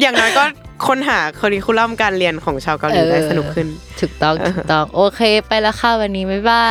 [0.00, 0.44] อย่างน้อยก็
[0.86, 3.66] ค้นหาคอริคูลัมการเรียนของชาวเกาหลีเออได้สนุกขึ้น
[4.00, 6.68] ถูกต้องถูกต้อง โอเค ไปแล้วค่ะวันนี้ บ๊ายบา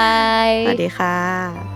[0.47, 1.70] ย สวัสดีค่ะ